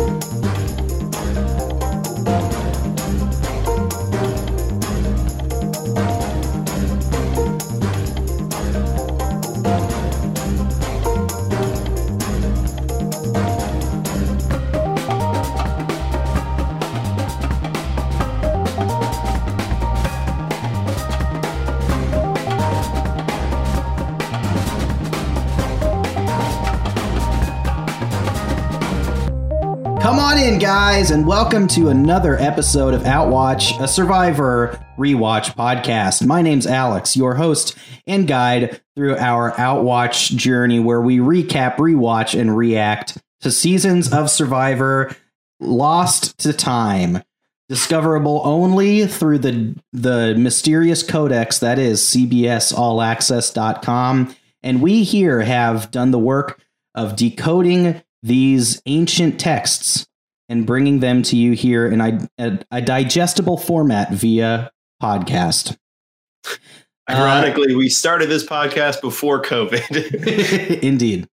Come 0.00 0.39
guys, 30.72 31.10
and 31.10 31.26
welcome 31.26 31.66
to 31.66 31.88
another 31.88 32.38
episode 32.38 32.94
of 32.94 33.02
Outwatch, 33.02 33.76
a 33.80 33.88
Survivor 33.88 34.78
rewatch 34.96 35.56
podcast. 35.56 36.24
My 36.24 36.42
name's 36.42 36.64
Alex, 36.64 37.16
your 37.16 37.34
host 37.34 37.76
and 38.06 38.28
guide 38.28 38.80
through 38.94 39.16
our 39.16 39.50
Outwatch 39.58 40.36
journey, 40.36 40.78
where 40.78 41.00
we 41.00 41.18
recap, 41.18 41.78
rewatch, 41.78 42.38
and 42.38 42.56
react 42.56 43.18
to 43.40 43.50
seasons 43.50 44.12
of 44.12 44.30
Survivor 44.30 45.12
lost 45.58 46.38
to 46.38 46.52
time, 46.52 47.24
discoverable 47.68 48.40
only 48.44 49.08
through 49.08 49.38
the 49.38 49.74
the 49.92 50.36
mysterious 50.38 51.02
codex 51.02 51.58
that 51.58 51.80
is 51.80 52.00
CBSAllAccess.com. 52.00 54.36
And 54.62 54.80
we 54.80 55.02
here 55.02 55.40
have 55.40 55.90
done 55.90 56.12
the 56.12 56.18
work 56.20 56.62
of 56.94 57.16
decoding 57.16 58.00
these 58.22 58.80
ancient 58.86 59.40
texts 59.40 60.06
and 60.50 60.66
bringing 60.66 60.98
them 60.98 61.22
to 61.22 61.36
you 61.36 61.52
here 61.52 61.86
in 61.86 62.00
a, 62.00 62.28
a, 62.38 62.58
a 62.72 62.82
digestible 62.82 63.56
format 63.56 64.12
via 64.12 64.70
podcast. 65.00 65.78
Ironically, 67.08 67.72
uh, 67.72 67.78
we 67.78 67.88
started 67.88 68.28
this 68.28 68.44
podcast 68.44 69.00
before 69.00 69.40
COVID. 69.40 70.80
Indeed. 70.82 71.28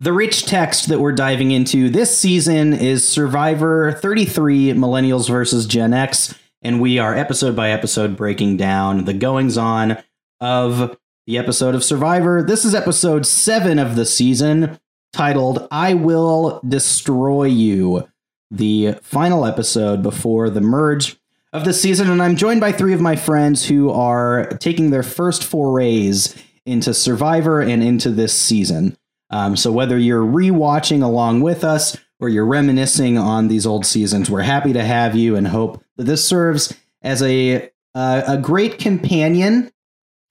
The 0.00 0.12
rich 0.12 0.44
text 0.44 0.88
that 0.88 0.98
we're 0.98 1.12
diving 1.12 1.50
into 1.50 1.88
this 1.88 2.16
season 2.16 2.74
is 2.74 3.08
Survivor 3.08 3.92
33 3.92 4.72
Millennials 4.72 5.30
versus 5.30 5.64
Gen 5.64 5.94
X, 5.94 6.34
and 6.60 6.80
we 6.80 6.98
are 6.98 7.14
episode 7.14 7.56
by 7.56 7.70
episode 7.70 8.16
breaking 8.16 8.58
down 8.58 9.06
the 9.06 9.14
goings 9.14 9.56
on 9.56 9.96
of 10.40 10.96
the 11.26 11.38
episode 11.38 11.74
of 11.74 11.82
Survivor. 11.82 12.42
This 12.42 12.64
is 12.64 12.74
episode 12.74 13.24
seven 13.24 13.78
of 13.78 13.96
the 13.96 14.04
season 14.04 14.78
titled 15.12 15.66
I 15.70 15.94
Will 15.94 16.60
Destroy 16.68 17.44
You, 17.44 18.06
the 18.50 18.92
final 19.02 19.44
episode 19.44 20.02
before 20.02 20.50
the 20.50 20.60
merge 20.60 21.16
of 21.52 21.64
the 21.64 21.72
season. 21.72 22.10
And 22.10 22.22
I'm 22.22 22.36
joined 22.36 22.60
by 22.60 22.72
three 22.72 22.92
of 22.92 23.00
my 23.00 23.16
friends 23.16 23.66
who 23.66 23.90
are 23.90 24.46
taking 24.58 24.90
their 24.90 25.02
first 25.02 25.44
forays 25.44 26.34
into 26.64 26.92
Survivor 26.92 27.60
and 27.60 27.82
into 27.82 28.10
this 28.10 28.34
season. 28.34 28.96
Um, 29.30 29.56
so 29.56 29.72
whether 29.72 29.98
you're 29.98 30.24
rewatching 30.24 31.02
along 31.02 31.40
with 31.40 31.64
us 31.64 31.96
or 32.20 32.28
you're 32.28 32.46
reminiscing 32.46 33.18
on 33.18 33.48
these 33.48 33.66
old 33.66 33.86
seasons, 33.86 34.30
we're 34.30 34.42
happy 34.42 34.72
to 34.72 34.84
have 34.84 35.16
you 35.16 35.36
and 35.36 35.48
hope 35.48 35.82
that 35.96 36.04
this 36.04 36.26
serves 36.26 36.74
as 37.02 37.22
a 37.22 37.70
uh, 37.94 38.22
a 38.26 38.36
great 38.36 38.78
companion 38.78 39.72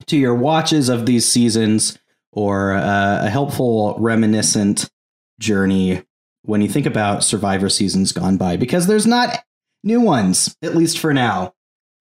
to 0.06 0.16
your 0.16 0.34
watches 0.34 0.88
of 0.88 1.04
these 1.04 1.26
seasons 1.26 1.98
or 2.32 2.72
uh, 2.72 3.24
a 3.24 3.28
helpful 3.28 3.96
reminiscent 3.98 4.88
journey 5.40 6.05
when 6.46 6.62
you 6.62 6.68
think 6.68 6.86
about 6.86 7.24
survivor 7.24 7.68
seasons 7.68 8.12
gone 8.12 8.36
by 8.36 8.56
because 8.56 8.86
there's 8.86 9.06
not 9.06 9.44
new 9.84 10.00
ones 10.00 10.56
at 10.62 10.74
least 10.74 10.98
for 10.98 11.12
now 11.12 11.52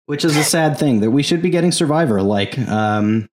which 0.06 0.24
is 0.24 0.36
a 0.36 0.44
sad 0.44 0.78
thing 0.78 1.00
that 1.00 1.12
we 1.12 1.24
should 1.24 1.42
be 1.42 1.50
getting 1.50 1.72
survivor 1.72 2.22
like 2.22 2.58
um 2.70 3.28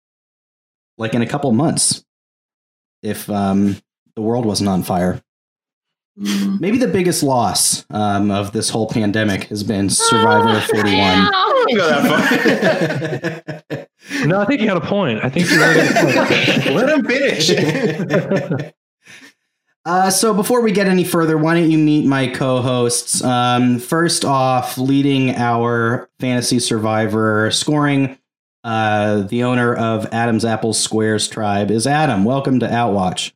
like 0.97 1.13
in 1.13 1.21
a 1.21 1.27
couple 1.27 1.51
months 1.51 2.03
if 3.03 3.29
um 3.29 3.77
the 4.15 4.21
world 4.21 4.45
wasn't 4.45 4.69
on 4.69 4.83
fire 4.83 5.21
mm. 6.19 6.59
maybe 6.59 6.77
the 6.77 6.87
biggest 6.87 7.23
loss 7.23 7.85
um, 7.89 8.31
of 8.31 8.51
this 8.51 8.69
whole 8.69 8.87
pandemic 8.87 9.43
has 9.45 9.63
been 9.63 9.89
survivor 9.89 10.59
41 10.61 11.31
go 11.75 11.87
that 11.87 13.65
far. 13.69 14.25
no, 14.25 14.39
I 14.39 14.45
think 14.45 14.61
you 14.61 14.67
had 14.67 14.77
a 14.77 14.81
point. 14.81 15.23
I 15.23 15.29
think 15.29 15.49
you 15.49 15.59
got 15.59 15.75
a 15.75 15.79
point. 15.93 16.75
Let 16.75 16.89
him 16.89 17.05
finish. 17.05 18.71
Uh, 19.89 20.11
so 20.11 20.35
before 20.35 20.61
we 20.61 20.71
get 20.71 20.85
any 20.85 21.03
further, 21.03 21.35
why 21.35 21.55
don't 21.55 21.71
you 21.71 21.77
meet 21.79 22.05
my 22.05 22.27
co-hosts? 22.27 23.23
Um, 23.23 23.79
first 23.79 24.23
off, 24.23 24.77
leading 24.77 25.31
our 25.31 26.07
fantasy 26.19 26.59
survivor 26.59 27.49
scoring, 27.49 28.15
uh, 28.63 29.21
the 29.21 29.41
owner 29.41 29.73
of 29.73 30.05
Adam's 30.13 30.45
Apple 30.45 30.73
Squares 30.73 31.27
tribe 31.27 31.71
is 31.71 31.87
Adam. 31.87 32.23
Welcome 32.23 32.59
to 32.59 32.67
Outwatch. 32.67 33.31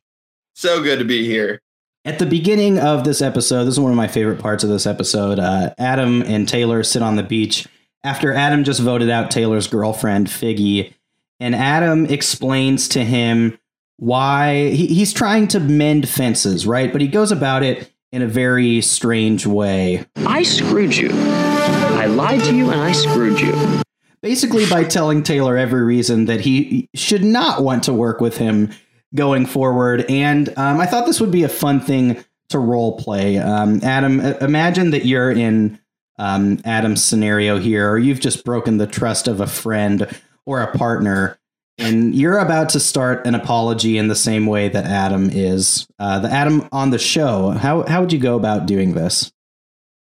So 0.54 0.80
good 0.80 1.00
to 1.00 1.04
be 1.04 1.26
here. 1.26 1.60
At 2.04 2.20
the 2.20 2.26
beginning 2.26 2.78
of 2.78 3.02
this 3.02 3.20
episode, 3.20 3.64
this 3.64 3.74
is 3.74 3.80
one 3.80 3.90
of 3.90 3.96
my 3.96 4.06
favorite 4.06 4.38
parts 4.38 4.62
of 4.62 4.70
this 4.70 4.86
episode. 4.86 5.40
Uh, 5.40 5.74
Adam 5.76 6.22
and 6.22 6.48
Taylor 6.48 6.84
sit 6.84 7.02
on 7.02 7.16
the 7.16 7.24
beach 7.24 7.66
after 8.04 8.32
Adam 8.32 8.62
just 8.62 8.78
voted 8.78 9.10
out 9.10 9.32
Taylor's 9.32 9.66
girlfriend, 9.66 10.28
Figgy, 10.28 10.94
and 11.40 11.56
Adam 11.56 12.06
explains 12.06 12.86
to 12.90 13.04
him 13.04 13.58
why 13.96 14.70
he, 14.70 14.86
he's 14.86 15.12
trying 15.12 15.48
to 15.48 15.60
mend 15.60 16.08
fences, 16.08 16.66
right? 16.66 16.92
But 16.92 17.00
he 17.00 17.08
goes 17.08 17.32
about 17.32 17.62
it 17.62 17.90
in 18.12 18.22
a 18.22 18.26
very 18.28 18.80
strange 18.80 19.46
way. 19.46 20.04
I 20.16 20.42
screwed 20.42 20.96
you. 20.96 21.10
I 21.12 22.06
lied 22.06 22.44
to 22.44 22.54
you 22.54 22.70
and 22.70 22.80
I 22.80 22.92
screwed 22.92 23.40
you. 23.40 23.82
Basically, 24.22 24.66
by 24.66 24.84
telling 24.84 25.22
Taylor 25.22 25.56
every 25.56 25.82
reason 25.82 26.26
that 26.26 26.40
he 26.40 26.88
should 26.94 27.24
not 27.24 27.62
want 27.62 27.84
to 27.84 27.92
work 27.92 28.20
with 28.20 28.38
him 28.38 28.70
going 29.14 29.46
forward. 29.46 30.04
And 30.08 30.48
um, 30.56 30.80
I 30.80 30.86
thought 30.86 31.06
this 31.06 31.20
would 31.20 31.30
be 31.30 31.42
a 31.42 31.48
fun 31.48 31.80
thing 31.80 32.24
to 32.48 32.58
role 32.58 32.98
play. 32.98 33.38
Um, 33.38 33.80
Adam, 33.82 34.20
imagine 34.20 34.90
that 34.90 35.04
you're 35.04 35.30
in 35.30 35.78
um, 36.18 36.60
Adam's 36.64 37.04
scenario 37.04 37.58
here, 37.58 37.90
or 37.90 37.98
you've 37.98 38.20
just 38.20 38.44
broken 38.44 38.78
the 38.78 38.86
trust 38.86 39.28
of 39.28 39.40
a 39.40 39.46
friend 39.46 40.08
or 40.46 40.60
a 40.60 40.76
partner, 40.76 41.38
and 41.78 42.14
you're 42.14 42.38
about 42.38 42.68
to 42.70 42.80
start 42.80 43.26
an 43.26 43.34
apology 43.34 43.98
in 43.98 44.08
the 44.08 44.14
same 44.14 44.46
way 44.46 44.68
that 44.68 44.84
Adam 44.84 45.28
is. 45.30 45.86
Uh, 45.98 46.20
the 46.20 46.30
Adam 46.30 46.68
on 46.70 46.90
the 46.90 46.98
show. 46.98 47.50
How 47.50 47.82
how 47.86 48.00
would 48.00 48.12
you 48.12 48.18
go 48.18 48.36
about 48.36 48.66
doing 48.66 48.94
this? 48.94 49.32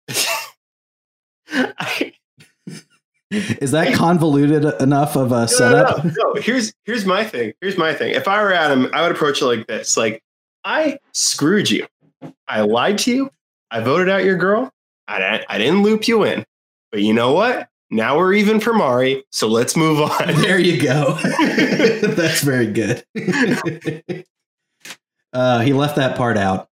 Is 3.30 3.72
that 3.72 3.94
convoluted 3.94 4.64
enough 4.80 5.14
of 5.14 5.32
a 5.32 5.46
setup? 5.46 6.02
No, 6.02 6.10
no, 6.10 6.32
no, 6.34 6.40
Here's 6.40 6.72
here's 6.84 7.04
my 7.04 7.24
thing. 7.24 7.52
Here's 7.60 7.76
my 7.76 7.92
thing. 7.92 8.14
If 8.14 8.26
I 8.26 8.42
were 8.42 8.54
Adam, 8.54 8.88
I 8.94 9.02
would 9.02 9.12
approach 9.12 9.42
it 9.42 9.46
like 9.46 9.66
this: 9.66 9.98
like, 9.98 10.22
I 10.64 10.98
screwed 11.12 11.70
you. 11.70 11.86
I 12.46 12.62
lied 12.62 12.98
to 12.98 13.12
you. 13.12 13.30
I 13.70 13.80
voted 13.80 14.08
out 14.08 14.24
your 14.24 14.36
girl. 14.36 14.72
I, 15.06 15.44
I 15.48 15.58
didn't 15.58 15.82
loop 15.82 16.08
you 16.08 16.24
in, 16.24 16.44
but 16.90 17.02
you 17.02 17.12
know 17.12 17.32
what? 17.32 17.68
Now 17.90 18.18
we're 18.18 18.34
even 18.34 18.60
for 18.60 18.74
Mari, 18.74 19.24
so 19.32 19.48
let's 19.48 19.76
move 19.76 20.00
on. 20.00 20.34
There 20.42 20.58
you 20.58 20.80
go. 20.80 21.14
That's 22.02 22.42
very 22.42 22.66
good. 22.66 23.04
uh, 25.32 25.60
he 25.60 25.72
left 25.72 25.96
that 25.96 26.16
part 26.16 26.36
out. 26.36 26.68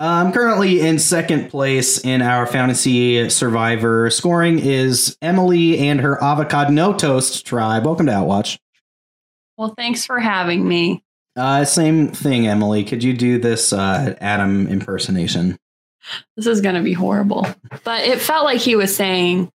I'm 0.00 0.32
currently 0.32 0.80
in 0.80 0.98
second 0.98 1.50
place 1.50 1.98
in 2.04 2.22
our 2.22 2.46
fantasy 2.46 3.28
survivor. 3.30 4.08
Scoring 4.10 4.60
is 4.60 5.18
Emily 5.20 5.78
and 5.78 6.00
her 6.00 6.22
avocado 6.22 6.70
no 6.70 6.92
toast 6.92 7.44
tribe. 7.44 7.84
Welcome 7.84 8.06
to 8.06 8.12
Outwatch. 8.12 8.58
Well, 9.56 9.74
thanks 9.76 10.06
for 10.06 10.20
having 10.20 10.66
me. 10.66 11.02
Uh, 11.34 11.64
same 11.64 12.08
thing, 12.08 12.46
Emily. 12.46 12.84
Could 12.84 13.02
you 13.02 13.12
do 13.12 13.38
this 13.38 13.72
uh, 13.72 14.14
Adam 14.20 14.66
impersonation? 14.68 15.58
this 16.36 16.46
is 16.46 16.60
going 16.60 16.74
to 16.74 16.82
be 16.82 16.92
horrible. 16.92 17.46
But 17.84 18.04
it 18.04 18.20
felt 18.20 18.44
like 18.44 18.60
he 18.60 18.76
was 18.76 18.94
saying, 18.94 19.50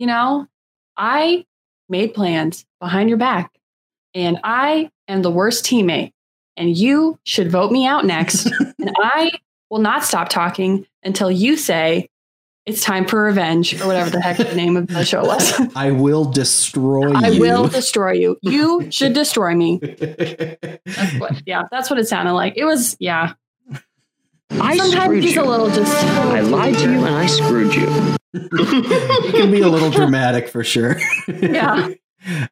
you 0.00 0.06
know, 0.06 0.48
I 0.96 1.44
made 1.88 2.14
plans 2.14 2.64
behind 2.80 3.10
your 3.10 3.18
back 3.18 3.52
and 4.14 4.40
I 4.42 4.90
am 5.06 5.22
the 5.22 5.30
worst 5.30 5.64
teammate 5.64 6.12
and 6.56 6.74
you 6.76 7.18
should 7.24 7.52
vote 7.52 7.70
me 7.70 7.86
out 7.86 8.06
next. 8.06 8.46
and 8.78 8.90
I 8.96 9.30
will 9.68 9.78
not 9.78 10.02
stop 10.02 10.30
talking 10.30 10.86
until 11.04 11.30
you 11.30 11.56
say 11.56 12.08
it's 12.64 12.82
time 12.82 13.06
for 13.06 13.22
revenge 13.22 13.78
or 13.80 13.86
whatever 13.86 14.10
the 14.10 14.20
heck 14.20 14.38
the 14.38 14.54
name 14.54 14.76
of 14.76 14.86
the 14.86 15.04
show 15.04 15.22
was. 15.22 15.52
I 15.76 15.90
will 15.90 16.24
destroy 16.24 17.08
you. 17.08 17.14
I 17.14 17.38
will 17.38 17.68
destroy 17.68 18.12
you. 18.12 18.38
You 18.40 18.86
should 18.90 19.12
destroy 19.12 19.54
me. 19.54 19.80
That's 19.80 21.14
what, 21.18 21.42
yeah, 21.46 21.64
that's 21.70 21.90
what 21.90 21.98
it 21.98 22.08
sounded 22.08 22.32
like. 22.32 22.54
It 22.56 22.64
was, 22.64 22.96
yeah, 23.00 23.34
I 24.52 24.78
Sometimes 24.78 25.24
he's 25.24 25.34
you. 25.34 25.42
a 25.42 25.44
little 25.44 25.68
just. 25.68 25.94
I 26.04 26.40
lied 26.40 26.74
to 26.76 26.90
you 26.90 27.04
and 27.04 27.14
I 27.14 27.26
screwed 27.26 27.74
you. 27.74 28.16
You 28.32 29.32
can 29.32 29.50
be 29.50 29.60
a 29.60 29.68
little 29.68 29.90
dramatic 29.90 30.48
for 30.48 30.64
sure. 30.64 30.96
yeah. 31.28 31.90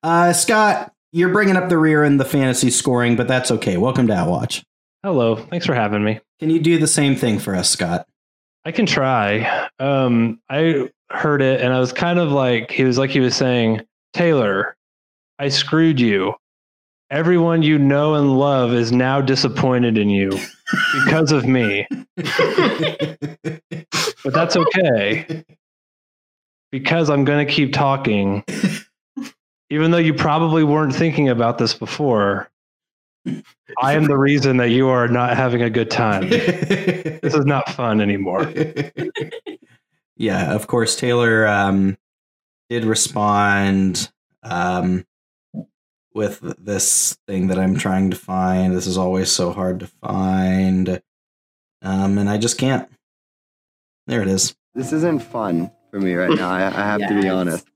Uh, 0.02 0.32
Scott, 0.32 0.94
you're 1.12 1.28
bringing 1.28 1.54
up 1.54 1.68
the 1.68 1.76
rear 1.76 2.02
in 2.02 2.16
the 2.16 2.24
fantasy 2.24 2.70
scoring, 2.70 3.16
but 3.16 3.28
that's 3.28 3.50
okay. 3.50 3.76
Welcome 3.76 4.06
to 4.06 4.14
Outwatch. 4.14 4.64
Hello. 5.02 5.36
Thanks 5.36 5.66
for 5.66 5.74
having 5.74 6.02
me. 6.02 6.20
Can 6.40 6.48
you 6.48 6.58
do 6.58 6.78
the 6.78 6.86
same 6.86 7.16
thing 7.16 7.38
for 7.38 7.54
us, 7.54 7.68
Scott? 7.68 8.06
I 8.64 8.72
can 8.72 8.86
try. 8.86 9.68
Um, 9.78 10.40
I 10.48 10.88
heard 11.10 11.42
it 11.42 11.60
and 11.60 11.74
I 11.74 11.80
was 11.80 11.92
kind 11.92 12.18
of 12.18 12.32
like, 12.32 12.70
he 12.70 12.84
was 12.84 12.96
like, 12.96 13.10
he 13.10 13.20
was 13.20 13.36
saying, 13.36 13.82
Taylor, 14.14 14.74
I 15.38 15.50
screwed 15.50 16.00
you. 16.00 16.32
Everyone 17.10 17.62
you 17.62 17.78
know 17.78 18.14
and 18.14 18.38
love 18.38 18.72
is 18.72 18.90
now 18.90 19.20
disappointed 19.20 19.98
in 19.98 20.08
you 20.08 20.30
because 21.04 21.30
of 21.30 21.46
me, 21.46 21.86
but 22.16 23.60
that's 24.32 24.56
okay 24.56 25.44
because 26.70 27.10
I'm 27.10 27.24
going 27.24 27.46
to 27.46 27.52
keep 27.52 27.72
talking. 27.72 28.44
Even 29.70 29.90
though 29.90 29.98
you 29.98 30.14
probably 30.14 30.64
weren't 30.64 30.94
thinking 30.94 31.28
about 31.28 31.58
this 31.58 31.74
before, 31.74 32.50
I 33.80 33.92
am 33.92 34.04
the 34.04 34.16
reason 34.16 34.56
that 34.58 34.70
you 34.70 34.88
are 34.88 35.08
not 35.08 35.36
having 35.36 35.62
a 35.62 35.68
good 35.68 35.90
time. 35.90 36.28
This 36.30 37.34
is 37.34 37.44
not 37.44 37.68
fun 37.70 38.00
anymore. 38.00 38.50
yeah, 40.16 40.54
of 40.54 40.66
course, 40.66 40.96
Taylor 40.96 41.46
um, 41.46 41.98
did 42.70 42.86
respond 42.86 44.10
um, 44.42 45.04
with 46.14 46.40
this 46.58 47.18
thing 47.26 47.48
that 47.48 47.58
I'm 47.58 47.76
trying 47.76 48.10
to 48.10 48.16
find. 48.16 48.74
This 48.74 48.86
is 48.86 48.96
always 48.96 49.30
so 49.30 49.52
hard 49.52 49.80
to 49.80 49.86
find. 49.86 51.02
Um, 51.82 52.16
and 52.16 52.30
I 52.30 52.38
just 52.38 52.56
can't. 52.56 52.88
There 54.06 54.22
it 54.22 54.28
is. 54.28 54.56
This 54.74 54.92
isn't 54.94 55.22
fun 55.22 55.70
for 55.90 56.00
me 56.00 56.14
right 56.14 56.30
now. 56.30 56.50
I, 56.50 56.66
I 56.66 56.70
have 56.70 57.00
to 57.00 57.20
be 57.20 57.28
honest. 57.28 57.66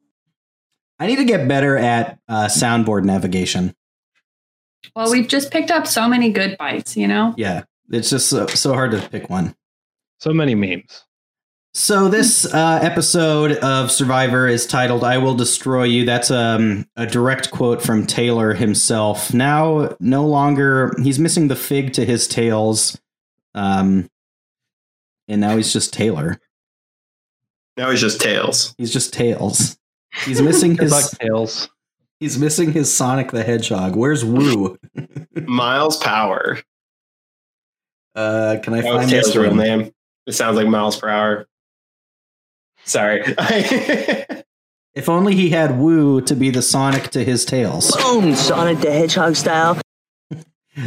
I 0.98 1.06
need 1.06 1.16
to 1.16 1.24
get 1.24 1.48
better 1.48 1.76
at 1.76 2.18
uh, 2.28 2.46
soundboard 2.46 3.04
navigation. 3.04 3.74
Well, 4.94 5.10
we've 5.10 5.28
just 5.28 5.50
picked 5.50 5.70
up 5.70 5.86
so 5.86 6.08
many 6.08 6.30
good 6.30 6.56
bites, 6.58 6.96
you 6.96 7.08
know? 7.08 7.34
Yeah, 7.36 7.64
it's 7.90 8.10
just 8.10 8.28
so, 8.28 8.46
so 8.46 8.74
hard 8.74 8.92
to 8.92 9.08
pick 9.08 9.30
one. 9.30 9.54
So 10.18 10.32
many 10.32 10.54
memes. 10.54 11.04
So 11.74 12.08
this 12.08 12.44
uh, 12.44 12.80
episode 12.82 13.52
of 13.52 13.90
Survivor 13.90 14.46
is 14.46 14.66
titled 14.66 15.02
"I 15.02 15.16
Will 15.16 15.34
Destroy 15.34 15.84
You." 15.84 16.04
That's 16.04 16.30
um, 16.30 16.84
a 16.96 17.06
direct 17.06 17.50
quote 17.50 17.80
from 17.80 18.06
Taylor 18.06 18.52
himself. 18.52 19.32
Now, 19.32 19.96
no 19.98 20.26
longer 20.26 20.92
he's 21.02 21.18
missing 21.18 21.48
the 21.48 21.56
fig 21.56 21.94
to 21.94 22.04
his 22.04 22.28
tails, 22.28 23.00
um, 23.54 24.10
and 25.28 25.40
now 25.40 25.56
he's 25.56 25.72
just 25.72 25.94
Taylor. 25.94 26.38
Now 27.76 27.90
he's 27.90 28.00
just 28.00 28.20
tails. 28.20 28.74
He's 28.78 28.92
just 28.92 29.12
tails. 29.14 29.78
He's 30.24 30.40
missing 30.42 30.74
Good 30.76 30.90
luck, 30.90 31.02
his. 31.02 31.18
Tails. 31.18 31.70
He's 32.20 32.38
missing 32.38 32.72
his 32.72 32.94
Sonic 32.94 33.30
the 33.32 33.42
Hedgehog. 33.42 33.96
Where's 33.96 34.24
Woo? 34.24 34.78
Miles 35.34 35.96
Prower. 35.96 36.58
Uh, 38.14 38.58
can 38.62 38.74
I 38.74 38.82
That 38.82 38.94
find 38.94 39.10
Tails' 39.10 39.26
this 39.26 39.36
real 39.36 39.48
one? 39.50 39.58
name. 39.58 39.92
It 40.26 40.32
sounds 40.32 40.56
like 40.56 40.68
miles 40.68 40.96
per 40.98 41.08
hour. 41.08 41.46
Sorry. 42.84 43.22
If 44.94 45.08
only 45.08 45.34
he 45.34 45.48
had 45.48 45.78
Woo 45.78 46.20
to 46.20 46.36
be 46.36 46.50
the 46.50 46.60
Sonic 46.60 47.04
to 47.12 47.24
his 47.24 47.46
tails. 47.46 47.96
Boom! 47.96 48.34
Sonic 48.34 48.80
the 48.80 48.90
Hedgehog 48.92 49.36
style. 49.36 49.78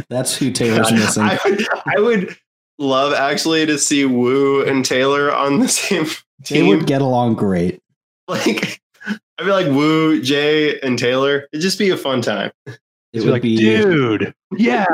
That's 0.08 0.36
who 0.36 0.52
Taylor's 0.52 0.92
missing. 0.92 1.24
I 1.24 1.36
would, 1.44 1.66
I 1.96 2.00
would 2.00 2.36
love 2.78 3.12
actually 3.12 3.66
to 3.66 3.78
see 3.78 4.04
Woo 4.04 4.64
and 4.64 4.84
Taylor 4.84 5.32
on 5.34 5.58
the 5.60 5.68
same 5.68 6.04
They 6.40 6.44
team. 6.44 6.68
would 6.68 6.86
get 6.86 7.02
along 7.02 7.34
great. 7.34 7.80
like, 8.28 8.80
I 9.06 9.44
feel 9.44 9.54
like 9.54 9.66
Woo, 9.66 10.20
Jay, 10.22 10.78
and 10.80 10.98
Taylor. 10.98 11.46
It'd 11.52 11.62
just 11.62 11.78
be 11.78 11.90
a 11.90 11.96
fun 11.96 12.22
time. 12.22 12.50
It 12.66 12.78
He's 13.12 13.24
would 13.24 13.32
like, 13.32 13.42
be 13.42 13.56
dude, 13.56 14.34
yeah. 14.56 14.86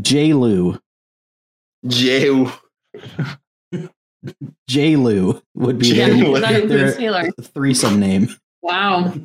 J. 0.00 0.32
Lou. 0.34 0.78
Jay, 1.86 2.46
J. 4.68 4.96
Lou 4.96 5.40
would 5.54 5.78
be 5.78 5.86
J. 5.92 6.16
Yeah, 6.16 6.24
Lou. 6.24 6.40
that 6.40 6.68
their 6.68 7.22
threesome 7.42 8.00
name. 8.00 8.28
Wow. 8.62 9.14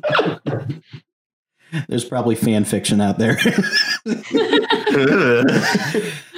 There's 1.88 2.04
probably 2.04 2.34
fan 2.34 2.64
fiction 2.64 3.00
out 3.00 3.18
there. 3.18 3.38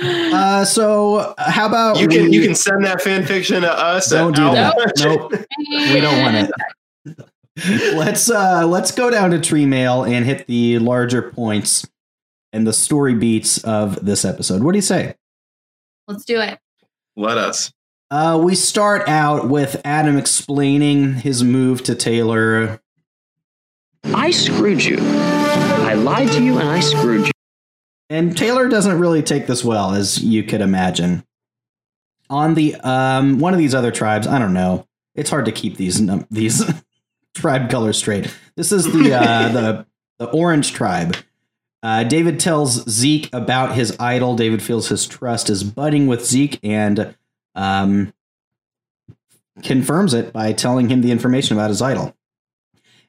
uh, 0.03 0.65
so, 0.65 1.17
uh, 1.17 1.51
how 1.51 1.67
about 1.67 1.99
you 1.99 2.09
can 2.09 2.25
we- 2.25 2.37
you 2.37 2.43
can 2.43 2.55
send 2.55 2.85
that 2.85 3.03
fan 3.03 3.27
fiction 3.27 3.63
to 3.63 3.73
us. 3.73 4.11
don't 4.11 4.33
at 4.33 4.37
do 4.37 4.51
that. 4.55 4.75
Nope. 5.05 5.33
We 5.93 6.01
don't 6.01 6.21
want 6.23 6.37
it. 6.37 7.95
let's 7.95 8.29
uh 8.31 8.67
let's 8.67 8.91
go 8.91 9.11
down 9.11 9.31
to 9.31 9.41
tree 9.41 9.65
mail 9.67 10.03
and 10.05 10.25
hit 10.25 10.47
the 10.49 10.79
larger 10.81 11.23
points 11.31 11.87
and 12.53 12.67
the 12.67 12.73
story 12.73 13.15
beats 13.15 13.63
of 13.65 14.05
this 14.05 14.25
episode. 14.25 14.63
What 14.63 14.73
do 14.73 14.79
you 14.79 14.83
say? 14.83 15.15
Let's 16.09 16.25
do 16.25 16.41
it. 16.41 16.59
Let 17.17 17.39
us. 17.39 17.73
Uh, 18.11 18.41
we 18.43 18.55
start 18.55 19.09
out 19.09 19.49
with 19.49 19.81
Adam 19.85 20.17
explaining 20.17 21.15
his 21.15 21.43
move 21.43 21.83
to 21.85 21.95
Taylor. 21.95 22.81
I 24.25 24.31
screwed 24.31 24.83
you. 24.83 24.97
I 25.01 25.93
lied 25.93 26.33
to 26.33 26.43
you 26.43 26.59
and 26.59 26.67
I 26.67 26.81
screwed 26.81 27.27
you. 27.27 27.33
And 28.09 28.35
Taylor 28.35 28.71
doesn't 28.71 28.99
really 28.99 29.23
take 29.23 29.47
this 29.47 29.63
well, 29.63 29.93
as 29.93 30.25
you 30.25 30.43
could 30.43 30.63
imagine. 30.63 31.27
On 32.31 32.55
the 32.55 32.75
um, 32.77 33.39
one 33.39 33.53
of 33.53 33.59
these 33.59 33.75
other 33.75 33.91
tribes, 33.91 34.27
I 34.27 34.39
don't 34.39 34.55
know. 34.55 34.87
It's 35.15 35.29
hard 35.29 35.45
to 35.45 35.53
keep 35.53 35.77
these 35.77 36.01
num- 36.01 36.27
these 36.31 36.65
tribe 37.35 37.69
colors 37.69 37.99
straight. 37.99 38.35
This 38.57 38.73
is 38.73 38.91
the 38.91 39.13
uh, 39.13 39.49
the 39.53 39.87
the 40.19 40.31
orange 40.31 40.73
tribe. 40.73 41.19
Uh, 41.83 42.05
David 42.05 42.41
tells 42.41 42.89
Zeke 42.89 43.29
about 43.35 43.75
his 43.75 43.95
idol. 44.01 44.37
David 44.37 44.63
feels 44.63 44.89
his 44.89 45.07
trust 45.07 45.51
is 45.51 45.63
budding 45.63 46.07
with 46.07 46.25
Zeke 46.25 46.59
and 46.63 47.15
um, 47.55 48.15
confirms 49.63 50.15
it 50.15 50.33
by 50.33 50.55
telling 50.55 50.89
him 50.89 51.03
the 51.03 51.11
information 51.11 51.59
about 51.59 51.69
his 51.69 51.83
idol. 51.83 52.17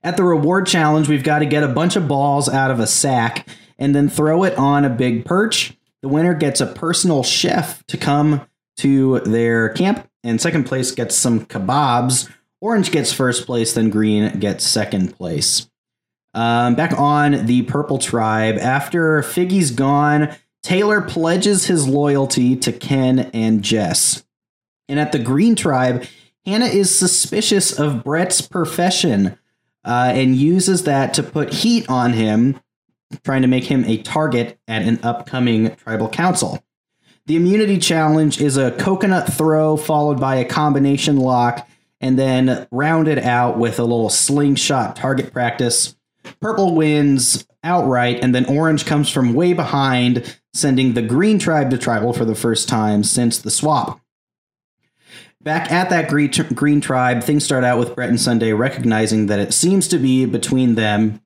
At 0.05 0.17
the 0.17 0.23
reward 0.23 0.67
challenge, 0.67 1.09
we've 1.09 1.23
got 1.23 1.39
to 1.39 1.47
get 1.47 1.63
a 1.63 1.67
bunch 1.67 1.95
of 1.95 2.07
balls 2.07 2.47
out 2.47 2.69
of 2.69 2.79
a 2.79 2.85
sack 2.85 3.47
and 3.79 3.95
then 3.95 4.07
throw 4.07 4.43
it 4.43 4.55
on 4.55 4.85
a 4.85 4.89
big 4.89 5.25
perch. 5.25 5.75
The 6.03 6.07
winner 6.07 6.35
gets 6.35 6.61
a 6.61 6.67
personal 6.67 7.23
chef 7.23 7.83
to 7.87 7.97
come 7.97 8.47
to 8.77 9.21
their 9.21 9.69
camp, 9.69 10.07
and 10.23 10.39
second 10.39 10.65
place 10.65 10.91
gets 10.91 11.15
some 11.15 11.47
kebabs. 11.47 12.29
Orange 12.61 12.91
gets 12.91 13.11
first 13.11 13.47
place, 13.47 13.73
then 13.73 13.89
green 13.89 14.39
gets 14.39 14.63
second 14.63 15.17
place. 15.17 15.67
Um, 16.35 16.75
back 16.75 16.93
on 16.99 17.47
the 17.47 17.63
purple 17.63 17.97
tribe, 17.97 18.59
after 18.59 19.23
Figgy's 19.23 19.71
gone, 19.71 20.35
Taylor 20.61 21.01
pledges 21.01 21.65
his 21.65 21.87
loyalty 21.87 22.55
to 22.57 22.71
Ken 22.71 23.31
and 23.33 23.63
Jess. 23.63 24.23
And 24.87 24.99
at 24.99 25.11
the 25.11 25.19
green 25.19 25.55
tribe, 25.55 26.05
Hannah 26.45 26.65
is 26.65 26.95
suspicious 26.95 27.71
of 27.79 28.03
Bret's 28.03 28.41
profession 28.41 29.39
uh, 29.85 30.11
and 30.13 30.35
uses 30.35 30.83
that 30.83 31.13
to 31.13 31.23
put 31.23 31.53
heat 31.53 31.89
on 31.89 32.13
him 32.13 32.59
trying 33.23 33.43
to 33.43 33.47
make 33.47 33.65
him 33.65 33.85
a 33.85 34.01
target 34.01 34.59
at 34.67 34.81
an 34.81 34.99
upcoming 35.03 35.75
tribal 35.75 36.09
council. 36.09 36.63
The 37.27 37.35
immunity 37.35 37.77
challenge 37.77 38.41
is 38.41 38.57
a 38.57 38.71
coconut 38.71 39.33
throw 39.33 39.77
followed 39.77 40.19
by 40.19 40.35
a 40.35 40.45
combination 40.45 41.17
lock 41.17 41.67
and 42.01 42.19
then 42.19 42.67
rounded 42.71 43.19
out 43.19 43.57
with 43.57 43.79
a 43.79 43.83
little 43.83 44.09
slingshot 44.09 44.95
target 44.95 45.31
practice. 45.31 45.95
Purple 46.39 46.75
wins 46.75 47.47
outright, 47.63 48.19
and 48.21 48.33
then 48.33 48.45
orange 48.45 48.85
comes 48.85 49.09
from 49.09 49.33
way 49.33 49.53
behind, 49.53 50.39
sending 50.53 50.93
the 50.93 51.01
green 51.01 51.39
tribe 51.39 51.71
to 51.71 51.77
tribal 51.77 52.13
for 52.13 52.25
the 52.25 52.35
first 52.35 52.69
time 52.69 53.03
since 53.03 53.39
the 53.39 53.51
swap. 53.51 53.99
Back 55.45 55.71
at 55.71 55.89
that 55.91 56.09
green, 56.09 56.31
green 56.53 56.81
tribe, 56.81 57.23
things 57.23 57.45
start 57.45 57.63
out 57.63 57.79
with 57.79 57.95
Bret 57.95 58.09
and 58.09 58.19
Sunday 58.19 58.51
recognizing 58.51 59.27
that 59.27 59.39
it 59.39 59.53
seems 59.53 59.87
to 59.87 59.97
be 59.97 60.25
between 60.25 60.75
them 60.75 61.21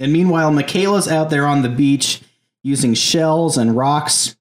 and 0.00 0.12
meanwhile, 0.12 0.52
Michaela's 0.52 1.08
out 1.08 1.30
there 1.30 1.46
on 1.46 1.62
the 1.62 1.68
beach 1.68 2.22
using 2.62 2.94
shells 2.94 3.56
and 3.56 3.76
rocks 3.76 4.36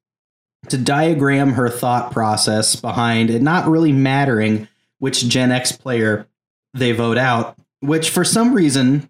to 0.70 0.78
diagram 0.78 1.54
her 1.54 1.70
thought 1.70 2.12
process 2.12 2.76
behind 2.76 3.30
it 3.30 3.42
not 3.42 3.68
really 3.68 3.92
mattering 3.92 4.68
which 5.00 5.28
Gen 5.28 5.52
X 5.52 5.72
player 5.72 6.28
they 6.74 6.92
vote 6.92 7.18
out, 7.18 7.58
which 7.80 8.10
for 8.10 8.24
some 8.24 8.54
reason 8.54 9.10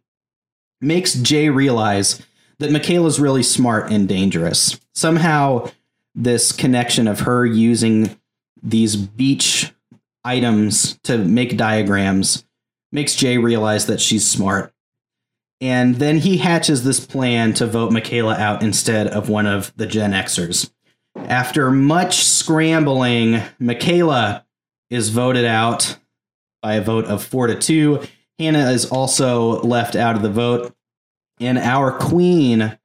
makes 0.79 1.13
Jay 1.13 1.49
realize 1.49 2.21
that 2.59 2.71
Michaela's 2.71 3.19
really 3.19 3.43
smart 3.43 3.91
and 3.91 4.07
dangerous. 4.07 4.79
Somehow, 4.93 5.71
this 6.13 6.51
connection 6.51 7.07
of 7.07 7.21
her 7.21 7.45
using 7.45 8.17
these 8.61 8.95
beach 8.95 9.73
items 10.27 10.99
to 11.03 11.17
make 11.17 11.57
diagrams 11.57 12.45
makes 12.91 13.15
Jay 13.15 13.37
realize 13.37 13.87
that 13.87 14.01
she's 14.01 14.25
smart 14.27 14.73
and 15.59 15.95
then 15.95 16.19
he 16.19 16.37
hatches 16.37 16.83
this 16.83 17.03
plan 17.05 17.53
to 17.55 17.65
vote 17.65 17.91
Michaela 17.91 18.35
out 18.35 18.61
instead 18.61 19.07
of 19.07 19.29
one 19.29 19.47
of 19.47 19.73
the 19.75 19.87
Gen 19.87 20.11
Xers. 20.11 20.71
After 21.15 21.71
much 21.71 22.23
scrambling, 22.23 23.41
Michaela 23.59 24.45
is 24.91 25.09
voted 25.09 25.45
out 25.45 25.97
by 26.61 26.75
a 26.75 26.81
vote 26.81 27.05
of 27.05 27.23
four 27.23 27.47
to 27.47 27.55
two. 27.55 28.03
Hannah 28.37 28.69
is 28.69 28.85
also 28.85 29.61
left 29.61 29.95
out 29.95 30.15
of 30.15 30.21
the 30.21 30.29
vote. 30.29 30.75
And 31.39 31.57
our 31.57 31.91
queen, 31.91 32.77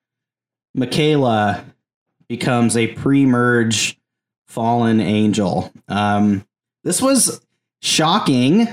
Michaela, 0.74 1.64
becomes 2.26 2.76
a 2.76 2.88
pre 2.88 3.26
merge 3.26 3.98
Fallen 4.46 5.00
Angel. 5.00 5.70
Um, 5.88 6.46
this 6.84 7.00
was 7.02 7.44
shocking, 7.80 8.68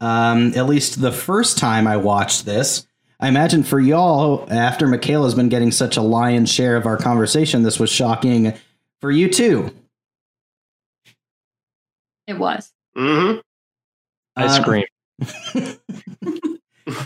um, 0.00 0.52
at 0.56 0.66
least 0.66 1.00
the 1.00 1.12
first 1.12 1.58
time 1.58 1.86
I 1.86 1.96
watched 1.96 2.44
this. 2.44 2.86
I 3.20 3.28
imagine 3.28 3.62
for 3.62 3.78
y'all, 3.78 4.46
after 4.50 4.86
Michaela's 4.88 5.34
been 5.34 5.48
getting 5.48 5.70
such 5.70 5.96
a 5.96 6.02
lion's 6.02 6.50
share 6.50 6.76
of 6.76 6.86
our 6.86 6.96
conversation, 6.96 7.62
this 7.62 7.78
was 7.78 7.90
shocking 7.90 8.54
for 9.00 9.10
you 9.10 9.28
too. 9.28 9.70
It 12.26 12.38
was. 12.38 12.72
hmm 12.96 13.34
I 14.36 14.44
Uh, 14.44 14.48
scream. 14.48 15.78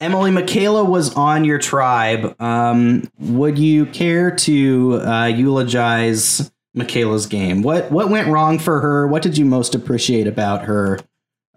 Emily, 0.00 0.30
Michaela 0.30 0.84
was 0.84 1.14
on 1.14 1.44
your 1.44 1.58
tribe. 1.58 2.40
Um, 2.40 3.08
would 3.18 3.58
you 3.58 3.86
care 3.86 4.30
to 4.30 5.00
uh, 5.00 5.26
eulogize 5.26 6.52
Michaela's 6.74 7.26
game? 7.26 7.62
What 7.62 7.90
what 7.90 8.10
went 8.10 8.28
wrong 8.28 8.58
for 8.58 8.80
her? 8.80 9.06
What 9.06 9.22
did 9.22 9.38
you 9.38 9.44
most 9.44 9.74
appreciate 9.74 10.26
about 10.26 10.64
her? 10.64 10.98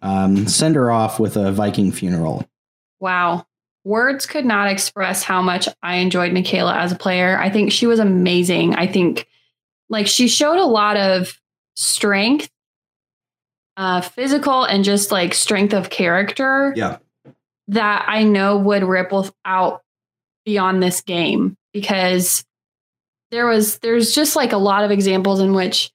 Um, 0.02 0.48
send 0.48 0.76
her 0.76 0.92
off 0.92 1.20
with 1.20 1.36
a 1.38 1.52
Viking 1.52 1.92
funeral. 1.92 2.48
Wow. 3.00 3.46
Words 3.84 4.26
could 4.26 4.46
not 4.46 4.70
express 4.70 5.24
how 5.24 5.42
much 5.42 5.68
I 5.82 5.96
enjoyed 5.98 6.34
Michaela 6.34 6.76
as 6.78 6.92
a 6.92 6.96
player. 6.98 7.40
I 7.40 7.50
think 7.50 7.72
she 7.72 7.88
was 7.88 8.00
amazing. 8.00 8.76
I 8.76 8.86
think 8.86 9.28
like 9.90 10.08
she 10.08 10.28
showed 10.28 10.60
a 10.60 10.66
lot 10.66 10.98
of 10.98 11.40
strength, 11.76 12.50
uh, 13.78 14.02
physical 14.02 14.64
and 14.66 14.84
just 14.84 15.12
like 15.12 15.34
strength 15.34 15.74
of 15.74 15.90
character 15.90 16.74
Yeah. 16.76 16.98
that 17.70 18.06
I 18.08 18.24
know 18.24 18.58
would 18.58 18.84
ripple 18.84 19.30
out 19.46 19.82
beyond 20.46 20.84
this 20.84 21.02
game 21.02 21.56
because 21.74 22.46
there 23.32 23.46
was 23.46 23.78
there's 23.80 24.14
just 24.14 24.36
like 24.36 24.54
a 24.54 24.58
lot 24.58 24.84
of 24.84 24.92
examples 24.92 25.40
in 25.40 25.54
which 25.54 25.92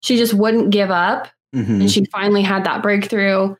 she 0.00 0.16
just 0.16 0.34
wouldn't 0.34 0.70
give 0.70 0.90
up 0.90 1.28
Mhm. 1.54 1.80
and 1.82 1.90
she 1.90 2.04
finally 2.06 2.42
had 2.42 2.64
that 2.64 2.82
breakthrough. 2.82 3.54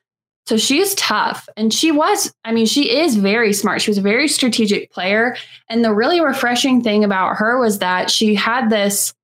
So 0.47 0.57
she 0.59 0.79
is 0.81 0.95
tough 0.97 1.49
and 1.57 1.73
she 1.73 1.91
was, 1.93 2.35
I 2.45 2.53
mean, 2.53 2.67
she 2.67 2.99
is 2.99 3.17
very 3.17 3.53
smart. 3.55 3.81
She 3.81 3.91
was 3.91 3.99
a 3.99 4.03
very 4.03 4.29
strategic 4.29 4.91
player. 4.93 5.37
And 5.71 5.83
the 5.85 5.95
really 5.95 6.21
refreshing 6.21 6.83
thing 6.83 7.03
about 7.05 7.37
her 7.37 7.59
was 7.59 7.79
that 7.79 8.11
she 8.11 8.35
had 8.35 8.69
this 8.69 9.15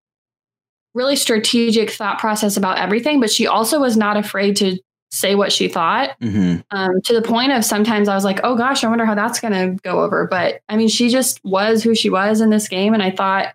really 0.94 1.16
strategic 1.16 1.90
thought 1.90 2.18
process 2.18 2.56
about 2.56 2.78
everything, 2.78 3.20
but 3.20 3.30
she 3.30 3.47
also 3.47 3.80
was 3.80 3.97
not 3.97 4.16
afraid 4.16 4.56
to 4.56 4.78
say 5.12 5.35
what 5.35 5.52
she 5.52 5.66
thought 5.68 6.11
Mhm. 6.23 6.62
um, 6.70 7.00
to 7.04 7.12
the 7.12 7.23
point 7.23 7.50
of 7.52 7.64
sometimes 7.64 8.09
I 8.09 8.14
was 8.14 8.25
like, 8.25 8.40
oh 8.44 8.54
gosh, 8.56 8.82
I 8.85 8.88
wonder 8.88 9.04
how 9.04 9.14
that's 9.16 9.40
going 9.40 9.52
to 9.52 9.82
go 9.82 10.00
over. 10.02 10.26
But 10.30 10.61
I 10.68 10.76
mean, 10.76 10.88
she 10.88 11.09
just 11.09 11.40
was 11.44 11.82
who 11.82 11.94
she 11.94 12.09
was 12.11 12.40
in 12.40 12.50
this 12.50 12.68
game. 12.68 12.94
And 12.94 13.02
I 13.02 13.11
thought 13.11 13.52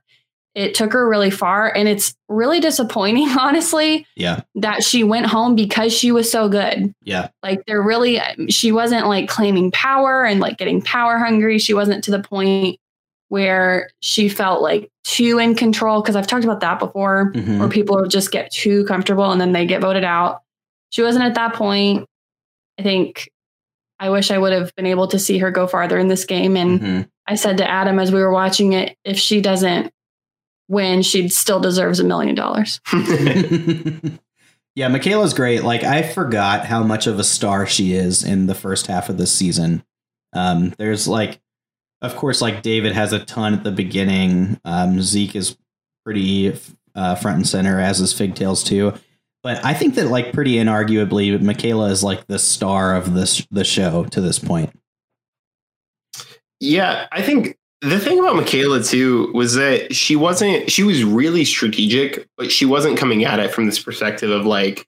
it 0.55 0.73
took 0.73 0.93
her 0.93 1.07
really 1.07 1.29
far. 1.29 1.69
And 1.75 1.87
it's 1.87 2.15
really 2.29 2.59
disappointing, 2.61 3.27
honestly, 3.39 4.07
Yeah. 4.15 4.41
that 4.55 4.83
she 4.83 5.03
went 5.03 5.25
home 5.25 5.53
because 5.55 5.93
she 5.93 6.11
was 6.13 6.31
so 6.31 6.47
good. 6.49 6.93
Yeah. 7.03 7.27
Like, 7.43 7.65
they're 7.67 7.81
really, 7.81 8.19
she 8.49 8.71
wasn't 8.71 9.07
like 9.07 9.27
claiming 9.27 9.69
power 9.71 10.23
and 10.23 10.39
like 10.39 10.57
getting 10.57 10.81
power 10.81 11.17
hungry. 11.17 11.59
She 11.59 11.73
wasn't 11.73 12.03
to 12.05 12.11
the 12.11 12.21
point 12.23 12.79
where 13.27 13.89
she 13.99 14.29
felt 14.29 14.61
like 14.61 14.89
too 15.03 15.39
in 15.39 15.55
control. 15.55 16.01
Cause 16.01 16.15
I've 16.15 16.27
talked 16.27 16.45
about 16.45 16.61
that 16.61 16.79
before, 16.79 17.31
Mhm. 17.35 17.59
where 17.59 17.67
people 17.69 18.05
just 18.07 18.31
get 18.31 18.51
too 18.51 18.85
comfortable 18.85 19.29
and 19.31 19.41
then 19.41 19.51
they 19.51 19.65
get 19.65 19.81
voted 19.81 20.03
out. 20.05 20.41
She 20.91 21.01
wasn't 21.01 21.25
at 21.25 21.35
that 21.35 21.53
point. 21.53 22.05
I 22.79 22.83
think 22.83 23.29
I 23.99 24.09
wish 24.09 24.29
I 24.31 24.37
would 24.37 24.53
have 24.53 24.73
been 24.75 24.85
able 24.85 25.07
to 25.07 25.19
see 25.19 25.37
her 25.39 25.51
go 25.51 25.67
farther 25.67 25.97
in 25.97 26.07
this 26.07 26.25
game. 26.25 26.55
And 26.57 26.79
Mhm. 26.79 27.07
I 27.27 27.35
said 27.35 27.57
to 27.57 27.69
Adam 27.69 27.97
as 27.99 28.11
we 28.11 28.19
were 28.19 28.31
watching 28.31 28.73
it, 28.73 28.95
if 29.03 29.17
she 29.17 29.41
doesn't 29.41 29.91
win, 30.67 31.01
she 31.01 31.27
still 31.29 31.59
deserves 31.59 31.99
a 31.99 32.03
million 32.03 32.35
dollars. 32.35 32.79
yeah, 34.75 34.87
Michaela's 34.87 35.33
great. 35.33 35.63
Like 35.63 35.83
I 35.83 36.03
forgot 36.03 36.65
how 36.65 36.83
much 36.83 37.07
of 37.07 37.19
a 37.19 37.23
star 37.23 37.65
she 37.65 37.93
is 37.93 38.23
in 38.23 38.47
the 38.47 38.55
first 38.55 38.87
half 38.87 39.09
of 39.09 39.17
this 39.17 39.31
season. 39.31 39.83
Um, 40.33 40.73
there's 40.77 41.07
like, 41.07 41.39
of 42.01 42.15
course, 42.15 42.41
like 42.41 42.61
David 42.61 42.93
has 42.93 43.13
a 43.13 43.23
ton 43.23 43.53
at 43.53 43.63
the 43.63 43.71
beginning. 43.71 44.59
Um, 44.65 45.01
Zeke 45.01 45.35
is 45.35 45.57
pretty 46.03 46.59
uh, 46.93 47.15
front 47.15 47.37
and 47.37 47.47
center, 47.47 47.79
as 47.79 47.99
is 47.99 48.13
Figtails 48.13 48.63
too. 48.63 48.93
But 49.43 49.63
I 49.63 49.73
think 49.73 49.95
that 49.95 50.07
like 50.07 50.33
pretty 50.33 50.55
inarguably, 50.55 51.39
Michaela 51.39 51.89
is 51.89 52.03
like 52.03 52.25
the 52.27 52.39
star 52.39 52.95
of 52.95 53.13
this 53.13 53.45
the 53.51 53.63
show 53.63 54.05
to 54.05 54.19
this 54.19 54.39
point. 54.39 54.71
Yeah, 56.59 57.07
I 57.11 57.21
think 57.21 57.57
the 57.85 57.99
thing 57.99 58.19
about 58.19 58.35
Michaela 58.35 58.83
too 58.83 59.31
was 59.33 59.53
that 59.55 59.95
she 59.95 60.15
wasn't 60.15 60.71
she 60.71 60.83
was 60.83 61.03
really 61.03 61.45
strategic, 61.45 62.27
but 62.37 62.51
she 62.51 62.65
wasn't 62.65 62.97
coming 62.97 63.25
at 63.25 63.39
it 63.39 63.53
from 63.53 63.65
this 63.65 63.79
perspective 63.79 64.31
of 64.31 64.45
like, 64.45 64.87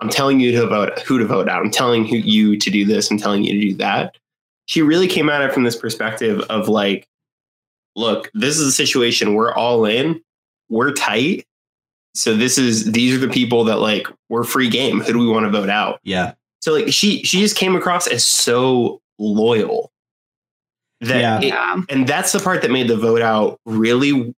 I'm 0.00 0.08
telling 0.08 0.40
you 0.40 0.52
to 0.52 0.66
vote 0.66 0.98
who 1.00 1.18
to 1.18 1.26
vote 1.26 1.48
out. 1.48 1.62
I'm 1.62 1.70
telling 1.70 2.04
who, 2.04 2.16
you 2.16 2.58
to 2.58 2.70
do 2.70 2.84
this. 2.84 3.10
I'm 3.10 3.18
telling 3.18 3.44
you 3.44 3.52
to 3.52 3.60
do 3.70 3.74
that. 3.76 4.16
She 4.66 4.82
really 4.82 5.06
came 5.06 5.28
at 5.28 5.42
it 5.42 5.52
from 5.52 5.62
this 5.62 5.76
perspective 5.76 6.40
of 6.50 6.68
like, 6.68 7.06
look, 7.96 8.30
this 8.34 8.58
is 8.58 8.66
a 8.66 8.72
situation 8.72 9.34
we're 9.34 9.54
all 9.54 9.84
in. 9.84 10.20
We're 10.68 10.92
tight. 10.92 11.46
So 12.14 12.36
this 12.36 12.58
is 12.58 12.92
these 12.92 13.14
are 13.14 13.26
the 13.26 13.32
people 13.32 13.64
that 13.64 13.78
like 13.78 14.06
we're 14.28 14.44
free 14.44 14.68
game. 14.68 15.00
Who 15.00 15.12
do 15.12 15.18
we 15.18 15.28
want 15.28 15.44
to 15.46 15.50
vote 15.50 15.70
out? 15.70 16.00
Yeah, 16.02 16.34
So 16.60 16.72
like 16.72 16.92
she 16.92 17.22
she 17.24 17.40
just 17.40 17.56
came 17.56 17.76
across 17.76 18.06
as 18.06 18.26
so 18.26 19.00
loyal. 19.18 19.92
That 21.04 21.20
Yeah. 21.20 21.38
it- 21.40 21.44
Yeah. 21.48 21.82
and 21.88 22.06
that's 22.06 22.32
the 22.32 22.40
part 22.40 22.62
that 22.62 22.70
made 22.70 22.88
the 22.88 22.96
vote 22.96 23.22
out 23.22 23.58
really 23.64 24.34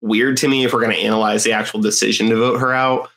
weird 0.00 0.36
to 0.38 0.48
me 0.48 0.64
if 0.64 0.72
we're 0.72 0.80
going 0.80 0.94
to 0.94 1.02
analyze 1.02 1.44
the 1.44 1.52
actual 1.52 1.80
decision 1.80 2.28
to 2.30 2.36
vote 2.36 2.58
her 2.58 2.72
out. 2.72 3.08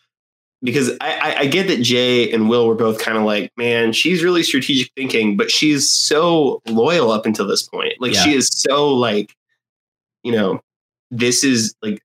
Because 0.63 0.91
I, 1.01 1.13
I, 1.19 1.35
I 1.39 1.45
get 1.47 1.67
that 1.69 1.81
jay 1.81 2.31
and 2.31 2.47
will 2.47 2.67
were 2.67 2.75
both 2.75 2.99
kind 2.99 3.17
of 3.17 3.23
like 3.23 3.51
man 3.57 3.93
she's 3.93 4.23
really 4.23 4.43
strategic 4.43 4.91
thinking 4.95 5.35
but 5.35 5.49
she's 5.49 5.89
so 5.89 6.61
loyal 6.67 7.09
up 7.11 7.25
until 7.25 7.47
this 7.47 7.63
point. 7.63 7.93
Like 7.99 8.13
she 8.23 8.33
is 8.35 8.47
so 8.47 8.93
like 8.93 9.35
you 10.23 10.31
know 10.31 10.61
this 11.09 11.43
is 11.43 11.73
like 11.81 11.99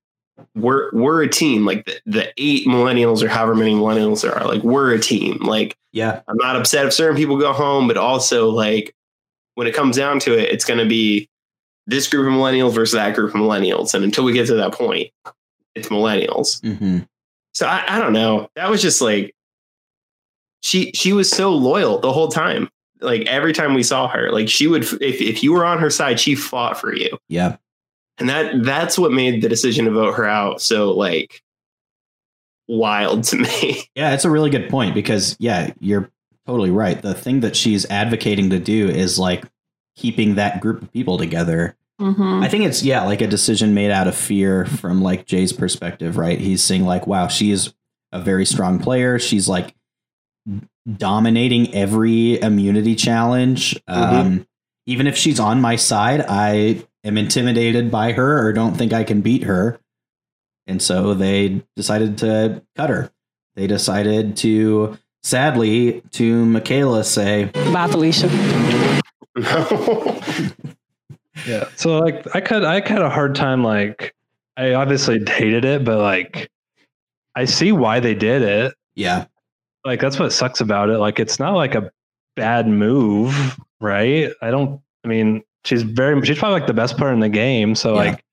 we're 0.55 0.89
we're 0.91 1.21
a 1.23 1.29
team. 1.29 1.65
Like 1.65 1.85
the, 1.85 1.99
the 2.07 2.33
eight 2.37 2.65
millennials 2.67 3.21
or 3.21 3.27
however 3.27 3.53
many 3.55 3.73
millennials 3.75 4.23
there 4.23 4.33
are 4.35 4.47
like 4.47 4.63
we're 4.63 4.91
a 4.91 4.99
team. 4.99 5.37
Like 5.41 5.75
yeah, 5.91 6.21
I'm 6.27 6.37
not 6.37 6.55
upset 6.55 6.85
if 6.87 6.93
certain 6.93 7.15
people 7.15 7.37
go 7.37 7.53
home, 7.53 7.87
but 7.87 7.97
also 7.97 8.49
like 8.49 8.93
when 9.57 9.65
it 9.65 9.73
comes 9.73 9.95
down 9.97 10.19
to 10.19 10.37
it, 10.37 10.51
it's 10.51 10.65
going 10.65 10.77
to 10.79 10.85
be 10.85 11.27
this 11.87 12.07
group 12.07 12.27
of 12.27 12.33
millennials 12.33 12.73
versus 12.75 12.93
that 12.93 13.15
group 13.15 13.33
of 13.33 13.41
millennials. 13.41 13.95
And 13.95 14.03
until 14.03 14.23
we 14.23 14.31
get 14.33 14.45
to 14.47 14.55
that 14.55 14.71
point, 14.71 15.09
it's 15.73 15.87
millennials. 15.87 16.61
hmm 16.61 16.99
So 17.55 17.65
I, 17.65 17.83
I 17.87 17.99
don't 17.99 18.13
know. 18.13 18.49
That 18.55 18.69
was 18.69 18.83
just 18.83 19.01
like 19.01 19.33
she 20.61 20.91
she 20.93 21.11
was 21.11 21.29
so 21.31 21.49
loyal 21.55 21.97
the 21.99 22.11
whole 22.13 22.27
time. 22.27 22.69
Like 23.01 23.23
every 23.27 23.51
time 23.51 23.73
we 23.73 23.81
saw 23.81 24.07
her, 24.09 24.31
like 24.31 24.47
she 24.47 24.67
would 24.67 24.83
if 25.01 25.21
if 25.21 25.41
you 25.41 25.53
were 25.53 25.65
on 25.65 25.79
her 25.79 25.89
side, 25.89 26.19
she 26.19 26.35
fought 26.35 26.79
for 26.79 26.93
you. 26.95 27.17
yeah, 27.27 27.55
And 28.19 28.29
that 28.29 28.63
that's 28.63 28.99
what 28.99 29.11
made 29.11 29.41
the 29.41 29.49
decision 29.49 29.85
to 29.85 29.91
vote 29.91 30.13
her 30.15 30.25
out 30.25 30.61
so 30.61 30.91
like 30.91 31.41
wild 32.67 33.23
to 33.25 33.35
me. 33.37 33.89
yeah. 33.95 34.13
It's 34.13 34.25
a 34.25 34.29
really 34.29 34.49
good 34.51 34.69
point 34.69 34.93
because 34.93 35.35
yeah, 35.39 35.71
you're 35.79 36.11
totally 36.47 36.71
right. 36.71 36.99
The 37.01 37.13
thing 37.13 37.41
that 37.41 37.55
she's 37.55 37.85
advocating 37.85 38.49
to 38.49 38.59
do 38.59 38.87
is 38.87 39.19
like 39.19 39.45
keeping 39.95 40.35
that 40.35 40.61
group 40.61 40.81
of 40.81 40.91
people 40.91 41.17
together 41.17 41.75
Mhm. 41.99 42.43
I 42.43 42.47
think 42.47 42.63
it's 42.63 42.83
yeah, 42.83 43.03
like 43.03 43.21
a 43.21 43.27
decision 43.27 43.73
made 43.73 43.89
out 43.89 44.07
of 44.07 44.15
fear 44.15 44.65
from 44.65 45.01
like 45.01 45.25
Jay's 45.25 45.51
perspective, 45.51 46.17
right? 46.17 46.39
He's 46.39 46.63
saying 46.63 46.85
like, 46.85 47.07
wow, 47.07 47.27
she 47.27 47.49
is 47.51 47.73
a 48.11 48.21
very 48.21 48.45
strong 48.45 48.79
player. 48.79 49.17
She's 49.17 49.49
like 49.49 49.73
dominating 50.95 51.73
every 51.73 52.39
immunity 52.39 52.95
challenge. 52.95 53.81
Um, 53.87 54.45
even 54.85 55.07
if 55.07 55.17
she's 55.17 55.39
on 55.39 55.59
my 55.59 55.75
side, 55.75 56.23
I 56.29 56.85
am 57.03 57.17
intimidated 57.17 57.89
by 57.89 58.11
her 58.13 58.45
or 58.45 58.53
don't 58.53 58.75
think 58.75 58.93
I 58.93 59.03
can 59.03 59.21
beat 59.21 59.43
her. 59.43 59.79
And 60.67 60.81
so 60.81 61.13
they 61.13 61.63
decided 61.75 62.19
to 62.19 62.61
cut 62.75 62.89
her. 62.91 63.11
They 63.55 63.65
decided 63.65 64.37
to, 64.37 64.97
sadly, 65.23 66.01
to 66.11 66.45
Michaela 66.45 67.03
say, 67.03 67.45
Bye, 67.73 67.87
Felicia. 67.87 68.29
Yeah. 71.45 71.69
So 71.75 71.99
like 71.99 72.25
I 72.35 72.41
could 72.41 72.63
I 72.63 72.75
had 72.87 73.01
a 73.01 73.09
hard 73.11 73.35
time 73.35 73.63
like 73.63 74.13
I 74.57 74.73
obviously 74.73 75.23
hated 75.25 75.65
it, 75.65 75.85
but 75.85 75.99
like 75.99 76.49
I 77.35 77.45
see 77.45 77.71
why 77.71 77.99
they 77.99 78.15
did 78.15 78.41
it. 78.41 78.73
yeah, 78.95 79.25
Like 79.85 79.99
that's 80.01 80.17
what 80.17 80.33
sucks 80.33 80.59
about 80.61 80.89
it. 80.89 80.97
Like 80.97 81.19
it's 81.19 81.37
not 81.39 81.53
like 81.53 81.75
a 81.75 81.91
bad 82.35 82.67
move, 82.67 83.55
right? 83.79 84.31
I 84.41 84.49
don't 84.49 84.81
I 85.05 85.07
mean, 85.07 85.43
she's 85.63 85.83
very 85.83 86.19
she's 86.25 86.39
probably 86.39 86.59
like 86.59 86.67
the 86.67 86.73
best 86.73 86.97
player 86.97 87.13
in 87.13 87.19
the 87.19 87.29
game. 87.29 87.75
So 87.75 87.91
Yeah. 87.93 88.09
like 88.11 88.23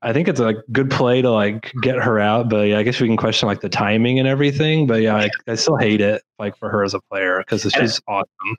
I 0.00 0.12
think 0.12 0.28
it's 0.28 0.40
a 0.40 0.54
good 0.70 0.90
play 0.90 1.22
to 1.22 1.30
like 1.30 1.72
get 1.82 1.96
her 1.96 2.20
out, 2.20 2.48
but 2.48 2.68
yeah, 2.68 2.78
I 2.78 2.82
guess 2.82 3.00
we 3.00 3.08
can 3.08 3.16
question 3.16 3.48
like 3.48 3.60
the 3.60 3.68
timing 3.68 4.18
and 4.18 4.28
everything. 4.28 4.86
But 4.86 5.02
yeah, 5.02 5.16
I, 5.16 5.30
I 5.48 5.54
still 5.56 5.76
hate 5.76 6.00
it 6.00 6.22
like 6.38 6.56
for 6.56 6.70
her 6.70 6.84
as 6.84 6.94
a 6.94 7.00
player 7.10 7.38
because 7.38 7.62
she's 7.62 8.00
awesome. 8.06 8.56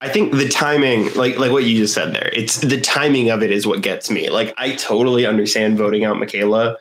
I 0.00 0.08
think 0.08 0.32
the 0.32 0.48
timing, 0.48 1.14
like 1.14 1.38
like 1.38 1.52
what 1.52 1.64
you 1.64 1.78
just 1.78 1.94
said 1.94 2.12
there, 2.12 2.30
it's 2.32 2.58
the 2.58 2.80
timing 2.80 3.30
of 3.30 3.42
it 3.42 3.50
is 3.50 3.66
what 3.66 3.82
gets 3.82 4.10
me. 4.10 4.30
Like 4.30 4.52
I 4.56 4.74
totally 4.74 5.26
understand 5.26 5.78
voting 5.78 6.04
out 6.04 6.18
Michaela, 6.18 6.76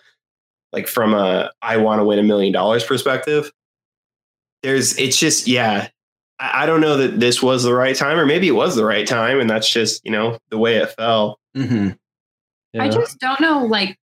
like 0.72 0.88
from 0.88 1.14
a 1.14 1.52
I 1.62 1.78
want 1.78 2.00
to 2.00 2.06
win 2.06 2.20
a 2.20 2.24
million 2.24 2.52
dollars 2.52 2.84
perspective. 2.84 3.52
There's 4.64 4.98
it's 4.98 5.18
just 5.18 5.48
yeah. 5.48 5.90
I, 6.40 6.64
I 6.64 6.66
don't 6.66 6.82
know 6.82 6.98
that 6.98 7.20
this 7.20 7.44
was 7.44 7.64
the 7.64 7.74
right 7.74 7.96
time, 7.96 8.18
or 8.18 8.26
maybe 8.26 8.48
it 8.48 8.52
was 8.52 8.76
the 8.76 8.86
right 8.86 9.06
time, 9.06 9.40
and 9.40 9.50
that's 9.50 9.72
just, 9.72 10.04
you 10.04 10.12
know, 10.12 10.40
the 10.50 10.58
way 10.58 10.78
it 10.78 10.90
fell. 10.92 11.40
Mm-hmm. 11.56 11.92
Hmm 12.74 12.82
I 12.82 12.89
just 12.89 13.20
don't 13.20 13.39
know. 13.42 13.65
Like, 13.65 13.98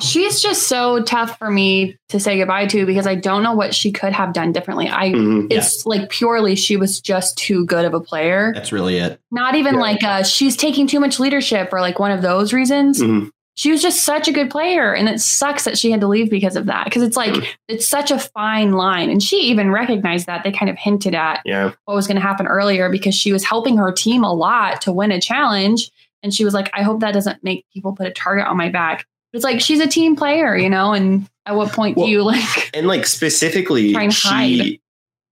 she's 0.00 0.40
just 0.40 0.68
so 0.68 1.02
tough 1.02 1.38
for 1.38 1.50
me 1.50 1.96
to 2.08 2.20
say 2.20 2.38
goodbye 2.38 2.66
to 2.66 2.86
because 2.86 3.06
I 3.06 3.16
don't 3.16 3.42
know 3.42 3.52
what 3.54 3.74
she 3.74 3.90
could 3.90 4.12
have 4.12 4.32
done 4.32 4.52
differently. 4.52 4.88
I 4.88 5.10
Mhm. 5.10 5.52
it's 5.52 5.84
like 5.86 6.08
purely 6.08 6.54
she 6.54 6.76
was 6.76 7.00
just 7.00 7.36
too 7.36 7.66
good 7.66 7.84
of 7.84 7.94
a 7.94 8.00
player. 8.00 8.52
That's 8.54 8.70
really 8.72 8.98
it. 8.98 9.20
Not 9.32 9.56
even 9.56 9.74
Yeah. 9.74 9.80
like 9.80 10.04
uh, 10.04 10.22
she's 10.22 10.56
taking 10.56 10.86
too 10.86 11.00
much 11.00 11.18
leadership 11.18 11.70
or 11.72 11.80
like 11.80 11.98
one 11.98 12.12
of 12.12 12.22
those 12.22 12.52
reasons. 12.52 13.02
Mhm. 13.02 13.30
She 13.56 13.72
was 13.72 13.82
just 13.82 14.04
such 14.04 14.28
a 14.28 14.32
good 14.32 14.50
player, 14.50 14.94
and 14.94 15.08
it 15.08 15.20
sucks 15.20 15.64
that 15.64 15.76
she 15.76 15.90
had 15.90 16.00
to 16.02 16.06
leave 16.06 16.30
because 16.30 16.54
of 16.54 16.66
that. 16.66 16.84
Because 16.84 17.02
it's 17.02 17.16
like 17.16 17.34
it's 17.66 17.88
such 17.88 18.12
a 18.12 18.18
fine 18.20 18.70
line, 18.74 19.10
and 19.10 19.20
she 19.20 19.34
even 19.50 19.72
recognized 19.72 20.26
that. 20.26 20.44
They 20.44 20.52
kind 20.52 20.70
of 20.70 20.78
hinted 20.78 21.16
at 21.16 21.40
Yeah. 21.44 21.72
what 21.86 21.94
was 21.96 22.06
going 22.06 22.14
to 22.18 22.22
happen 22.22 22.46
earlier 22.46 22.88
because 22.88 23.16
she 23.16 23.32
was 23.32 23.42
helping 23.42 23.76
her 23.76 23.90
team 23.90 24.22
a 24.22 24.32
lot 24.32 24.80
to 24.82 24.92
win 24.92 25.10
a 25.10 25.20
challenge. 25.20 25.90
And 26.22 26.32
she 26.34 26.44
was 26.44 26.54
like, 26.54 26.70
I 26.74 26.82
hope 26.82 27.00
that 27.00 27.12
doesn't 27.12 27.42
make 27.44 27.64
people 27.72 27.94
put 27.94 28.06
a 28.06 28.10
target 28.10 28.46
on 28.46 28.56
my 28.56 28.68
back. 28.68 29.06
But 29.32 29.36
it's 29.38 29.44
like 29.44 29.60
she's 29.60 29.80
a 29.80 29.86
team 29.86 30.16
player, 30.16 30.56
you 30.56 30.68
know, 30.70 30.92
and 30.94 31.28
at 31.46 31.54
what 31.54 31.72
point 31.72 31.96
Well, 31.96 32.06
do 32.06 32.12
you 32.12 32.22
like 32.24 32.70
and 32.74 32.86
like 32.86 33.06
specifically 33.06 33.92
she 34.10 34.28
hide. 34.28 34.78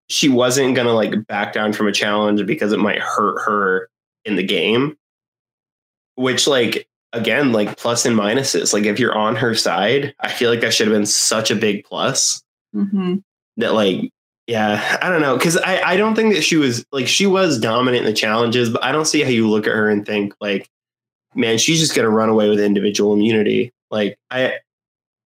she 0.09 0.29
wasn't 0.29 0.75
gonna 0.77 0.93
like 0.95 1.27
back 1.27 1.53
down 1.53 1.73
from 1.73 1.89
a 1.89 1.93
challenge 1.93 2.45
because 2.47 2.73
it 2.73 2.79
might 2.79 3.01
hurt 3.01 3.41
her 3.45 3.89
in 4.25 4.37
the 4.37 4.43
game 4.43 4.97
which 6.15 6.47
like 6.47 6.89
again 7.13 7.53
like 7.53 7.77
plus 7.77 8.05
and 8.07 8.17
minuses 8.19 8.73
like 8.73 8.85
if 8.85 8.99
you're 8.99 9.15
on 9.17 9.37
her 9.37 9.55
side 9.55 10.15
i 10.21 10.29
feel 10.31 10.51
like 10.51 10.61
that 10.61 10.73
should 10.73 10.87
have 10.87 10.97
been 10.97 11.07
such 11.07 11.51
a 11.51 11.55
big 11.57 11.85
plus 11.85 12.43
Mhm. 12.75 13.23
that 13.59 13.75
like 13.75 14.11
yeah 14.47 14.99
i 15.03 15.09
don't 15.09 15.21
know 15.23 15.37
because 15.37 15.57
i 15.59 15.81
i 15.83 15.97
don't 15.97 16.15
think 16.15 16.35
that 16.35 16.43
she 16.43 16.57
was 16.57 16.85
like 16.93 17.07
she 17.09 17.27
was 17.27 17.59
dominant 17.59 18.05
in 18.05 18.11
the 18.11 18.17
challenges 18.17 18.71
but 18.71 18.83
i 18.83 18.93
don't 18.93 19.05
see 19.07 19.21
how 19.23 19.29
you 19.29 19.49
look 19.49 19.67
at 19.67 19.73
her 19.75 19.89
and 19.91 20.05
think 20.07 20.35
like 20.41 20.69
man 21.37 21.59
she's 21.59 21.81
just 21.81 21.95
gonna 21.95 22.11
run 22.11 22.29
away 22.29 22.49
with 22.49 22.59
individual 22.59 23.13
immunity 23.13 23.73
like 23.91 24.19
i 24.31 24.55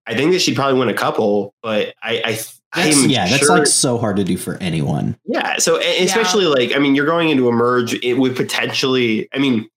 i 0.07 0.14
think 0.14 0.33
that 0.33 0.40
she'd 0.40 0.57
probably 0.57 0.79
win 0.79 0.88
a 0.88 0.95
couple 0.95 1.55
but 1.62 1.95
i 2.02 2.23
i 2.25 2.38
That's, 2.75 3.02
I'm 3.02 3.11
yeah, 3.11 3.29
that's 3.29 3.49
like 3.49 3.67
so 3.67 3.99
hard 3.99 4.17
to 4.17 4.25
do 4.25 4.37
for 4.37 4.57
anyone. 4.61 5.17
yeah. 5.25 5.59
So 5.59 5.81
especially 5.81 6.45
like, 6.45 6.73
I 6.76 6.79
mean, 6.79 6.95
you're 6.95 7.05
going 7.05 7.29
into 7.29 7.49
a 7.49 7.52
merge. 7.52 7.95
It 7.95 8.14
would 8.14 8.37
potentially. 8.37 9.29
I 9.35 9.38
mean, 9.38 9.69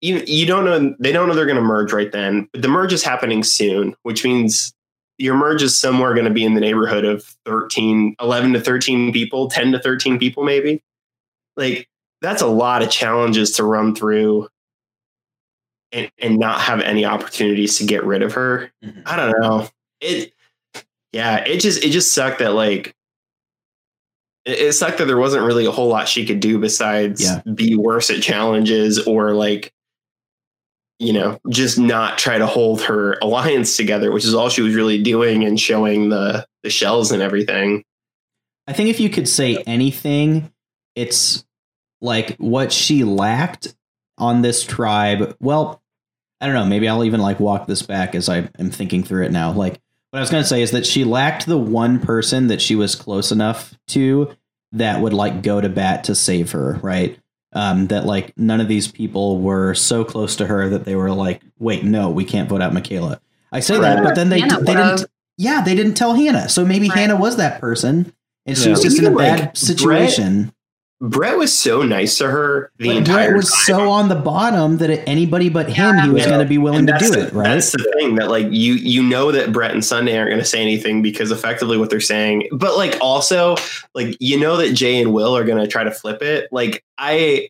you 0.00 0.22
you 0.26 0.46
don't 0.46 0.64
know. 0.64 0.96
They 0.98 1.12
don't 1.12 1.28
know 1.28 1.34
they're 1.34 1.44
going 1.44 1.56
to 1.56 1.62
merge 1.62 1.92
right 1.92 2.10
then. 2.10 2.48
But 2.54 2.62
the 2.62 2.68
merge 2.68 2.94
is 2.94 3.02
happening 3.02 3.42
soon, 3.42 3.94
which 4.04 4.24
means 4.24 4.72
your 5.18 5.36
merge 5.36 5.62
is 5.62 5.78
somewhere 5.78 6.14
going 6.14 6.24
to 6.24 6.32
be 6.32 6.42
in 6.42 6.54
the 6.54 6.60
neighborhood 6.62 7.04
of 7.04 7.22
13, 7.44 8.16
11 8.18 8.54
to 8.54 8.60
13 8.62 9.12
people, 9.12 9.50
10 9.50 9.72
to 9.72 9.78
13 9.78 10.18
people, 10.18 10.42
maybe. 10.42 10.82
Like 11.54 11.86
that's 12.22 12.40
a 12.40 12.46
lot 12.46 12.80
of 12.82 12.88
challenges 12.88 13.50
to 13.56 13.62
run 13.62 13.94
through. 13.94 14.48
And, 15.90 16.10
and 16.18 16.38
not 16.38 16.60
have 16.60 16.80
any 16.82 17.06
opportunities 17.06 17.78
to 17.78 17.84
get 17.84 18.04
rid 18.04 18.22
of 18.22 18.34
her. 18.34 18.70
Mhm. 18.84 19.02
I 19.06 19.16
don't 19.16 19.40
know. 19.40 19.68
It 20.02 20.34
yeah, 21.12 21.38
it 21.38 21.60
just 21.60 21.82
it 21.82 21.90
just 21.90 22.12
sucked 22.12 22.40
that 22.40 22.52
like 22.52 22.94
it, 24.44 24.58
it 24.58 24.72
sucked 24.74 24.98
that 24.98 25.06
there 25.06 25.16
wasn't 25.16 25.44
really 25.46 25.64
a 25.64 25.70
whole 25.70 25.88
lot 25.88 26.06
she 26.06 26.26
could 26.26 26.40
do 26.40 26.58
besides 26.58 27.22
Yeah. 27.22 27.40
be 27.54 27.74
worse 27.74 28.10
at 28.10 28.20
challenges 28.22 28.98
or 29.06 29.32
like 29.32 29.72
you 30.98 31.12
know, 31.12 31.38
just 31.48 31.78
not 31.78 32.18
try 32.18 32.36
to 32.38 32.46
hold 32.46 32.82
her 32.82 33.16
alliance 33.22 33.76
together, 33.76 34.10
which 34.10 34.24
is 34.24 34.34
all 34.34 34.48
she 34.48 34.62
was 34.62 34.74
really 34.74 35.00
doing 35.02 35.44
and 35.44 35.58
showing 35.58 36.10
the 36.10 36.44
the 36.64 36.70
shells 36.70 37.12
and 37.12 37.22
everything. 37.22 37.82
I 38.66 38.74
think 38.74 38.90
if 38.90 39.00
you 39.00 39.08
could 39.08 39.28
say 39.28 39.62
anything, 39.66 40.52
it's 40.96 41.46
like 42.02 42.36
what 42.36 42.72
she 42.72 43.04
lacked 43.04 43.74
on 44.18 44.42
this 44.42 44.64
tribe. 44.64 45.36
Well, 45.40 45.80
I 46.40 46.46
don't 46.46 46.54
know. 46.54 46.66
Maybe 46.66 46.88
I'll 46.88 47.04
even 47.04 47.20
like 47.20 47.40
walk 47.40 47.66
this 47.66 47.82
back 47.82 48.14
as 48.14 48.28
I 48.28 48.48
am 48.58 48.70
thinking 48.70 49.02
through 49.02 49.24
it 49.24 49.32
now. 49.32 49.52
Like 49.52 49.80
what 50.10 50.18
I 50.18 50.20
was 50.20 50.30
going 50.30 50.42
to 50.42 50.48
say 50.48 50.62
is 50.62 50.70
that 50.70 50.86
she 50.86 51.04
lacked 51.04 51.46
the 51.46 51.58
one 51.58 51.98
person 52.00 52.46
that 52.46 52.62
she 52.62 52.74
was 52.76 52.94
close 52.94 53.32
enough 53.32 53.74
to 53.88 54.34
that 54.72 55.00
would 55.00 55.12
like 55.12 55.42
go 55.42 55.60
to 55.60 55.68
bat 55.68 56.04
to 56.04 56.14
save 56.14 56.52
her, 56.52 56.78
right? 56.82 57.18
Um, 57.54 57.86
that 57.88 58.04
like 58.04 58.32
none 58.36 58.60
of 58.60 58.68
these 58.68 58.86
people 58.88 59.38
were 59.40 59.74
so 59.74 60.04
close 60.04 60.36
to 60.36 60.46
her 60.46 60.68
that 60.68 60.84
they 60.84 60.94
were 60.94 61.10
like, 61.10 61.40
wait, 61.58 61.82
no, 61.82 62.10
we 62.10 62.24
can't 62.24 62.48
vote 62.48 62.60
out 62.60 62.74
Michaela. 62.74 63.20
I 63.50 63.60
say 63.60 63.78
that, 63.80 64.02
but 64.04 64.14
then 64.14 64.28
they 64.28 64.40
Hannah 64.40 64.60
they 64.60 64.74
didn't. 64.74 65.06
Yeah, 65.38 65.62
they 65.62 65.74
didn't 65.74 65.94
tell 65.94 66.14
Hannah, 66.14 66.48
so 66.48 66.64
maybe 66.66 66.88
Right. 66.88 66.98
Hannah 66.98 67.16
was 67.16 67.36
that 67.36 67.60
person, 67.60 68.12
and 68.44 68.58
she 68.58 68.64
Yeah. 68.64 68.70
was 68.72 68.82
just 68.82 68.98
in 68.98 69.04
a 69.06 69.08
Even, 69.08 69.18
bad 69.18 69.40
like, 69.40 69.56
situation. 69.56 70.42
Bret 70.42 70.54
was 71.00 71.56
so 71.56 71.82
nice 71.82 72.18
to 72.18 72.28
her 72.28 72.72
the 72.78 72.88
But 72.88 72.96
entire 72.96 73.28
Bret 73.28 73.36
was 73.36 73.50
time. 73.50 73.60
so 73.66 73.90
on 73.90 74.08
the 74.08 74.16
bottom 74.16 74.78
that 74.78 74.90
anybody 75.08 75.48
but 75.48 75.68
him, 75.68 75.96
he 75.98 76.10
was 76.10 76.26
going 76.26 76.40
to 76.40 76.44
be 76.44 76.58
willing 76.58 76.86
to 76.86 76.98
do 76.98 77.10
the, 77.10 77.26
it, 77.28 77.32
right? 77.32 77.44
That's 77.54 77.70
the 77.72 77.92
thing 77.98 78.16
that 78.16 78.28
like 78.28 78.46
you 78.50 78.74
you 78.74 79.02
know 79.02 79.30
that 79.30 79.52
Bret 79.52 79.70
and 79.70 79.84
Sunday 79.84 80.16
aren't 80.16 80.30
going 80.30 80.40
to 80.40 80.44
say 80.44 80.60
anything 80.60 81.00
because 81.00 81.30
effectively 81.30 81.78
what 81.78 81.90
they're 81.90 82.00
saying, 82.00 82.48
but 82.52 82.76
like 82.76 82.96
also 83.00 83.56
like 83.94 84.16
you 84.18 84.38
know 84.38 84.56
that 84.56 84.72
Jay 84.72 85.00
and 85.00 85.12
Will 85.12 85.36
are 85.36 85.44
going 85.44 85.62
to 85.62 85.68
try 85.68 85.84
to 85.84 85.90
flip 85.92 86.20
it. 86.22 86.48
Like 86.50 86.84
I 86.98 87.48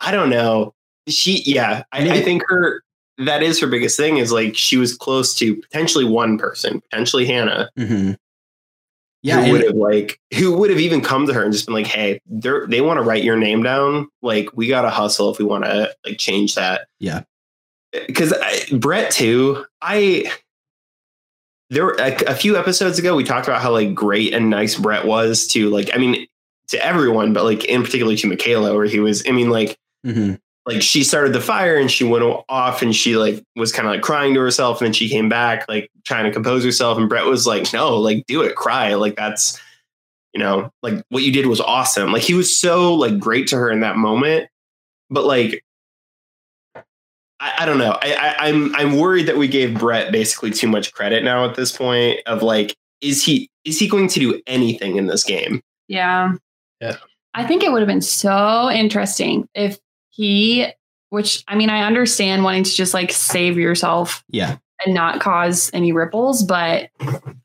I 0.00 0.10
don't 0.10 0.30
know. 0.30 0.74
She 1.08 1.42
yeah, 1.44 1.82
I, 1.92 2.08
I 2.10 2.22
think 2.22 2.42
her 2.48 2.82
that 3.18 3.42
is 3.42 3.60
her 3.60 3.66
biggest 3.66 3.96
thing 3.96 4.16
is 4.16 4.32
like 4.32 4.56
she 4.56 4.76
was 4.76 4.96
close 4.96 5.34
to 5.34 5.56
potentially 5.56 6.04
one 6.04 6.38
person, 6.38 6.80
potentially 6.80 7.26
Hannah, 7.26 7.68
hmm 7.76 8.12
Yeah, 9.26 9.44
who 9.44 9.52
would 9.52 9.64
have 9.64 9.74
like 9.74 10.20
who 10.36 10.56
would 10.56 10.70
have 10.70 10.78
even 10.78 11.00
come 11.00 11.26
to 11.26 11.34
her 11.34 11.42
and 11.42 11.52
just 11.52 11.66
been 11.66 11.74
like, 11.74 11.88
"Hey, 11.88 12.20
they 12.28 12.80
want 12.80 12.98
to 12.98 13.02
write 13.02 13.24
your 13.24 13.36
name 13.36 13.60
down. 13.60 14.08
Like, 14.22 14.50
we 14.54 14.68
got 14.68 14.82
to 14.82 14.90
hustle 14.90 15.32
if 15.32 15.40
we 15.40 15.44
want 15.44 15.64
to 15.64 15.92
like 16.04 16.18
change 16.18 16.54
that." 16.54 16.86
Yeah. 17.00 17.22
because 18.06 18.32
Bret 18.70 19.10
too. 19.10 19.66
I 19.82 20.30
there 21.70 21.84
were 21.84 21.96
a, 21.98 22.14
a 22.28 22.34
few 22.36 22.56
episodes 22.56 23.00
ago 23.00 23.16
we 23.16 23.24
talked 23.24 23.48
about 23.48 23.60
how 23.60 23.72
like 23.72 23.94
great 23.94 24.32
and 24.32 24.48
nice 24.48 24.76
Bret 24.76 25.04
was 25.04 25.48
to 25.48 25.70
like. 25.70 25.90
I 25.92 25.98
mean, 25.98 26.28
to 26.68 26.86
everyone, 26.86 27.32
but 27.32 27.42
like 27.42 27.64
in 27.64 27.82
particular 27.82 28.14
to 28.14 28.28
Michaela, 28.28 28.74
where 28.76 28.86
he 28.86 29.00
was. 29.00 29.24
I 29.26 29.32
mean, 29.32 29.50
like 29.50 29.76
mhm. 30.06 30.38
Like 30.66 30.82
she 30.82 31.04
started 31.04 31.32
the 31.32 31.40
fire 31.40 31.76
and 31.76 31.88
she 31.88 32.02
went 32.02 32.24
off 32.48 32.82
and 32.82 32.94
she 32.94 33.16
like 33.16 33.42
was 33.54 33.70
kind 33.70 33.86
of 33.86 33.94
like 33.94 34.02
crying 34.02 34.34
to 34.34 34.40
herself 34.40 34.80
and 34.80 34.86
then 34.86 34.92
she 34.92 35.08
came 35.08 35.28
back 35.28 35.64
like 35.68 35.88
trying 36.04 36.24
to 36.24 36.32
compose 36.32 36.64
herself 36.64 36.98
and 36.98 37.08
Bret 37.08 37.24
was 37.24 37.46
like 37.46 37.72
no 37.72 37.96
like 37.96 38.26
do 38.26 38.42
it 38.42 38.56
cry 38.56 38.94
like 38.94 39.14
that's 39.14 39.60
you 40.34 40.40
know 40.40 40.72
like 40.82 41.04
what 41.10 41.22
you 41.22 41.32
did 41.32 41.46
was 41.46 41.60
awesome 41.60 42.10
like 42.10 42.22
he 42.22 42.34
was 42.34 42.58
so 42.58 42.94
like 42.94 43.16
great 43.16 43.46
to 43.48 43.56
her 43.56 43.70
in 43.70 43.78
that 43.80 43.96
moment 43.96 44.48
but 45.08 45.24
like 45.24 45.62
I, 47.38 47.52
I 47.60 47.66
don't 47.66 47.78
know 47.78 47.96
I, 48.02 48.14
I 48.14 48.48
I'm 48.48 48.74
I'm 48.74 48.98
worried 48.98 49.26
that 49.28 49.36
we 49.36 49.46
gave 49.46 49.78
Bret 49.78 50.10
basically 50.10 50.50
too 50.50 50.66
much 50.66 50.92
credit 50.92 51.22
now 51.22 51.48
at 51.48 51.54
this 51.54 51.76
point 51.76 52.18
of 52.26 52.42
like 52.42 52.74
is 53.00 53.24
he 53.24 53.48
is 53.64 53.78
he 53.78 53.86
going 53.86 54.08
to 54.08 54.18
do 54.18 54.42
anything 54.48 54.96
in 54.96 55.06
this 55.06 55.22
game 55.22 55.60
Yeah. 55.86 56.32
Yeah. 56.80 56.96
I 57.34 57.44
think 57.44 57.62
it 57.62 57.70
would 57.70 57.80
have 57.80 57.88
been 57.88 58.00
so 58.00 58.70
interesting 58.70 59.48
if 59.54 59.78
he, 60.16 60.66
which 61.10 61.44
I 61.46 61.54
mean, 61.54 61.70
I 61.70 61.82
understand 61.86 62.42
wanting 62.44 62.64
to 62.64 62.70
just 62.70 62.94
like 62.94 63.12
save 63.12 63.58
yourself 63.58 64.24
yeah, 64.28 64.56
and 64.84 64.94
not 64.94 65.20
cause 65.20 65.70
any 65.72 65.92
ripples, 65.92 66.42
but 66.42 66.90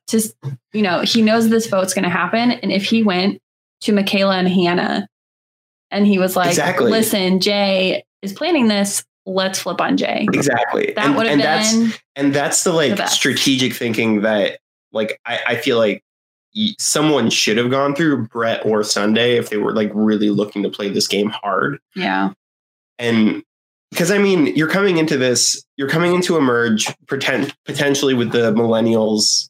just, 0.09 0.35
you 0.73 0.81
know, 0.81 1.01
he 1.01 1.21
knows 1.21 1.49
this 1.49 1.67
vote's 1.67 1.93
going 1.93 2.03
to 2.03 2.09
happen. 2.09 2.51
And 2.51 2.71
if 2.71 2.83
he 2.85 3.03
went 3.03 3.39
to 3.81 3.91
Michaela 3.93 4.37
and 4.37 4.47
Hannah 4.47 5.07
and 5.91 6.07
he 6.07 6.17
was 6.19 6.35
like, 6.35 6.49
Exactly. 6.49 6.91
listen, 6.91 7.39
Jay 7.39 8.03
is 8.21 8.33
planning 8.33 8.67
this, 8.67 9.03
let's 9.25 9.59
flip 9.59 9.81
on 9.81 9.97
Jay. 9.97 10.27
exactly 10.33 10.93
That 10.95 11.05
And- 11.07 11.15
would 11.15 11.25
have 11.27 11.33
and 11.33 11.41
that's 11.41 11.73
been, 11.75 11.93
and 12.15 12.33
that's 12.33 12.63
the 12.63 12.73
like 12.73 12.95
The 12.97 13.05
strategic 13.07 13.73
thinking 13.73 14.21
that 14.21 14.59
like 14.93 15.19
I, 15.25 15.39
I 15.47 15.55
feel 15.55 15.77
like 15.77 16.03
someone 16.79 17.29
should 17.29 17.57
have 17.57 17.71
gone 17.71 17.95
through 17.95 18.27
Bret 18.27 18.65
or 18.65 18.83
Sunday 18.83 19.37
if 19.37 19.49
they 19.49 19.57
were 19.57 19.73
like 19.73 19.89
really 19.93 20.29
looking 20.29 20.63
to 20.63 20.69
play 20.69 20.89
this 20.89 21.07
game 21.07 21.29
hard 21.29 21.79
yeah. 21.95 22.31
And 23.01 23.43
because 23.91 24.09
I 24.11 24.17
mean 24.17 24.47
you're 24.55 24.69
coming 24.69 24.97
into 24.97 25.17
this 25.17 25.61
you're 25.75 25.89
coming 25.89 26.13
into 26.13 26.37
a 26.37 26.41
merge 26.41 26.87
pretend, 27.07 27.53
potentially 27.65 28.13
with 28.13 28.31
the 28.31 28.53
millennials 28.53 29.49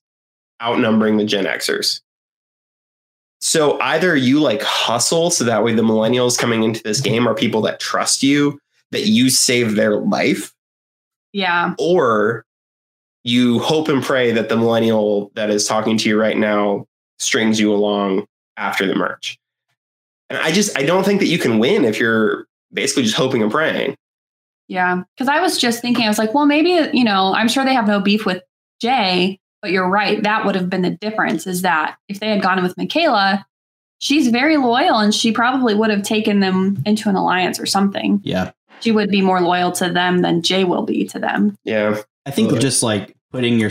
outnumbering 0.62 1.18
the 1.18 1.26
Gen 1.26 1.46
Xers. 1.46 2.02
So 3.40 3.80
either 3.82 4.16
you 4.16 4.40
like 4.40 4.62
hustle 4.62 5.32
so 5.32 5.44
that 5.44 5.64
way 5.64 5.74
the 5.74 5.82
millennials 5.82 6.38
coming 6.38 6.64
into 6.64 6.82
this 6.84 7.02
game 7.02 7.28
are 7.28 7.34
people 7.36 7.62
that 7.64 7.80
trust 7.80 8.24
you 8.24 8.60
that 8.92 9.08
you 9.08 9.30
save 9.30 9.76
their 9.76 9.98
life 9.98 10.54
Yeah. 11.34 11.74
or 11.80 12.46
you 13.24 13.60
hope 13.60 13.88
and 13.88 14.04
pray 14.04 14.32
that 14.32 14.50
the 14.50 14.58
millennial 14.58 15.32
that 15.36 15.50
is 15.50 15.68
talking 15.68 15.98
to 15.98 16.10
you 16.10 16.20
right 16.20 16.38
now 16.38 16.86
strings 17.20 17.60
you 17.60 17.74
along 17.74 18.26
after 18.58 18.86
the 18.88 18.96
merge. 18.96 19.38
And 20.30 20.40
I 20.40 20.52
just 20.52 20.78
I 20.78 20.84
don't 20.84 21.04
think 21.04 21.20
that 21.20 21.28
you 21.28 21.38
can 21.40 21.60
win 21.60 21.84
if 21.86 22.00
you're 22.00 22.46
basically 22.74 23.04
just 23.04 23.16
hoping 23.16 23.42
and 23.42 23.52
praying. 23.52 23.96
Yeah. 24.68 25.04
Cause 25.18 25.28
I 25.28 25.42
was 25.42 25.58
just 25.58 25.82
thinking, 25.82 26.06
I 26.06 26.08
was 26.08 26.18
like, 26.18 26.34
well, 26.34 26.46
maybe, 26.46 26.90
you 26.98 27.04
know, 27.04 27.34
I'm 27.34 27.50
sure 27.50 27.66
they 27.66 27.74
have 27.74 27.88
no 27.88 28.00
beef 28.00 28.26
with 28.26 28.42
Jay, 28.82 29.40
But 29.62 29.72
you're 29.72 29.90
right. 29.90 30.24
That 30.24 30.46
would 30.46 30.56
have 30.56 30.70
been 30.70 30.82
the 30.82 30.92
difference 30.92 31.46
is 31.46 31.62
that 31.64 31.98
if 32.08 32.20
they 32.20 32.30
had 32.30 32.42
gone 32.42 32.64
with 32.64 32.78
Michaela, 32.78 33.46
she's 34.00 34.30
very 34.30 34.58
loyal 34.58 34.98
and 34.98 35.14
she 35.14 35.32
probably 35.32 35.76
would 35.76 35.90
have 35.90 36.04
taken 36.04 36.40
them 36.40 36.82
into 36.86 37.10
an 37.10 37.16
alliance 37.16 37.60
or 37.60 37.66
something. 37.66 38.22
Yeah. 38.24 38.52
She 38.80 38.92
would 38.92 39.12
be 39.12 39.22
more 39.22 39.42
loyal 39.42 39.72
to 39.74 39.90
them 39.92 40.20
than 40.20 40.42
Jay 40.42 40.64
will 40.64 40.84
be 40.84 41.06
to 41.10 41.20
them. 41.20 41.56
Yeah. 41.66 42.02
I 42.26 42.32
think 42.32 42.52
Okay. 42.52 42.60
just 42.62 42.82
like 42.82 43.16
putting 43.32 43.60
your, 43.60 43.70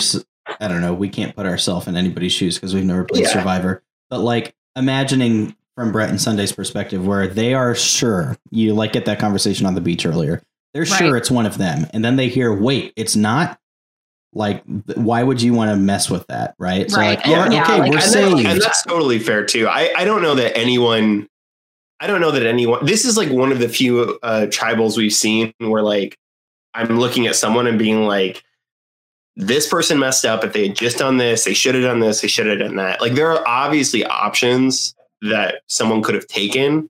I 0.61 0.69
don't 0.69 0.81
know, 0.83 0.93
we 0.95 1.09
can't 1.09 1.35
put 1.35 1.47
ourselves 1.47 1.89
in 1.89 1.97
anybody's 1.97 2.33
shoes 2.33 2.57
because 2.57 2.75
we've 2.75 2.85
never 2.85 3.05
played 3.05 3.23
Yeah. 3.23 3.29
Survivor, 3.33 3.83
but 4.11 4.21
like 4.21 4.55
imagining 4.77 5.57
from 5.81 5.93
Bret 5.93 6.11
and 6.11 6.21
Sunday's 6.21 6.53
perspective 6.53 7.07
where 7.07 7.27
they 7.27 7.55
are 7.55 7.75
sure, 7.75 8.37
you 8.51 8.75
like 8.75 8.93
get 8.93 9.07
that 9.07 9.19
conversation 9.19 9.65
on 9.65 9.75
the 9.75 9.81
beach 9.81 10.05
earlier, 10.05 10.43
they're 10.75 10.85
sure 10.85 11.17
it's 11.17 11.31
one 11.31 11.47
of 11.47 11.57
them. 11.57 11.87
And 11.95 12.05
then 12.05 12.17
they 12.17 12.29
hear, 12.29 12.53
wait, 12.55 12.93
it's 12.97 13.17
not. 13.17 13.59
Like, 14.35 14.63
why 14.95 15.23
would 15.23 15.41
you 15.43 15.55
want 15.55 15.71
to 15.71 15.77
mess 15.77 16.09
with 16.11 16.27
that? 16.29 16.55
Right. 16.59 16.89
So, 16.91 16.99
Right. 16.99 17.17
like, 17.19 17.27
yeah, 17.27 17.51
Yeah, 17.51 17.63
okay, 17.63 17.79
like, 17.81 17.91
we're 17.91 17.99
and, 17.99 18.13
that- 18.13 18.47
and 18.53 18.61
that's 18.61 18.83
totally 18.85 19.19
fair 19.19 19.45
too. 19.45 19.67
I, 19.69 19.91
I 19.97 20.05
don't 20.05 20.21
know 20.23 20.35
that 20.35 20.57
anyone 20.57 21.27
I 21.99 22.07
don't 22.07 22.21
know 22.21 22.31
that 22.31 22.45
anyone 22.47 22.85
this 22.87 23.05
is 23.05 23.17
like 23.17 23.31
one 23.31 23.51
of 23.53 23.59
the 23.59 23.69
few 23.69 24.19
uh 24.23 24.47
tribals 24.49 24.97
we've 24.97 25.13
seen 25.13 25.53
where 25.59 25.83
like 25.83 26.17
I'm 26.75 26.99
looking 27.01 27.27
at 27.27 27.35
someone 27.37 27.67
and 27.67 27.79
being 27.79 28.07
like 28.07 28.45
this 29.37 29.67
person 29.67 29.99
messed 29.99 30.25
up 30.25 30.45
if 30.45 30.53
they 30.53 30.69
had 30.69 30.77
just 30.77 30.99
done 30.99 31.17
this, 31.17 31.45
they 31.45 31.55
should 31.55 31.75
have 31.75 31.85
done 31.85 32.01
this, 32.01 32.21
they 32.21 32.29
should 32.29 32.47
have 32.47 32.59
done 32.59 32.77
that. 32.77 33.01
Like 33.01 33.15
there 33.15 33.31
are 33.33 33.43
obviously 33.49 34.05
options 34.05 34.95
that 35.23 35.63
someone 35.67 36.03
could 36.03 36.15
have 36.15 36.27
taken. 36.27 36.89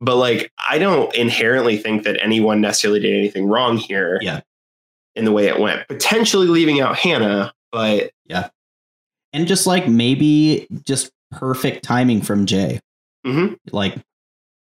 But 0.00 0.16
like 0.16 0.50
I 0.68 0.78
don't 0.78 1.14
inherently 1.14 1.76
think 1.76 2.02
that 2.04 2.20
anyone 2.22 2.60
necessarily 2.60 3.00
did 3.00 3.16
anything 3.16 3.46
wrong 3.46 3.76
here. 3.76 4.18
Yeah. 4.20 4.40
In 5.14 5.24
the 5.24 5.32
way 5.32 5.46
it 5.46 5.60
went. 5.60 5.86
Potentially 5.88 6.46
leaving 6.48 6.80
out 6.80 6.96
Hannah, 6.98 7.52
but 7.70 8.10
yeah. 8.26 8.48
and 9.32 9.46
just 9.46 9.66
like 9.66 9.86
maybe 9.86 10.66
just 10.84 11.10
perfect 11.30 11.84
timing 11.84 12.20
from 12.22 12.46
Jay. 12.46 12.80
mhm. 13.26 13.56
Like, 13.70 13.94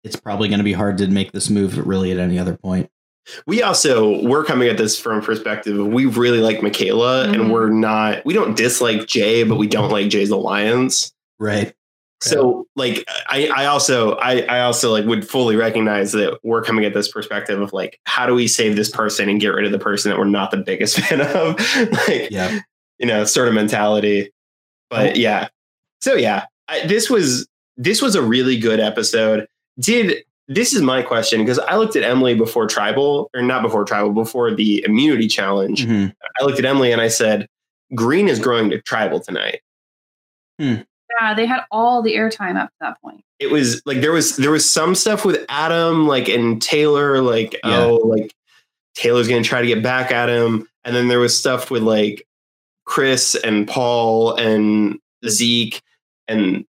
it's 0.03 0.15
probably 0.15 0.49
going 0.49 0.57
to 0.59 0.63
be 0.63 0.73
hard 0.73 0.97
to 0.99 1.07
make 1.07 1.31
this 1.31 1.49
move 1.49 1.77
really 1.87 2.11
at 2.11 2.17
any 2.19 2.37
other 2.39 2.57
point. 2.57 2.89
we 3.47 3.63
also 3.63 4.21
we're 4.27 4.43
coming 4.43 4.67
at 4.67 4.77
this 4.77 4.99
from 4.99 5.19
a 5.19 5.21
perspective 5.21 5.79
of 5.79 5.87
we 5.87 6.05
really 6.05 6.39
like 6.39 6.61
Michaela 6.61 7.27
Mhm. 7.27 7.33
and 7.33 7.51
we're 7.53 7.69
not 7.69 8.25
we 8.25 8.33
don't 8.33 8.57
dislike 8.57 9.07
Jay, 9.07 9.43
but 9.43 9.55
we 9.55 9.67
don't 9.67 9.89
like 9.91 10.09
Jay's 10.09 10.29
alliance. 10.31 11.13
Right. 11.39 11.73
So 12.23 12.67
like 12.75 13.03
I, 13.27 13.47
I 13.47 13.65
also 13.65 14.13
I, 14.15 14.41
I 14.43 14.61
also 14.61 14.91
like 14.91 15.05
would 15.05 15.27
fully 15.27 15.55
recognize 15.55 16.11
that 16.13 16.39
we're 16.43 16.63
coming 16.63 16.85
at 16.85 16.93
this 16.93 17.11
perspective 17.11 17.59
of 17.61 17.73
like 17.73 17.99
how 18.05 18.25
do 18.25 18.33
we 18.33 18.47
save 18.47 18.75
this 18.75 18.89
person 18.89 19.29
and 19.29 19.39
get 19.41 19.49
rid 19.49 19.65
of 19.65 19.71
the 19.71 19.79
person 19.79 20.09
that 20.09 20.17
we're 20.17 20.25
not 20.25 20.51
the 20.51 20.57
biggest 20.57 20.99
fan 20.99 21.21
of? 21.21 21.59
like 22.07 22.29
Yeah. 22.31 22.59
you 22.99 23.05
know, 23.05 23.25
sort 23.25 23.47
of 23.47 23.53
mentality. 23.53 24.31
But 24.89 25.17
yeah. 25.17 25.49
So 26.01 26.13
yeah, 26.15 26.45
I, 26.67 26.85
this 26.85 27.09
was 27.09 27.47
this 27.77 28.01
was 28.01 28.15
a 28.15 28.21
really 28.21 28.57
good 28.57 28.79
episode. 28.79 29.47
Did 29.79 30.23
this 30.47 30.73
is 30.73 30.81
my 30.81 31.01
question 31.01 31.39
because 31.39 31.59
I 31.59 31.77
looked 31.77 31.95
at 31.95 32.03
Emily 32.03 32.35
before 32.35 32.67
tribal 32.67 33.29
or 33.33 33.41
not 33.41 33.61
before 33.63 33.85
tribal 33.85 34.11
before 34.11 34.53
the 34.53 34.83
immunity 34.85 35.27
challenge. 35.27 35.85
Mhm. 35.85 36.13
I 36.39 36.43
looked 36.43 36.59
at 36.59 36.65
Emily 36.65 36.91
and 36.91 37.01
I 37.01 37.07
said, 37.07 37.47
"Green 37.95 38.27
is 38.27 38.39
growing 38.39 38.69
to 38.69 38.81
tribal 38.81 39.19
tonight." 39.19 39.61
Yeah, 41.19 41.33
they 41.33 41.45
had 41.45 41.61
all 41.71 42.01
the 42.01 42.15
airtime 42.15 42.57
up 42.57 42.69
to 42.69 42.75
that 42.81 43.01
point. 43.01 43.23
It 43.39 43.51
was 43.51 43.81
like 43.85 44.01
there 44.01 44.11
was 44.11 44.37
there 44.37 44.51
was 44.51 44.69
some 44.69 44.95
stuff 44.95 45.25
with 45.25 45.45
Adam 45.49 46.07
like 46.07 46.29
and 46.29 46.61
Taylor 46.61 47.21
like 47.21 47.53
Yeah. 47.63 47.83
oh 47.85 47.95
like 47.97 48.33
Taylor's 48.95 49.27
gonna 49.27 49.43
try 49.43 49.61
to 49.61 49.67
get 49.67 49.83
back 49.83 50.11
at 50.11 50.29
him, 50.29 50.67
and 50.83 50.95
then 50.95 51.07
there 51.07 51.19
was 51.19 51.37
stuff 51.37 51.71
with 51.71 51.83
like 51.83 52.25
Chris 52.85 53.35
and 53.35 53.67
Paul 53.67 54.35
and 54.35 54.99
Zeke 55.27 55.81
and 56.27 56.65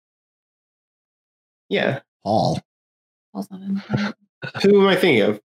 yeah, 1.68 2.00
Paul. 2.24 2.60
Paul's 3.32 3.50
not 3.50 3.60
in 3.62 3.82
there. 3.88 4.14
who 4.62 4.82
am 4.82 4.88
I 4.88 4.96
thinking 4.96 5.22
of? 5.22 5.40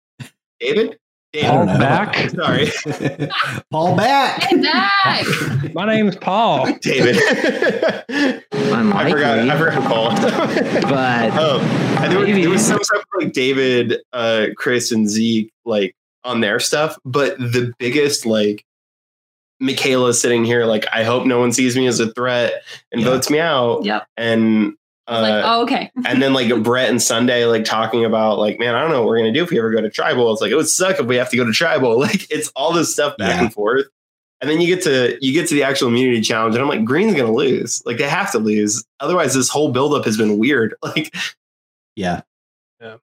David. 0.60 0.98
I 1.44 1.48
Paul 1.50 1.66
back. 1.78 2.30
Sorry, 2.30 2.70
Paul 3.70 3.96
back. 3.96 4.42
Hey, 4.44 4.62
Zach! 4.62 5.74
My 5.74 5.84
name's 5.86 6.16
Paul. 6.16 6.72
David. 6.80 7.16
Unlikely, 8.08 8.92
I 8.92 9.10
forgot. 9.10 9.38
I 9.50 9.58
forgot 9.58 9.82
Paul. 9.90 10.10
but 10.90 11.30
um, 11.32 11.60
and 12.02 12.12
there, 12.12 12.18
was, 12.20 12.28
Maybe. 12.28 12.40
there 12.42 12.50
was 12.50 12.66
some 12.66 12.82
stuff 12.82 13.02
like 13.20 13.32
David, 13.32 14.00
uh, 14.12 14.46
Chris, 14.56 14.92
and 14.92 15.08
Zeke 15.08 15.52
like 15.64 15.94
on 16.24 16.40
their 16.40 16.58
stuff, 16.60 16.96
but 17.04 17.38
the 17.38 17.72
biggest 17.78 18.26
like 18.26 18.64
Michaela 19.60 20.12
sitting 20.14 20.44
here 20.44 20.64
like 20.66 20.86
I 20.92 21.04
hope 21.04 21.24
no 21.26 21.38
one 21.40 21.52
sees 21.52 21.76
me 21.76 21.86
as 21.86 22.00
a 22.00 22.12
threat 22.12 22.62
and 22.92 23.00
Yeah. 23.02 23.08
votes 23.08 23.30
me 23.30 23.38
out, 23.40 23.84
Yep. 23.84 24.06
and 24.16 24.74
uh, 25.08 25.20
like, 25.20 25.44
oh, 25.44 25.62
okay. 25.62 25.90
and 26.04 26.20
then 26.22 26.32
like 26.32 26.62
Bret 26.62 26.88
and 26.90 27.00
Sunday 27.00 27.44
like 27.44 27.64
talking 27.64 28.04
about 28.04 28.38
like 28.38 28.58
man 28.58 28.74
I 28.74 28.80
don't 28.82 28.90
know 28.90 29.00
what 29.00 29.08
we're 29.08 29.18
gonna 29.18 29.32
do 29.32 29.42
if 29.44 29.50
we 29.50 29.58
ever 29.58 29.70
go 29.70 29.80
to 29.80 29.90
tribal. 29.90 30.32
It's 30.32 30.40
like 30.40 30.50
it 30.50 30.56
would 30.56 30.68
suck 30.68 30.98
if 30.98 31.06
we 31.06 31.16
have 31.16 31.30
to 31.30 31.36
go 31.36 31.44
to 31.44 31.52
tribal. 31.52 31.98
Like 32.00 32.30
it's 32.30 32.48
all 32.56 32.72
this 32.72 32.92
stuff 32.92 33.16
back 33.16 33.36
Yeah. 33.36 33.42
and 33.44 33.52
forth. 33.52 33.86
And 34.40 34.50
then 34.50 34.60
you 34.60 34.66
get 34.74 34.84
to 34.84 35.16
you 35.24 35.32
get 35.32 35.48
to 35.48 35.54
the 35.54 35.62
actual 35.62 35.88
immunity 35.88 36.20
challenge, 36.20 36.54
and 36.54 36.62
I'm 36.62 36.68
like, 36.68 36.84
Green's 36.84 37.14
gonna 37.14 37.32
lose. 37.32 37.82
Like 37.86 37.96
they 37.98 38.08
have 38.08 38.30
to 38.32 38.38
lose, 38.38 38.84
otherwise 39.00 39.32
this 39.34 39.48
whole 39.48 39.72
buildup 39.72 40.04
has 40.04 40.16
been 40.16 40.38
weird. 40.38 40.74
Like 40.82 41.14
Yeah. 41.94 42.20
Yeah. 42.80 42.96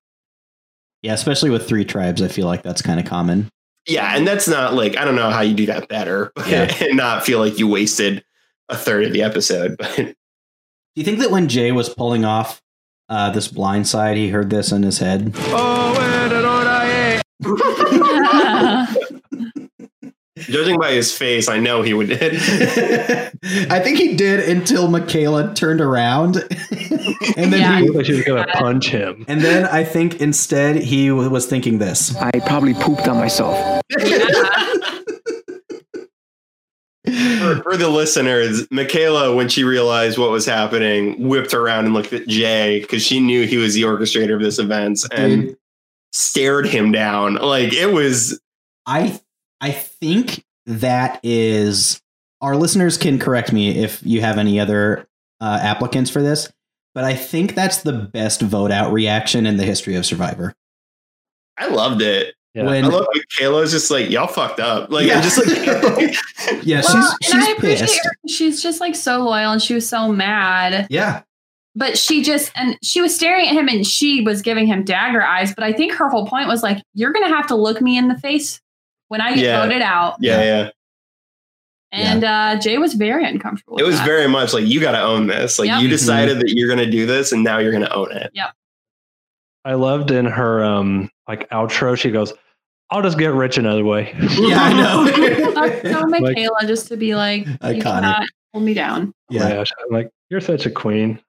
Yeah, 1.02 1.14
especially 1.14 1.50
with 1.50 1.68
three 1.68 1.86
tribes, 1.86 2.22
I 2.22 2.28
feel 2.28 2.46
like 2.46 2.64
that's 2.64 2.82
kind 2.82 3.00
of 3.00 3.06
common. 3.06 3.50
Yeah, 3.88 4.16
and 4.16 4.26
that's 4.28 4.48
not 4.48 4.74
like 4.76 4.96
I 4.96 5.04
don't 5.06 5.16
know 5.16 5.30
how 5.32 5.42
you 5.42 5.54
do 5.56 5.66
that 5.66 5.88
better 5.90 6.32
Yeah. 6.48 6.72
and 6.82 6.96
not 6.98 7.26
feel 7.26 7.40
like 7.40 7.58
you 7.60 7.68
wasted 7.68 8.24
a 8.70 8.78
third 8.78 9.06
of 9.06 9.12
the 9.14 9.24
episode. 9.24 9.76
But 9.78 10.16
Do 10.96 11.02
you 11.02 11.06
think 11.06 11.20
that 11.20 11.32
when 11.32 11.48
Jay 11.50 11.72
was 11.72 11.90
pulling 11.90 12.24
off 12.24 12.62
uh, 13.10 13.32
this 13.32 13.48
blind 13.48 13.88
side, 13.88 14.16
he 14.18 14.30
heard 14.30 14.50
this 14.52 14.72
in 14.72 14.84
his 14.84 15.00
head? 15.00 15.34
judging 20.38 20.80
by 20.80 20.92
his 20.92 21.16
face, 21.16 21.48
I 21.48 21.60
know 21.60 21.82
he 21.82 21.94
would. 21.94 22.12
I 22.22 23.80
think 23.80 23.98
he 23.98 24.16
did 24.16 24.48
until 24.50 24.88
Michaela 24.90 25.54
turned 25.54 25.82
around, 25.82 26.38
and 27.38 27.52
then 27.52 27.60
Yeah. 27.62 27.80
he, 27.80 27.86
Looked 27.86 27.96
like 27.98 28.06
she 28.06 28.14
was 28.14 28.24
gonna 28.24 28.48
punch 28.54 28.90
him. 28.90 29.26
and 29.28 29.42
then 29.42 29.66
I 29.66 29.84
think 29.84 30.22
instead 30.22 30.76
he 30.78 31.12
was 31.12 31.46
thinking 31.46 31.78
this. 31.80 32.16
I 32.18 32.32
probably 32.46 32.74
pooped 32.74 33.08
on 33.08 33.18
myself. 33.18 33.82
For, 37.40 37.64
for 37.64 37.78
the 37.78 37.90
listeners, 37.90 38.66
Michaela, 38.72 39.36
when 39.36 39.50
she 39.50 39.64
realized 39.64 40.18
what 40.18 40.32
was 40.32 40.46
happening, 40.46 41.28
whipped 41.28 41.54
around 41.54 41.86
and 41.86 41.94
looked 41.94 42.14
at 42.14 42.28
Jay 42.28 42.82
because 42.82 43.06
she 43.06 43.20
knew 43.20 43.46
he 43.46 43.58
was 43.58 43.74
the 43.74 43.84
orchestrator 43.84 44.36
of 44.36 44.42
this 44.42 44.60
event 44.60 45.00
and 45.12 45.48
Dude, 45.48 45.58
stared 46.12 46.68
him 46.68 46.92
down. 46.92 47.36
Like 47.36 47.74
it 47.74 47.94
was. 47.94 48.40
I 48.86 49.20
I 49.62 49.72
think 49.72 50.44
that 50.66 51.20
is 51.24 52.02
our 52.42 52.56
listeners 52.56 52.98
can 52.98 53.20
correct 53.20 53.54
me 53.54 53.84
if 53.84 54.02
you 54.04 54.22
have 54.22 54.38
any 54.38 54.60
other 54.60 55.08
uh, 55.40 55.60
applicants 55.62 56.10
for 56.10 56.22
this, 56.22 56.52
but 56.94 57.04
I 57.04 57.16
think 57.16 57.56
that's 57.56 57.84
the 57.84 57.94
best 57.94 58.42
vote 58.42 58.72
out 58.72 58.92
reaction 58.92 59.46
in 59.46 59.58
the 59.58 59.64
history 59.64 59.96
of 59.96 60.06
Survivor. 60.06 60.54
I 61.58 61.68
loved 61.68 62.02
it. 62.02 62.36
Yeah. 62.54 62.64
When 62.66 62.86
I 62.86 62.88
love 62.88 63.08
kayla's 63.40 63.72
just 63.72 63.90
like 63.90 64.10
y'all 64.12 64.28
fucked 64.28 64.60
up. 64.60 64.92
Like 64.92 65.08
Yeah. 65.08 65.16
I'm 65.18 65.24
just 65.24 65.38
like. 65.40 66.16
yeah, 66.64 66.82
well, 66.88 67.16
she's 67.22 67.34
and 67.34 67.44
I 67.44 67.52
appreciate 67.52 67.80
pissed. 67.88 68.06
her. 68.06 68.12
She's 68.28 68.62
just 68.62 68.80
like 68.80 68.96
so 68.96 69.20
loyal 69.24 69.52
and 69.54 69.62
she 69.62 69.74
was 69.74 69.88
so 69.90 70.12
mad. 70.12 70.86
Yeah, 70.90 71.24
But 71.76 71.98
she 71.98 72.22
just, 72.24 72.52
and 72.56 72.78
she 72.84 73.02
was 73.02 73.16
staring 73.16 73.48
at 73.48 73.54
him 73.56 73.68
and 73.70 73.86
she 73.88 74.22
was 74.22 74.42
giving 74.44 74.68
him 74.68 74.84
dagger 74.84 75.24
eyes. 75.24 75.54
But 75.56 75.64
I 75.64 75.74
think 75.74 75.94
her 75.94 76.10
whole 76.10 76.28
point 76.28 76.48
was 76.48 76.62
like, 76.62 76.84
you're 76.94 77.12
going 77.12 77.28
to 77.28 77.36
have 77.36 77.48
to 77.48 77.56
look 77.56 77.82
me 77.82 77.98
in 77.98 78.08
the 78.08 78.18
face 78.20 78.62
when 79.08 79.20
I 79.20 79.34
get 79.34 79.44
Yeah. 79.46 79.64
voted 79.64 79.82
out. 79.82 80.18
yeah, 80.20 80.44
yeah. 80.44 80.70
And 81.92 82.24
uh, 82.24 82.60
Jay 82.60 82.78
was 82.80 82.94
very 82.96 83.24
uncomfortable. 83.24 83.78
It 83.78 83.84
was 83.84 83.98
that. 83.98 84.06
very 84.06 84.28
much 84.28 84.52
like 84.54 84.66
you 84.66 84.80
got 84.80 84.94
to 84.94 85.02
own 85.02 85.28
this. 85.28 85.60
Like 85.60 85.68
Yep. 85.68 85.82
you 85.84 85.88
decided 85.90 86.40
that 86.40 86.50
you're 86.50 86.68
going 86.68 86.80
to 86.84 86.90
do 86.90 87.06
this, 87.06 87.32
and 87.32 87.44
now 87.44 87.60
you're 87.60 87.72
going 87.72 87.84
to 87.84 87.94
own 87.94 88.12
it. 88.12 88.32
Yep. 88.34 88.50
I 89.66 89.74
loved 89.76 90.10
in 90.12 90.26
her 90.26 90.64
um 90.64 91.10
like 91.28 91.50
outro. 91.50 91.98
She 91.98 92.12
goes, 92.12 92.34
"I'll 92.90 93.02
just 93.02 93.18
get 93.18 93.34
rich 93.34 93.58
another 93.58 93.84
way." 93.86 94.14
yeah, 94.38 94.62
I 94.62 94.74
That's 94.74 95.84
know. 95.84 96.02
so 96.02 96.08
Michaela 96.08 96.66
just 96.66 96.88
to 96.90 96.98
be 96.98 97.16
like, 97.16 97.46
Iconic. 97.46 97.76
you 97.76 97.82
cannot 97.82 98.26
hold 98.54 98.64
me 98.66 98.74
down. 98.74 99.08
Oh 99.08 99.36
yeah, 99.36 99.56
gosh, 99.56 99.72
I'm 99.80 99.94
like, 99.94 100.10
"You're 100.30 100.42
such 100.42 100.66
a 100.66 100.72
queen." 100.72 101.20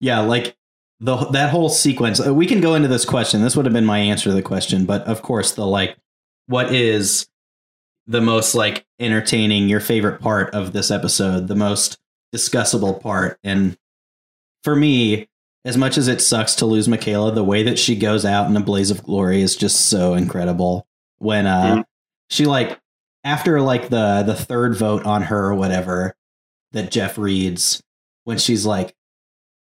yeah, 0.00 0.20
like 0.20 0.56
the 1.00 1.16
that 1.16 1.50
whole 1.50 1.68
sequence. 1.68 2.24
uh, 2.24 2.32
We 2.34 2.46
can 2.46 2.60
go 2.60 2.74
into 2.74 2.88
this 2.88 3.04
question. 3.04 3.42
This 3.42 3.56
would 3.56 3.66
have 3.66 3.72
been 3.72 3.84
my 3.84 3.98
answer 3.98 4.30
to 4.30 4.34
the 4.34 4.42
question, 4.42 4.84
but 4.84 5.02
of 5.04 5.22
course, 5.22 5.52
the 5.52 5.66
like, 5.66 5.96
what 6.46 6.72
is 6.72 7.28
the 8.06 8.20
most 8.20 8.54
like 8.54 8.84
entertaining, 8.98 9.68
your 9.68 9.80
favorite 9.80 10.20
part 10.20 10.54
of 10.54 10.72
this 10.72 10.90
episode, 10.90 11.46
the 11.48 11.54
most 11.54 11.98
discussable 12.34 13.00
part, 13.00 13.38
and 13.44 13.76
for 14.64 14.74
me, 14.74 15.28
as 15.64 15.76
much 15.76 15.98
as 15.98 16.08
it 16.08 16.20
sucks 16.20 16.54
to 16.56 16.66
lose 16.66 16.88
Michaela, 16.88 17.32
the 17.32 17.44
way 17.44 17.62
that 17.64 17.78
she 17.78 17.96
goes 17.96 18.24
out 18.24 18.48
in 18.48 18.56
a 18.56 18.60
blaze 18.60 18.90
of 18.90 19.02
glory 19.02 19.42
is 19.42 19.56
just 19.56 19.86
so 19.86 20.14
incredible. 20.14 20.86
When 21.18 21.46
uh, 21.46 21.76
Mhm. 21.76 21.84
she 22.30 22.46
like 22.46 22.80
after 23.24 23.60
like 23.60 23.88
the 23.88 24.22
the 24.24 24.34
third 24.34 24.76
vote 24.76 25.04
on 25.04 25.22
her 25.22 25.46
or 25.46 25.54
whatever 25.54 26.14
that 26.72 26.90
Jeff 26.90 27.18
reads 27.18 27.82
when 28.24 28.38
she's 28.38 28.64
like, 28.64 28.94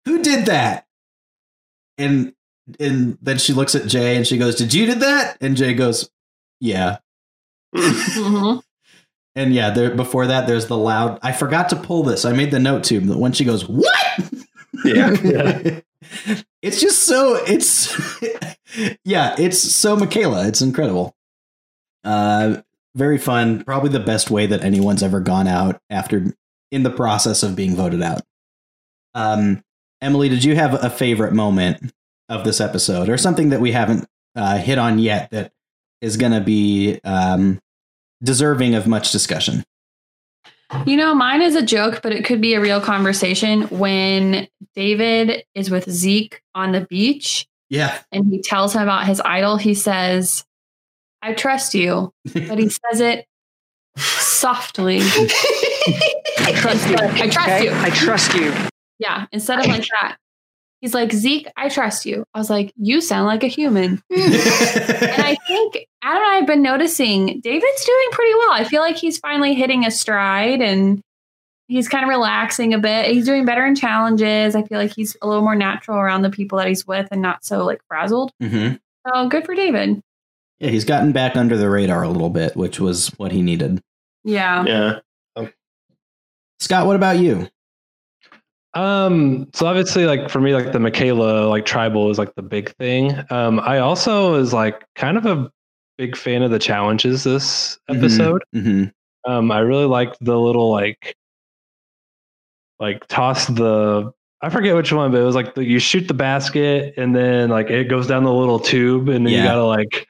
"Who 0.05 0.23
did 0.23 0.47
that?" 0.47 0.87
and 1.99 2.33
and 2.79 3.19
then 3.21 3.39
she 3.39 3.53
looks 3.53 3.75
at 3.75 3.89
Jay 3.89 4.17
and 4.17 4.27
she 4.27 4.39
goes, 4.39 4.55
"Did 4.55 4.73
you 4.73 4.87
did 4.87 5.01
that?" 5.01 5.37
And 5.41 5.57
Jay 5.57 5.75
goes, 5.75 6.09
"Yeah." 6.61 6.99
Mhm. 7.75 8.63
And 9.37 9.55
yeah, 9.55 9.71
there 9.71 9.95
before 9.95 10.27
that, 10.27 10.49
there's 10.49 10.67
the 10.67 10.77
loud. 10.77 11.21
I 11.23 11.31
forgot 11.31 11.69
to 11.69 11.77
pull 11.77 12.03
this. 12.03 12.25
I 12.25 12.33
made 12.33 12.51
the 12.51 12.59
note 12.59 12.83
too. 12.83 13.01
But 13.01 13.17
when 13.19 13.33
she 13.33 13.45
goes, 13.45 13.63
"What?" 13.69 13.89
Yeah. 14.85 15.17
Yeah. 15.23 15.81
it's 16.63 16.81
just 16.81 17.03
so. 17.03 17.35
It's 17.47 17.95
yeah. 19.05 19.35
It's 19.39 19.61
so 19.61 19.97
Michaela. 19.97 20.47
It's 20.47 20.63
incredible. 20.63 21.15
Uh, 22.05 22.63
very 22.95 23.19
fun. 23.19 23.65
Probably 23.65 23.91
the 23.91 24.01
best 24.01 24.31
way 24.31 24.47
that 24.47 24.65
anyone's 24.65 25.03
ever 25.03 25.21
gone 25.21 25.47
out 25.47 25.81
after 25.91 26.35
in 26.71 26.83
the 26.83 26.91
process 26.91 27.43
of 27.43 27.55
being 27.55 27.77
voted 27.77 28.03
out. 28.03 28.23
Um, 29.15 29.63
Emily, 30.01 30.29
did 30.29 30.45
you 30.45 30.55
have 30.55 30.83
a 30.83 30.89
favorite 30.89 31.35
moment 31.35 31.93
of 32.29 32.45
this 32.45 32.61
episode, 32.61 33.09
or 33.09 33.19
something 33.19 33.51
that 33.51 33.61
we 33.61 33.73
haven't 33.73 34.07
uh, 34.35 34.57
hit 34.57 34.79
on 34.79 34.99
yet 34.99 35.31
that 35.31 35.53
is 36.01 36.17
going 36.17 36.33
to 36.33 36.41
be 36.41 37.01
um, 37.05 37.59
deserving 38.23 38.75
of 38.75 38.87
much 38.87 39.13
discussion? 39.13 39.65
You 40.87 40.97
know, 40.97 41.15
mine 41.15 41.43
is 41.43 41.57
a 41.57 41.63
joke, 41.65 42.01
but 42.03 42.13
it 42.13 42.25
could 42.25 42.41
be 42.41 42.55
a 42.55 42.61
real 42.61 42.81
conversation 42.81 43.63
when 43.71 44.47
David 44.75 45.45
is 45.55 45.71
with 45.71 45.91
Zeke 45.91 46.41
on 46.55 46.73
the 46.73 46.83
beach 46.83 47.47
Yeah. 47.69 47.99
and 48.13 48.27
he 48.33 48.41
tells 48.41 48.75
him 48.75 48.83
about 48.83 49.07
his 49.07 49.21
idol. 49.25 49.57
He 49.57 49.75
says, 49.75 50.45
I 51.23 51.35
trust 51.35 51.75
you, 51.75 52.13
but 52.33 52.59
he 52.59 52.69
says 52.69 53.01
it 53.01 53.27
softly. 53.97 55.01
I 55.03 56.53
trust 56.57 56.89
you. 56.89 56.97
I 56.99 57.29
trust 57.29 57.49
Okay? 57.49 57.65
you. 57.65 57.71
I 57.75 57.91
trust 57.91 58.35
you. 58.35 58.53
Yeah. 58.99 59.27
Instead 59.33 59.59
of 59.61 59.67
like 59.67 59.87
that, 60.01 60.17
he's 60.81 60.95
like, 60.95 61.13
Zeke, 61.13 61.49
I 61.57 61.69
trust 61.69 62.07
you. 62.07 62.25
I 62.35 62.39
was 62.39 62.51
like, 62.51 62.73
you 62.77 63.01
sound 63.01 63.27
like 63.27 63.43
a 63.45 63.49
human. 63.49 64.03
And 64.11 65.23
I 65.23 65.37
think 65.47 65.87
Adam 66.03 66.23
and 66.23 66.33
I 66.33 66.37
have 66.37 66.47
been 66.47 66.63
noticing 66.63 67.41
David's 67.41 67.85
doing 67.85 68.09
pretty 68.13 68.35
well. 68.35 68.53
I 68.53 68.65
feel 68.65 68.81
like 68.81 68.97
he's 68.97 69.19
finally 69.19 69.55
hitting 69.55 69.85
a 69.87 69.91
stride 69.91 70.61
and 70.61 71.01
he's 71.69 71.89
kind 71.89 72.05
of 72.05 72.09
relaxing 72.09 72.75
a 72.75 72.79
bit. 72.79 73.07
He's 73.07 73.25
doing 73.25 73.45
better 73.45 73.65
in 73.67 73.75
challenges. 73.75 74.55
I 74.55 74.63
feel 74.63 74.79
like 74.79 74.93
he's 74.95 75.17
a 75.23 75.27
little 75.27 75.43
more 75.43 75.55
natural 75.55 75.99
around 75.99 76.23
the 76.23 76.31
people 76.31 76.59
that 76.59 76.69
he's 76.69 76.87
with 76.87 77.09
and 77.11 77.23
not 77.23 77.45
so 77.45 77.65
like 77.65 77.81
frazzled. 77.89 78.33
hmm 78.41 78.73
So 79.07 79.29
good 79.29 79.45
for 79.47 79.55
David. 79.55 80.01
Yeah, 80.59 80.71
he's 80.71 80.85
gotten 80.85 81.13
back 81.13 81.37
under 81.37 81.57
the 81.57 81.71
radar 81.71 82.03
a 82.03 82.09
little 82.11 82.31
bit, 82.31 82.57
which 82.57 82.79
was 82.81 83.09
what 83.17 83.33
he 83.33 83.41
needed. 83.43 83.81
Yeah. 84.25 84.65
Yeah. 84.65 84.99
Scott, 86.59 86.87
what 86.87 86.97
about 86.97 87.19
you? 87.19 87.49
Um, 88.75 89.49
so 89.53 89.67
obviously, 89.67 90.07
like 90.07 90.31
for 90.31 90.41
me, 90.41 90.55
like 90.55 90.73
the 90.73 90.79
Michaela 90.79 91.49
like 91.49 91.67
tribal 91.67 92.11
is 92.11 92.19
like 92.19 92.35
the 92.37 92.43
big 92.43 92.75
thing. 92.77 93.13
Um, 93.31 93.59
I 93.61 93.79
also 93.79 94.35
is 94.35 94.53
like 94.53 94.85
kind 94.95 95.17
of 95.17 95.27
a 95.27 95.51
big 95.99 96.17
fan 96.17 96.43
of 96.43 96.51
the 96.51 96.59
challenges 96.59 97.25
this 97.25 97.79
Mhm. 97.91 97.97
episode. 97.97 98.45
hmm 98.53 98.85
Um, 99.27 99.51
I 99.51 99.59
really 99.59 99.85
liked 99.87 100.19
the 100.21 100.39
little 100.39 100.71
like 100.71 101.15
like 102.79 103.07
toss 103.09 103.47
the 103.49 104.13
I 104.43 104.49
forget 104.49 104.75
which 104.75 104.91
one, 104.93 105.11
but 105.11 105.21
it 105.21 105.25
was 105.25 105.35
like 105.35 105.55
the, 105.55 105.65
you 105.65 105.79
shoot 105.79 106.09
the 106.09 106.15
basket 106.15 106.95
and 106.97 107.15
then 107.15 107.51
like 107.51 107.69
it 107.69 107.89
goes 107.91 108.07
down 108.07 108.25
the 108.25 108.33
little 108.33 108.59
tube 108.59 109.09
and 109.11 109.27
then 109.27 109.35
you 109.43 109.49
gotta 109.49 109.65
like 109.65 110.07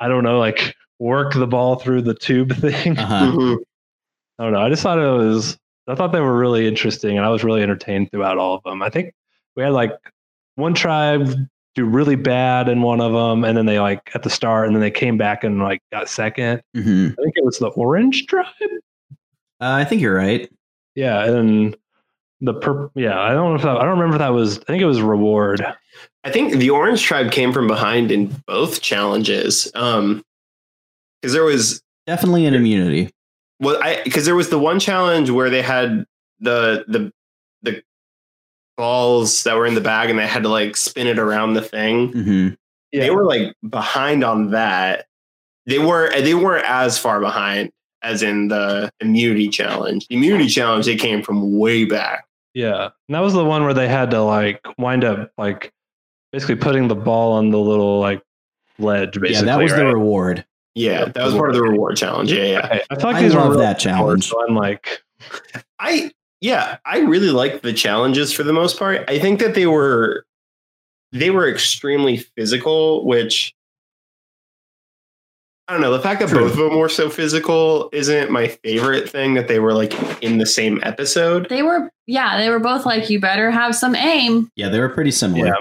I 0.00 0.08
don't 0.08 0.24
know 0.24 0.38
like 0.40 0.74
work 0.98 1.34
the 1.34 1.46
ball 1.46 1.76
through 1.76 2.02
the 2.02 2.14
tube 2.14 2.54
thing. 2.56 2.98
Uh-huh. 2.98 3.26
Mhm. 3.32 3.58
I 4.38 4.44
don't 4.44 4.52
know. 4.54 4.60
I 4.62 4.68
just 4.70 4.82
thought 4.82 4.98
it 4.98 5.02
was. 5.02 5.58
I 5.88 5.94
thought 5.94 6.12
they 6.12 6.20
were 6.20 6.36
really 6.38 6.66
interesting, 6.66 7.16
and 7.16 7.26
I 7.26 7.30
was 7.30 7.44
really 7.44 7.62
entertained 7.62 8.10
throughout 8.10 8.38
all 8.38 8.54
of 8.54 8.62
them. 8.62 8.82
I 8.82 8.90
think 8.90 9.14
we 9.56 9.62
had 9.62 9.72
like 9.72 9.92
one 10.54 10.74
tribe 10.74 11.34
do 11.74 11.84
really 11.84 12.16
bad 12.16 12.68
in 12.68 12.82
one 12.82 13.00
of 13.00 13.12
them, 13.12 13.44
and 13.44 13.56
then 13.56 13.66
they 13.66 13.80
like 13.80 14.10
at 14.14 14.22
the 14.22 14.30
start, 14.30 14.66
and 14.66 14.76
then 14.76 14.80
they 14.80 14.90
came 14.90 15.16
back 15.16 15.42
and 15.44 15.60
like 15.60 15.80
got 15.90 16.08
second. 16.08 16.62
hmm 16.74 17.08
I 17.18 17.22
think 17.22 17.34
it 17.36 17.44
was 17.44 17.58
the 17.58 17.68
orange 17.68 18.26
tribe. 18.26 18.46
Uh, 19.60 19.74
I 19.78 19.84
think 19.84 20.02
you're 20.02 20.16
right. 20.16 20.50
Yeah, 20.94 21.24
and 21.24 21.76
the 22.40 22.54
purple. 22.54 22.90
Yeah, 22.94 23.18
I 23.18 23.32
don't 23.32 23.50
know 23.50 23.54
if 23.56 23.62
that, 23.62 23.76
I 23.76 23.84
don't 23.84 23.98
remember 23.98 24.16
if 24.16 24.18
that 24.18 24.30
was. 24.30 24.58
I 24.58 24.64
think 24.64 24.82
it 24.82 24.86
was 24.86 25.00
reward. 25.00 25.64
I 26.24 26.30
think 26.30 26.54
the 26.54 26.70
Orange 26.70 27.02
Tribe 27.02 27.32
came 27.32 27.52
from 27.52 27.66
behind 27.66 28.12
in 28.12 28.26
both 28.46 28.80
challenges. 28.80 29.70
Um, 29.74 30.24
because 31.20 31.32
there 31.32 31.44
was 31.44 31.82
Definitely 32.06 32.46
an 32.46 32.54
immunity. 32.54 33.10
Well, 33.60 33.78
I 33.82 34.02
because 34.04 34.24
there 34.24 34.36
was 34.36 34.48
the 34.50 34.58
one 34.58 34.80
challenge 34.80 35.30
where 35.30 35.50
they 35.50 35.62
had 35.62 36.04
the 36.40 36.84
the 36.88 37.12
the 37.62 37.82
balls 38.76 39.44
that 39.44 39.56
were 39.56 39.66
in 39.66 39.74
the 39.74 39.80
bag 39.80 40.10
and 40.10 40.18
they 40.18 40.26
had 40.26 40.42
to 40.42 40.48
like 40.48 40.76
spin 40.76 41.06
it 41.06 41.18
around 41.18 41.54
the 41.54 41.62
thing. 41.62 42.12
hmm 42.12 42.48
They 42.92 43.10
were 43.10 43.24
like 43.24 43.54
behind 43.68 44.24
on 44.24 44.50
that. 44.50 45.06
They 45.66 45.78
were 45.78 46.10
they 46.10 46.34
weren't 46.34 46.66
as 46.66 46.98
far 46.98 47.20
behind 47.20 47.70
as 48.02 48.22
in 48.22 48.48
the 48.48 48.90
immunity 49.00 49.48
challenge. 49.48 50.08
The 50.08 50.16
immunity 50.16 50.48
challenge 50.48 50.86
they 50.86 50.96
came 50.96 51.22
from 51.22 51.56
way 51.58 51.84
back. 51.84 52.26
Yeah, 52.54 52.90
and 53.08 53.14
that 53.14 53.20
was 53.20 53.32
the 53.32 53.44
one 53.44 53.62
where 53.64 53.74
they 53.74 53.88
had 53.88 54.10
to 54.10 54.22
like 54.22 54.60
wind 54.76 55.04
up 55.04 55.30
like 55.38 55.72
basically 56.32 56.56
putting 56.56 56.88
the 56.88 56.94
ball 56.96 57.32
on 57.34 57.50
the 57.50 57.58
little 57.58 58.00
like 58.00 58.22
ledge. 58.78 59.20
Basically, 59.20 59.46
Yeah, 59.46 59.56
that 59.56 59.62
was 59.62 59.72
the 59.72 59.86
reward. 59.86 60.44
Yeah, 60.74 61.06
that 61.06 61.24
was 61.24 61.34
part 61.34 61.50
of 61.50 61.56
the 61.56 61.62
reward 61.62 61.96
challenge. 61.96 62.32
Yeah, 62.32 62.44
yeah. 62.44 62.58
I, 62.64 62.82
I 62.90 62.94
feel 62.96 63.04
like 63.10 63.16
I 63.16 63.22
these 63.22 63.34
love 63.34 63.48
were 63.48 63.50
really 63.54 63.66
that 63.66 63.78
challenge. 63.78 64.28
So 64.28 64.42
I'm 64.46 64.54
like, 64.54 65.02
I 65.78 66.10
yeah, 66.40 66.78
I 66.84 67.00
really 67.00 67.30
like 67.30 67.62
the 67.62 67.72
challenges 67.72 68.32
for 68.32 68.42
the 68.42 68.52
most 68.52 68.78
part. 68.78 69.04
I 69.08 69.18
think 69.18 69.38
that 69.40 69.54
they 69.54 69.66
were 69.66 70.24
they 71.12 71.30
were 71.30 71.48
extremely 71.48 72.16
physical, 72.16 73.04
which 73.06 73.54
I 75.68 75.74
don't 75.74 75.82
know. 75.82 75.92
The 75.92 76.00
fact 76.00 76.20
that 76.20 76.28
True. 76.28 76.40
both 76.40 76.52
of 76.52 76.58
them 76.58 76.76
were 76.76 76.88
so 76.88 77.08
physical 77.08 77.88
isn't 77.92 78.30
my 78.30 78.48
favorite 78.48 79.08
thing 79.08 79.34
that 79.34 79.48
they 79.48 79.60
were 79.60 79.72
like 79.72 79.94
in 80.22 80.38
the 80.38 80.46
same 80.46 80.80
episode. 80.82 81.48
They 81.48 81.62
were, 81.62 81.90
yeah, 82.06 82.36
they 82.36 82.50
were 82.50 82.58
both 82.58 82.84
like, 82.84 83.08
you 83.08 83.20
better 83.20 83.50
have 83.50 83.76
some 83.76 83.94
aim. 83.94 84.50
Yeah, 84.56 84.68
they 84.68 84.80
were 84.80 84.88
pretty 84.88 85.12
similar. 85.12 85.46
Yeah. 85.46 85.54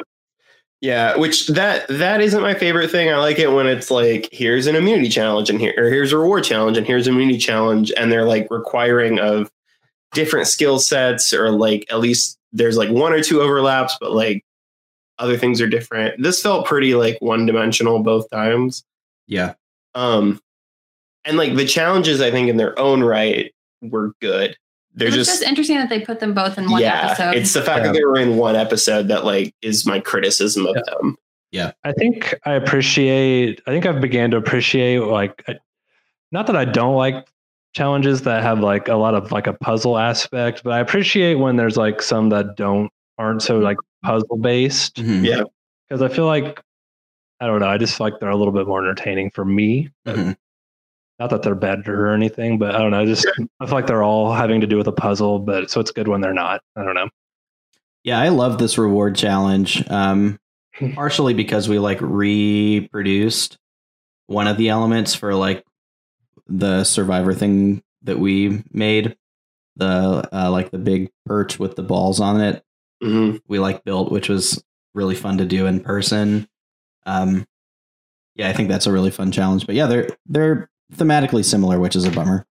Yeah, 0.81 1.15
which 1.15 1.47
that 1.47 1.87
that 1.89 2.21
isn't 2.21 2.41
my 2.41 2.55
favorite 2.55 2.89
thing. 2.89 3.11
I 3.11 3.17
like 3.17 3.37
it 3.37 3.51
when 3.51 3.67
it's 3.67 3.91
like 3.91 4.27
here's 4.31 4.65
an 4.65 4.75
immunity 4.75 5.09
challenge 5.09 5.49
and 5.49 5.59
here 5.59 5.75
or 5.77 5.89
here's 5.89 6.11
a 6.11 6.17
reward 6.17 6.43
challenge 6.43 6.75
and 6.75 6.87
here's 6.87 7.05
an 7.05 7.13
immunity 7.13 7.37
challenge 7.37 7.91
and 7.95 8.11
they're 8.11 8.25
like 8.25 8.47
requiring 8.49 9.19
of 9.19 9.51
different 10.13 10.47
skill 10.47 10.79
sets 10.79 11.33
or 11.33 11.51
like 11.51 11.85
at 11.91 11.99
least 11.99 12.39
there's 12.51 12.77
like 12.77 12.89
one 12.89 13.13
or 13.13 13.21
two 13.21 13.41
overlaps, 13.41 13.95
but 14.01 14.11
like 14.11 14.43
other 15.19 15.37
things 15.37 15.61
are 15.61 15.69
different. 15.69 16.21
This 16.21 16.41
felt 16.41 16.65
pretty 16.65 16.95
like 16.95 17.17
one 17.21 17.45
dimensional 17.45 18.01
both 18.01 18.27
times. 18.31 18.83
Yeah. 19.27 19.53
Um 19.93 20.41
and 21.25 21.37
like 21.37 21.55
the 21.55 21.65
challenges 21.65 22.21
I 22.21 22.31
think 22.31 22.49
in 22.49 22.57
their 22.57 22.77
own 22.79 23.03
right 23.03 23.53
were 23.83 24.13
good. 24.19 24.57
They're 24.93 25.09
just, 25.09 25.29
just, 25.29 25.43
interesting 25.43 25.77
that 25.77 25.89
they 25.89 26.01
put 26.01 26.19
them 26.19 26.33
both 26.33 26.57
in 26.57 26.69
one 26.69 26.81
yeah, 26.81 27.07
episode. 27.11 27.35
it's 27.35 27.53
the 27.53 27.61
fact 27.61 27.79
Yeah. 27.79 27.87
that 27.87 27.93
they 27.93 28.03
were 28.03 28.17
in 28.17 28.35
one 28.37 28.55
episode 28.55 29.07
that 29.07 29.23
like 29.25 29.55
is 29.61 29.85
my 29.85 29.99
criticism 29.99 30.65
of 30.67 30.75
them. 30.85 31.17
Yeah. 31.51 31.71
I 31.83 31.91
think 31.93 32.33
I 32.45 32.53
appreciate. 32.53 33.61
I 33.67 33.71
think 33.71 33.85
I've 33.85 34.01
began 34.01 34.31
to 34.31 34.37
appreciate 34.37 34.99
like, 34.99 35.45
not 36.31 36.47
that 36.47 36.55
I 36.57 36.65
don't 36.65 36.95
like 36.95 37.27
challenges 37.73 38.23
that 38.23 38.43
have 38.43 38.59
like 38.59 38.89
a 38.89 38.95
lot 38.95 39.15
of 39.15 39.31
like 39.31 39.47
a 39.47 39.53
puzzle 39.53 39.97
aspect, 39.97 40.61
but 40.63 40.73
I 40.73 40.79
appreciate 40.79 41.35
when 41.35 41.55
there's 41.55 41.77
like 41.77 42.01
some 42.01 42.29
that 42.29 42.57
don't 42.57 42.91
aren't 43.17 43.41
so 43.41 43.59
like 43.59 43.77
puzzle 44.03 44.37
based 44.37 44.95
Mhm. 44.97 45.23
Yeah. 45.25 45.43
because 45.87 46.01
I 46.01 46.07
feel 46.13 46.25
like 46.25 46.61
I 47.39 47.47
don't 47.47 47.59
know. 47.59 47.67
I 47.67 47.77
just 47.77 47.97
feel 47.97 48.07
like 48.07 48.19
they're 48.19 48.29
a 48.29 48.35
little 48.37 48.53
bit 48.53 48.67
more 48.67 48.79
entertaining 48.83 49.31
for 49.31 49.45
me. 49.45 49.89
Mhm. 50.05 50.35
Not 51.21 51.29
that 51.29 51.43
they're 51.43 51.53
better 51.53 52.07
or 52.07 52.15
anything, 52.15 52.57
but 52.57 52.73
I 52.73 52.79
don't 52.79 52.89
know. 52.89 53.05
Just 53.05 53.27
I 53.59 53.67
feel 53.67 53.75
like 53.75 53.85
they're 53.85 54.01
all 54.01 54.33
having 54.33 54.59
to 54.61 54.65
do 54.65 54.75
with 54.75 54.87
a 54.87 54.91
puzzle, 54.91 55.37
but 55.37 55.69
so 55.69 55.79
it's 55.79 55.91
good 55.91 56.07
when 56.07 56.19
they're 56.19 56.33
not. 56.33 56.61
I 56.75 56.83
don't 56.83 56.95
know. 56.95 57.09
Yeah, 58.03 58.19
I 58.19 58.29
love 58.29 58.57
this 58.57 58.79
reward 58.79 59.15
challenge. 59.15 59.87
Um, 59.87 60.39
partially 60.95 61.35
because 61.35 61.69
we 61.69 61.77
like 61.77 61.99
reproduced 62.01 63.59
one 64.25 64.47
of 64.47 64.57
the 64.57 64.69
elements 64.69 65.13
for 65.13 65.35
like 65.35 65.63
the 66.47 66.83
survivor 66.83 67.35
thing 67.35 67.83
that 68.01 68.17
we 68.17 68.63
made. 68.71 69.15
The 69.75 70.27
uh, 70.33 70.49
like 70.49 70.71
the 70.71 70.79
big 70.79 71.11
perch 71.27 71.59
with 71.59 71.75
the 71.75 71.83
balls 71.83 72.19
on 72.19 72.41
it. 72.41 72.63
Mhm. 73.03 73.41
We 73.47 73.59
like 73.59 73.83
built, 73.83 74.11
which 74.11 74.27
was 74.27 74.63
really 74.95 75.15
fun 75.15 75.37
to 75.37 75.45
do 75.45 75.67
in 75.67 75.81
person. 75.81 76.47
Um, 77.05 77.45
yeah, 78.33 78.49
I 78.49 78.53
think 78.53 78.69
that's 78.69 78.87
a 78.87 78.91
really 78.91 79.11
fun 79.11 79.31
challenge. 79.31 79.67
But 79.67 79.75
yeah, 79.75 79.85
they're 79.85 80.09
they're 80.25 80.70
thematically 80.95 81.43
similar, 81.45 81.79
which 81.79 81.95
is 81.95 82.05
a 82.05 82.11
bummer. 82.11 82.45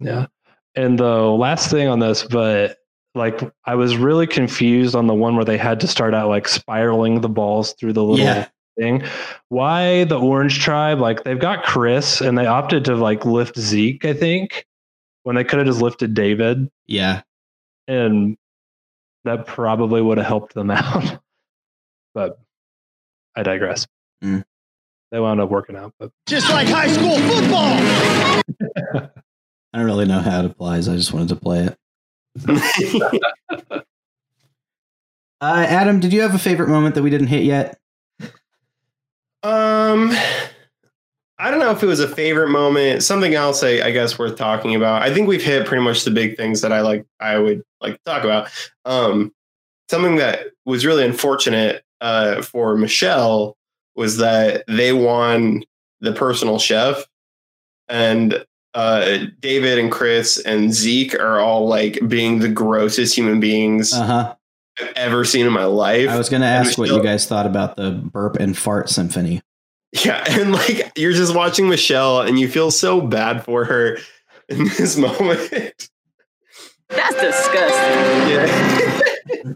Yeah. 0.00 0.26
And 0.74 0.98
the 0.98 1.20
last 1.22 1.70
thing 1.70 1.88
on 1.88 2.00
this, 2.00 2.22
but 2.24 2.78
like 3.14 3.40
I 3.64 3.74
was 3.76 3.96
really 3.96 4.26
confused 4.26 4.94
on 4.94 5.06
the 5.06 5.14
one 5.14 5.36
where 5.36 5.44
they 5.44 5.56
had 5.56 5.80
to 5.80 5.86
start 5.88 6.12
out 6.14 6.28
like 6.28 6.46
spiraling 6.48 7.20
the 7.22 7.28
balls 7.30 7.72
through 7.74 7.94
the 7.94 8.02
little 8.04 8.18
Yeah. 8.24 8.48
thing. 8.78 9.02
Why 9.48 10.04
the 10.04 10.18
Orange 10.20 10.60
Tribe? 10.60 11.00
Like 11.00 11.24
they've 11.24 11.38
got 11.38 11.64
Chris, 11.64 12.20
and 12.20 12.36
they 12.36 12.44
opted 12.46 12.84
to 12.86 12.94
like 12.96 13.24
lift 13.24 13.58
Zeke. 13.58 14.04
I 14.04 14.12
think 14.12 14.66
when 15.22 15.34
they 15.36 15.44
could 15.44 15.58
have 15.60 15.66
just 15.66 15.80
lifted 15.80 16.12
David, 16.12 16.68
Yeah. 16.86 17.22
and 17.88 18.36
that 19.24 19.46
probably 19.46 20.02
would 20.02 20.18
have 20.18 20.26
helped 20.26 20.52
them 20.54 20.70
out. 20.72 21.18
but 22.14 22.38
I 23.34 23.42
digress. 23.42 23.86
Mm. 24.22 24.44
They 25.10 25.20
wound 25.20 25.40
up 25.40 25.50
working 25.50 25.76
out, 25.76 25.92
but 25.98 26.10
Just 26.26 26.50
like 26.50 26.68
high 26.68 26.88
school 26.88 27.18
football. 27.18 29.02
I 29.72 29.78
don't 29.78 29.86
really 29.86 30.06
know 30.06 30.20
how 30.20 30.40
it 30.40 30.46
applies. 30.46 30.88
I 30.88 30.96
just 30.96 31.12
wanted 31.12 31.28
to 31.28 31.36
play 31.36 31.68
it. 31.68 31.78
Uh, 35.40 35.66
Adam, 35.68 36.00
did 36.00 36.12
you 36.12 36.22
have 36.22 36.34
a 36.34 36.38
favorite 36.38 36.68
moment 36.68 36.94
that 36.94 37.02
we 37.02 37.10
didn't 37.10 37.26
hit 37.26 37.44
yet? 37.44 37.78
Um, 39.42 40.10
I 41.38 41.50
don't 41.50 41.60
know 41.60 41.70
if 41.70 41.82
it 41.82 41.86
was 41.86 42.00
a 42.00 42.08
favorite 42.08 42.48
moment. 42.48 43.02
Something 43.02 43.34
else, 43.34 43.62
I, 43.62 43.86
I 43.86 43.90
guess, 43.90 44.18
worth 44.18 44.36
talking 44.36 44.74
about. 44.74 45.02
I 45.02 45.12
think 45.12 45.28
we've 45.28 45.42
hit 45.42 45.66
pretty 45.66 45.84
much 45.84 46.04
the 46.04 46.10
big 46.10 46.36
things 46.36 46.62
that 46.62 46.72
I 46.72 46.80
like. 46.80 47.06
I 47.20 47.38
would 47.38 47.62
like 47.82 47.94
to 47.94 48.00
talk 48.06 48.24
about. 48.24 48.48
Um, 48.86 49.32
something 49.90 50.16
that 50.16 50.46
was 50.64 50.86
really 50.86 51.04
unfortunate 51.04 51.84
uh, 52.00 52.40
for 52.40 52.76
Michelle 52.76 53.56
was 53.96 54.18
that 54.18 54.64
they 54.68 54.92
won 54.92 55.64
the 56.00 56.12
personal 56.12 56.58
chef, 56.58 57.06
and 57.88 58.44
uh, 58.74 59.18
David 59.40 59.78
and 59.78 59.90
Chris 59.90 60.38
and 60.44 60.72
Zeke 60.74 61.14
are 61.14 61.40
all 61.40 61.66
like 61.66 61.98
being 62.06 62.40
the 62.40 62.48
grossest 62.50 63.16
human 63.16 63.40
beings 63.40 63.92
Uh 63.94 64.04
huh. 64.04 64.34
I've 64.78 64.92
ever 64.96 65.24
seen 65.24 65.46
in 65.46 65.52
my 65.54 65.64
life. 65.64 66.10
I 66.10 66.18
was 66.18 66.28
going 66.28 66.42
to 66.42 66.46
And 66.46 66.66
ask 66.68 66.76
what 66.76 66.90
you 66.90 67.02
guys 67.02 67.26
thought 67.26 67.46
about 67.46 67.76
the 67.76 67.92
burp 67.92 68.36
and 68.36 68.56
fart 68.56 68.90
symphony. 68.90 69.40
Yeah, 70.04 70.22
and 70.28 70.52
like 70.52 70.92
you're 70.96 71.12
just 71.14 71.34
watching 71.34 71.70
Michelle 71.70 72.20
and 72.20 72.38
you 72.38 72.46
feel 72.48 72.70
so 72.70 73.00
bad 73.00 73.42
for 73.42 73.64
her 73.64 73.96
in 74.50 74.64
this 74.64 74.96
moment. 74.98 75.88
That's 76.90 77.14
disgusting. 77.20 78.28
Yeah. 78.28 79.52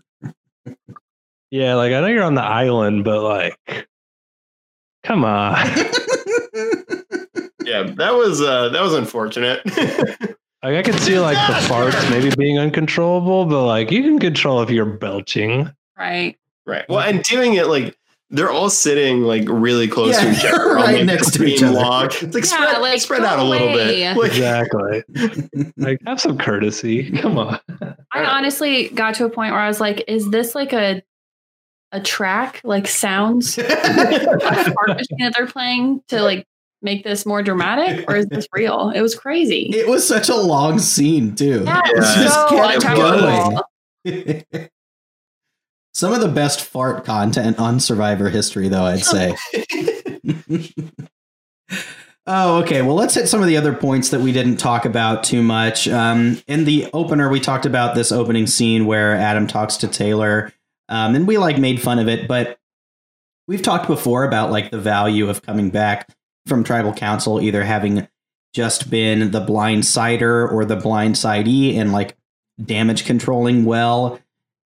yeah, 1.50 1.74
like 1.74 1.92
I 1.92 2.00
know 2.00 2.06
you're 2.06 2.22
on 2.24 2.34
the 2.34 2.42
island, 2.42 3.04
but 3.04 3.22
like, 3.22 3.86
come 5.02 5.24
on. 5.24 5.54
yeah, 7.64 7.82
that 7.96 8.14
was 8.14 8.40
uh 8.40 8.68
that 8.70 8.82
was 8.82 8.94
unfortunate. 8.94 9.60
Like 10.62 10.74
I 10.76 10.82
could 10.82 11.00
see 11.00 11.18
like 11.18 11.38
the 11.48 11.54
farts 11.72 12.10
maybe 12.10 12.30
being 12.36 12.58
uncontrollable, 12.58 13.46
but 13.46 13.64
like 13.64 13.90
you 13.90 14.02
can 14.02 14.18
control 14.18 14.60
if 14.60 14.68
you're 14.68 14.84
belching. 14.84 15.70
Right. 15.96 16.36
right. 16.66 16.84
Well, 16.86 17.00
and 17.00 17.22
doing 17.22 17.54
it 17.54 17.68
like 17.68 17.96
they're 18.28 18.50
all 18.50 18.68
sitting 18.68 19.22
like 19.22 19.44
really 19.48 19.88
close 19.88 20.16
Yeah, 20.22 20.30
to 20.30 20.38
each 20.38 20.44
other, 20.44 20.68
on, 20.68 20.76
right 20.76 20.96
like, 20.96 21.04
next 21.06 21.30
the 21.30 21.38
to 21.38 21.44
each 21.46 21.62
other. 21.62 21.72
log. 21.72 22.12
It's 22.12 22.34
like 22.34 22.44
Yeah, 22.44 22.50
spread, 22.50 22.80
like, 22.82 23.00
spread 23.00 23.20
go 23.22 23.26
out 23.28 23.38
a 23.38 23.42
little 23.42 23.68
bit. 23.68 24.14
Like, 24.18 24.30
Exactly. 24.32 25.02
like 25.78 25.98
have 26.06 26.20
some 26.20 26.36
courtesy. 26.36 27.10
Come 27.10 27.38
on. 27.38 27.58
I 28.12 28.22
honestly 28.24 28.90
got 28.90 29.14
to 29.14 29.24
a 29.24 29.30
point 29.30 29.52
where 29.52 29.62
I 29.62 29.66
was 29.66 29.80
like, 29.80 30.04
is 30.08 30.28
this 30.28 30.54
like 30.54 30.74
a 30.74 31.02
a 31.92 32.00
track, 32.00 32.60
like 32.64 32.88
sounds 32.88 33.58
a 33.58 33.62
machine 33.62 35.18
that 35.18 35.34
they're 35.36 35.46
playing 35.46 36.02
to 36.08 36.22
like 36.22 36.46
make 36.82 37.04
this 37.04 37.26
more 37.26 37.42
dramatic, 37.42 38.08
or 38.08 38.16
is 38.16 38.26
this 38.26 38.46
real? 38.52 38.90
It 38.94 39.00
was 39.02 39.14
crazy. 39.14 39.70
It 39.74 39.88
was 39.88 40.06
such 40.06 40.28
a 40.28 40.36
long 40.36 40.78
scene, 40.78 41.34
too. 41.34 41.62
yeah, 41.64 41.80
Yeah. 41.84 41.90
it 41.92 41.96
was 41.98 42.14
Just 42.14 42.34
so 42.34 42.48
kept 44.04 44.54
going. 44.54 44.68
Some 45.92 46.12
of 46.12 46.20
the 46.20 46.28
best 46.28 46.60
fart 46.62 47.04
content 47.04 47.58
on 47.58 47.80
Survivor 47.80 48.28
history, 48.30 48.68
though, 48.68 48.84
I'd 48.84 49.04
say. 49.04 49.34
oh, 52.26 52.62
okay. 52.62 52.82
Well, 52.82 52.94
let's 52.94 53.14
hit 53.14 53.28
some 53.28 53.40
of 53.42 53.48
the 53.48 53.56
other 53.56 53.74
points 53.74 54.10
that 54.10 54.20
we 54.20 54.32
didn't 54.32 54.58
talk 54.58 54.84
about 54.84 55.24
too 55.24 55.42
much. 55.42 55.88
Um, 55.88 56.40
in 56.46 56.64
the 56.64 56.88
opener, 56.92 57.28
we 57.28 57.40
talked 57.40 57.66
about 57.66 57.94
this 57.94 58.12
opening 58.12 58.46
scene 58.46 58.86
where 58.86 59.14
Adam 59.14 59.46
talks 59.46 59.76
to 59.78 59.88
Taylor, 59.88 60.52
um, 60.90 61.14
and 61.14 61.26
we 61.26 61.38
like 61.38 61.56
made 61.56 61.80
fun 61.80 61.98
of 61.98 62.08
it, 62.08 62.28
but 62.28 62.58
we've 63.46 63.62
talked 63.62 63.86
before 63.86 64.24
about 64.24 64.50
like 64.50 64.70
the 64.70 64.80
value 64.80 65.30
of 65.30 65.40
coming 65.40 65.70
back 65.70 66.08
from 66.46 66.64
tribal 66.64 66.92
council, 66.92 67.40
either 67.40 67.62
having 67.62 68.08
just 68.52 68.90
been 68.90 69.30
the 69.30 69.40
blind 69.40 69.86
sider 69.86 70.48
or 70.48 70.64
the 70.64 70.76
blind 70.76 71.16
sidey 71.16 71.76
and 71.76 71.92
like 71.92 72.16
damage 72.62 73.04
controlling 73.04 73.64
well. 73.64 74.18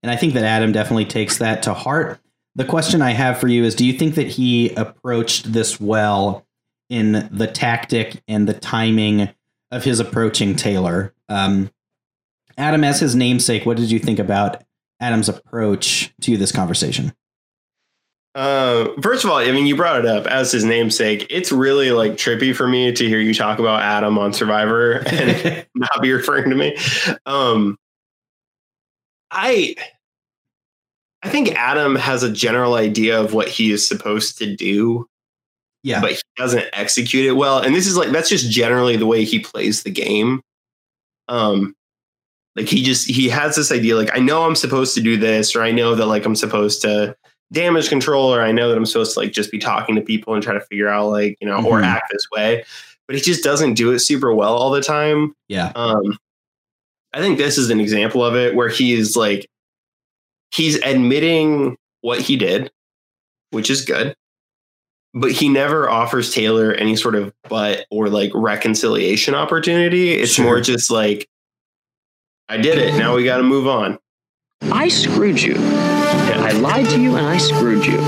And 0.03 0.11
I 0.11 0.17
think 0.17 0.33
that 0.35 0.45
Adam 0.45 0.73
definitely 0.73 1.05
takes 1.05 1.39
that 1.39 1.63
to 1.65 1.75
heart. 1.75 2.19
The 2.57 2.65
question 2.65 3.03
I 3.03 3.11
have 3.11 3.39
for 3.39 3.49
you 3.49 3.65
is 3.65 3.75
do 3.75 3.85
you 3.85 3.93
think 3.93 4.15
that 4.15 4.29
he 4.29 4.73
approached 4.75 5.53
this 5.53 5.79
well 5.79 6.47
in 6.89 7.29
the 7.31 7.47
tactic 7.47 8.23
and 8.27 8.49
the 8.49 8.55
timing 8.55 9.29
of 9.71 9.85
his 9.85 10.01
approaching 10.01 10.57
Taylor? 10.57 11.13
Um, 11.29 11.71
Adam, 12.57 12.85
as 12.85 13.01
his 13.01 13.15
namesake, 13.15 13.67
what 13.67 13.77
did 13.77 13.91
you 13.91 13.99
think 13.99 14.19
about 14.19 14.63
Adam's 15.01 15.29
approach 15.29 16.13
to 16.23 16.37
this 16.37 16.53
conversation? 16.53 17.13
Uh, 18.35 18.89
first 19.01 19.25
of 19.25 19.31
all, 19.31 19.37
I 19.37 19.53
mean, 19.53 19.67
you 19.67 19.77
brought 19.77 20.01
it 20.01 20.07
up 20.07 20.27
as 20.27 20.51
his 20.51 20.65
namesake. 20.65 21.27
It's 21.31 21.53
really 21.53 21.93
like 21.93 22.13
trippy 22.13 22.55
for 22.55 22.67
me 22.67 22.93
to 22.93 23.09
hear 23.09 23.21
you 23.21 23.33
talk 23.33 23.61
about 23.61 23.83
Adam 23.83 24.19
on 24.19 24.33
Survivor 24.33 24.99
and 25.07 25.67
not 25.75 26.03
be 26.03 26.13
referring 26.13 26.51
to 26.51 26.57
me. 26.57 26.77
Um, 27.27 27.79
I, 29.31 29.77
I 31.23 31.29
think 31.29 31.53
Adam 31.53 31.95
has 31.95 32.23
a 32.23 32.33
general 32.33 32.75
idea 32.75 33.21
of 33.21 33.35
what 33.35 33.49
he 33.49 33.71
is 33.71 33.87
supposed 33.87 34.39
to 34.39 34.57
do, 34.57 35.09
yeah. 35.85 36.01
but 36.01 36.13
he 36.13 36.21
doesn't 36.37 36.67
execute 36.73 37.27
it 37.27 37.33
well. 37.33 37.61
And 37.61 37.75
this 37.75 37.87
is 37.87 37.97
like 37.97 38.11
that's 38.11 38.29
just 38.29 38.51
generally 38.51 38.97
the 38.97 39.07
way 39.07 39.25
he 39.25 39.39
plays 39.39 39.85
the 39.85 39.91
game. 39.91 40.43
Um, 41.29 41.75
like 42.57 42.67
he 42.69 42.83
just 42.83 43.09
he 43.09 43.29
has 43.29 43.57
this 43.57 43.73
idea 43.73 43.97
like 43.97 44.11
I 44.17 44.21
know 44.21 44.45
I'm 44.45 44.55
supposed 44.57 44.95
to 44.95 45.01
do 45.01 45.17
this, 45.17 45.55
or 45.57 45.63
I 45.63 45.71
know 45.73 45.95
that 45.95 46.07
like 46.07 46.25
I'm 46.25 46.37
supposed 46.37 46.83
to 46.83 47.17
damage 47.53 47.89
control, 47.89 48.35
or 48.35 48.41
I 48.43 48.53
know 48.53 48.69
that 48.69 48.77
I'm 48.77 48.87
supposed 48.87 49.15
to 49.15 49.21
like 49.21 49.33
just 49.33 49.51
be 49.51 49.59
talking 49.59 49.95
to 49.97 50.01
people 50.01 50.35
and 50.35 50.43
try 50.43 50.55
to 50.55 50.61
figure 50.61 50.89
out 50.89 51.09
like 51.11 51.37
you 51.41 51.49
know 51.49 51.57
or 51.65 51.81
Mhm. 51.81 51.85
act 51.85 52.11
this 52.13 52.27
way, 52.35 52.65
but 53.07 53.17
he 53.17 53.23
just 53.23 53.43
doesn't 53.45 53.75
do 53.75 53.93
it 53.93 53.99
super 54.01 54.35
well 54.35 54.55
all 54.57 54.71
the 54.71 54.83
time. 54.83 55.35
yeah. 55.49 55.73
Um, 55.75 56.19
I 57.13 57.21
think 57.21 57.39
this 57.39 57.59
is 57.59 57.71
an 57.71 57.81
example 57.81 58.25
of 58.25 58.35
it 58.35 58.57
where 58.57 58.69
he 58.69 58.93
is 58.93 59.15
like, 59.17 59.49
he's 60.51 60.77
admitting 60.83 61.77
what 62.01 62.21
he 62.21 62.37
did, 62.37 62.73
which 63.51 63.71
is 63.71 63.85
good, 63.85 64.17
but 65.13 65.31
he 65.31 65.49
never 65.49 65.89
offers 65.89 66.33
Taylor 66.35 66.73
any 66.73 66.97
sort 66.97 67.15
of 67.15 67.33
but 67.49 67.87
or 67.91 68.09
like 68.09 68.33
reconciliation 68.35 69.35
opportunity. 69.37 70.13
It's 70.15 70.33
Sure. 70.33 70.45
more 70.45 70.61
just 70.61 70.91
like, 70.91 71.29
I 72.49 72.57
did 72.59 72.79
it. 72.79 72.97
Now 72.99 73.15
we 73.17 73.25
got 73.25 73.39
to 73.39 73.43
move 73.43 73.67
on. 73.67 73.99
I 74.63 74.89
screwed 74.89 75.41
you. 75.43 75.55
I 75.59 76.53
lied 76.53 76.89
to 76.91 77.01
you 77.01 77.17
and 77.17 77.27
I 77.27 77.39
screwed 77.39 77.85
you. 77.87 77.99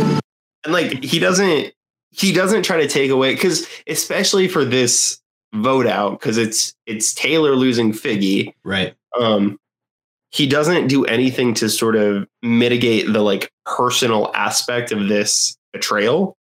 And 0.64 0.72
like, 0.72 1.02
he 1.02 1.18
doesn't, 1.18 1.72
he 2.10 2.32
doesn't 2.32 2.62
try 2.62 2.78
to 2.78 2.88
take 2.88 3.10
away 3.10 3.34
because 3.34 3.66
especially 3.86 4.48
for 4.48 4.64
this 4.64 5.20
vote 5.54 5.86
out 5.86 6.18
because 6.18 6.36
it's 6.38 6.74
it's 6.86 7.14
Taylor 7.14 7.54
losing 7.54 7.92
Figgy. 7.92 8.52
Right. 8.64 8.94
um 9.18 9.58
he 10.32 10.46
doesn't 10.46 10.88
do 10.88 11.04
anything 11.04 11.54
to 11.54 11.68
sort 11.70 11.94
of 11.96 12.26
mitigate 12.42 13.10
the 13.12 13.20
like 13.22 13.50
personal 13.64 14.30
aspect 14.34 14.92
of 14.92 15.08
this 15.08 15.56
betrayal 15.72 16.36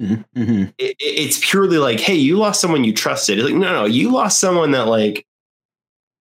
Mhm, 0.00 0.24
mhm. 0.36 0.72
it, 0.78 0.90
it- 0.90 0.96
it's 0.98 1.38
purely 1.50 1.78
like 1.78 2.00
hey 2.00 2.14
you 2.16 2.36
lost 2.36 2.60
someone 2.60 2.82
you 2.84 2.92
trusted 2.92 3.38
It's 3.38 3.46
like 3.48 3.54
no 3.56 3.72
no 3.72 3.84
you 3.84 4.10
lost 4.10 4.40
someone 4.40 4.72
that 4.72 4.86
like 4.88 5.24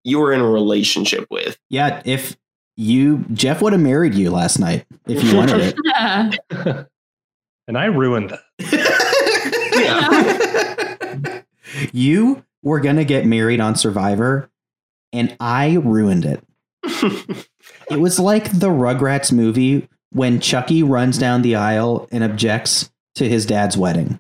you 0.04 0.20
were 0.20 0.34
in 0.34 0.42
a 0.42 0.50
relationship 0.50 1.28
with 1.30 1.58
Yeah. 1.70 2.02
If 2.06 2.38
you, 2.76 3.26
Jeff 3.34 3.62
would 3.62 3.74
have 3.74 3.82
married 3.82 4.16
you 4.16 4.32
last 4.32 4.60
night 4.60 4.86
if 5.08 5.24
you 5.24 5.36
wanted 5.36 5.76
it. 5.76 6.40
and 7.68 7.78
I 7.78 7.86
ruined 7.86 8.38
that. 8.60 9.12
you 11.92 12.43
were 12.64 12.80
going 12.80 12.95
to 12.95 13.06
get 13.06 13.26
married 13.26 13.60
on 13.60 13.76
Survivor, 13.76 14.49
and 15.14 15.36
I 15.39 15.76
ruined 15.76 16.26
it. 16.26 16.43
It 17.89 17.99
was 17.99 18.20
like 18.20 18.52
the 18.52 18.70
Rugrats 18.70 19.32
movie 19.32 19.88
when 20.12 20.39
Chucky 20.39 20.84
runs 20.84 21.18
down 21.18 21.41
the 21.41 21.56
aisle 21.56 22.08
and 22.12 22.24
objects 22.24 22.91
to 23.16 23.28
his 23.28 23.45
dad's 23.45 23.78
wedding. 23.78 24.20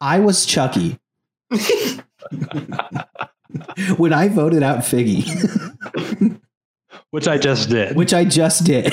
I 0.00 0.20
was 0.20 0.46
Chucky 0.46 0.98
when 3.96 4.12
I 4.12 4.28
voted 4.28 4.62
out 4.62 4.80
Figgy, 4.80 5.26
Which 7.10 7.26
I 7.28 7.38
just 7.38 7.68
did. 7.70 7.96
which 7.96 8.12
I 8.12 8.24
just 8.24 8.64
did. 8.64 8.92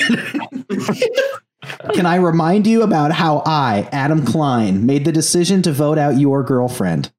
Can 1.94 2.06
I 2.06 2.16
remind 2.16 2.68
you 2.68 2.84
about 2.84 3.12
how 3.12 3.42
I, 3.46 3.90
Adam 3.92 4.26
Klein, 4.26 4.86
made 4.86 5.04
the 5.06 5.12
decision 5.12 5.62
to 5.64 5.72
vote 5.72 5.98
out 5.98 6.18
your 6.20 6.44
girlfriend? 6.44 7.12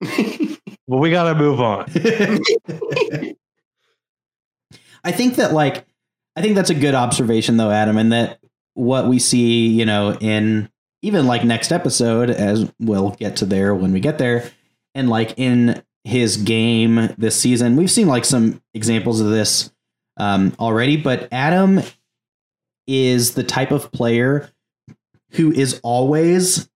well, 0.86 1.00
we 1.00 1.10
got 1.10 1.32
to 1.32 1.34
move 1.34 1.60
on. 1.60 1.84
I 5.04 5.10
think 5.12 5.36
that 5.36 5.52
like 5.52 5.84
I 6.36 6.42
think 6.42 6.54
that's 6.54 6.70
a 6.70 6.74
good 6.74 6.94
observation 6.94 7.56
though, 7.56 7.70
Adam, 7.70 7.96
and 7.98 8.12
that 8.12 8.38
what 8.74 9.06
we 9.06 9.18
see, 9.18 9.66
you 9.68 9.84
know, 9.84 10.16
in 10.20 10.70
even 11.02 11.26
like 11.26 11.44
next 11.44 11.72
episode, 11.72 12.30
as 12.30 12.72
we'll 12.78 13.10
get 13.10 13.36
to 13.36 13.46
there 13.46 13.74
when 13.74 13.92
we 13.92 14.00
get 14.00 14.18
there, 14.18 14.50
and 14.94 15.08
like 15.10 15.34
in 15.38 15.82
his 16.04 16.36
game 16.36 17.14
this 17.16 17.40
season, 17.40 17.76
we've 17.76 17.90
seen 17.90 18.08
like 18.08 18.24
some 18.24 18.60
examples 18.74 19.20
of 19.20 19.28
this 19.28 19.72
um, 20.16 20.54
already, 20.58 20.96
but 20.96 21.28
Adam 21.32 21.80
is 22.86 23.34
the 23.34 23.44
type 23.44 23.70
of 23.70 23.92
player 23.92 24.50
who 25.32 25.52
is 25.52 25.80
always 25.82 26.68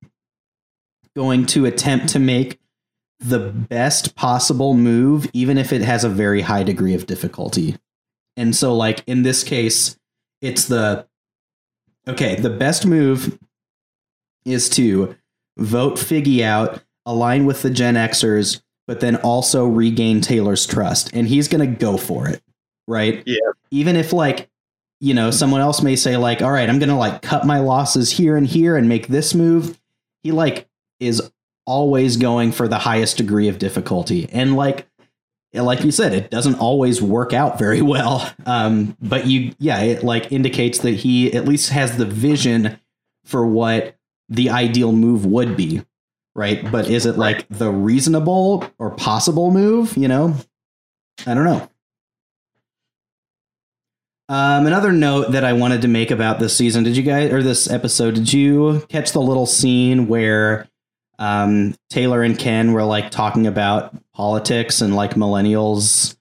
going 1.14 1.46
to 1.46 1.66
attempt 1.66 2.10
to 2.10 2.18
make 2.18 2.60
the 3.18 3.38
best 3.38 4.14
possible 4.14 4.74
move, 4.74 5.28
even 5.32 5.58
if 5.58 5.72
it 5.72 5.82
has 5.82 6.04
a 6.04 6.08
very 6.08 6.42
high 6.42 6.62
degree 6.62 6.94
of 6.94 7.06
difficulty. 7.06 7.76
And 8.36 8.54
so, 8.54 8.74
like 8.74 9.02
in 9.06 9.22
this 9.22 9.42
case, 9.42 9.96
it's 10.42 10.66
the 10.66 11.06
okay, 12.06 12.36
the 12.36 12.50
best 12.50 12.86
move 12.86 13.38
is 14.44 14.68
to 14.70 15.16
vote 15.58 15.94
Figgy 15.94 16.42
out, 16.42 16.82
align 17.06 17.46
with 17.46 17.62
the 17.62 17.70
Gen 17.70 17.94
Xers, 17.94 18.62
but 18.86 19.00
then 19.00 19.16
also 19.16 19.66
regain 19.66 20.20
Taylor's 20.20 20.66
trust. 20.66 21.10
And 21.12 21.28
he's 21.28 21.48
going 21.48 21.68
to 21.68 21.78
go 21.78 21.96
for 21.96 22.28
it, 22.28 22.42
right? 22.86 23.22
Yeah. 23.26 23.38
Even 23.70 23.96
if, 23.96 24.12
like, 24.12 24.48
you 25.00 25.12
know, 25.14 25.30
someone 25.30 25.60
else 25.60 25.82
may 25.82 25.96
say, 25.96 26.16
like, 26.16 26.42
all 26.42 26.52
right, 26.52 26.68
I'm 26.68 26.78
going 26.78 26.88
to 26.88 26.94
like 26.94 27.22
cut 27.22 27.44
my 27.44 27.58
losses 27.58 28.10
here 28.12 28.36
and 28.36 28.46
here 28.46 28.76
and 28.76 28.88
make 28.88 29.08
this 29.08 29.34
move. 29.34 29.78
He, 30.22 30.32
like, 30.32 30.68
is 31.00 31.30
always 31.66 32.16
going 32.16 32.52
for 32.52 32.68
the 32.68 32.78
highest 32.78 33.16
degree 33.16 33.48
of 33.48 33.58
difficulty. 33.58 34.28
And, 34.32 34.56
like, 34.56 34.86
like 35.52 35.84
you 35.84 35.90
said, 35.90 36.12
it 36.12 36.30
doesn't 36.30 36.56
always 36.56 37.00
work 37.00 37.32
out 37.32 37.58
very 37.58 37.80
well. 37.80 38.30
Um, 38.44 38.96
but 39.00 39.26
you, 39.26 39.54
yeah, 39.58 39.80
it 39.80 40.04
like 40.04 40.30
indicates 40.30 40.80
that 40.80 40.90
he 40.90 41.32
at 41.32 41.46
least 41.46 41.70
has 41.70 41.96
the 41.96 42.04
vision 42.04 42.78
for 43.24 43.46
what 43.46 43.96
the 44.28 44.50
ideal 44.50 44.92
move 44.92 45.24
would 45.24 45.56
be, 45.56 45.82
right? 46.36 46.70
But 46.70 46.88
is 46.88 47.06
it 47.06 47.16
like 47.16 47.48
the 47.48 47.70
reasonable 47.70 48.64
or 48.78 48.90
possible 48.90 49.50
move? 49.50 49.96
You 49.96 50.08
know, 50.08 50.36
I 51.26 51.34
don't 51.34 51.44
know. 51.44 51.68
Um, 54.28 54.66
another 54.66 54.92
note 54.92 55.32
that 55.32 55.44
I 55.44 55.52
wanted 55.52 55.82
to 55.82 55.88
make 55.88 56.10
about 56.10 56.40
this 56.40 56.56
season, 56.56 56.84
did 56.84 56.96
you 56.96 57.02
guys 57.02 57.32
or 57.32 57.42
this 57.42 57.70
episode, 57.70 58.14
did 58.16 58.32
you 58.32 58.84
catch 58.88 59.12
the 59.12 59.20
little 59.20 59.46
scene 59.46 60.08
where 60.08 60.68
um, 61.18 61.74
Taylor 61.90 62.22
and 62.22 62.38
Ken 62.38 62.72
were 62.72 62.82
like 62.82 63.10
talking 63.10 63.46
about 63.46 63.94
politics 64.12 64.80
and 64.80 64.96
like 64.96 65.12
millennials 65.12 66.16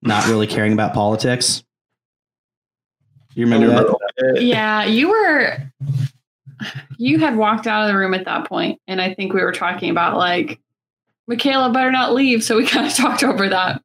not 0.00 0.26
really 0.28 0.46
caring 0.48 0.72
about 0.72 0.94
politics? 0.94 1.64
You 3.34 3.46
remember 3.46 3.94
that? 4.16 4.42
Yeah, 4.42 4.84
you 4.84 5.08
were. 5.08 5.58
You 6.98 7.18
had 7.18 7.36
walked 7.36 7.66
out 7.66 7.82
of 7.82 7.88
the 7.88 7.96
room 7.98 8.14
at 8.14 8.24
that 8.26 8.46
point, 8.48 8.80
and 8.86 9.00
I 9.00 9.14
think 9.14 9.32
we 9.32 9.42
were 9.42 9.52
talking 9.52 9.90
about 9.90 10.16
like 10.16 10.60
Michaela 11.26 11.72
better 11.72 11.90
not 11.90 12.12
leave. 12.14 12.42
So 12.44 12.56
we 12.56 12.66
kind 12.68 12.86
of 12.86 12.94
talked 12.94 13.22
over 13.24 13.48
that. 13.48 13.82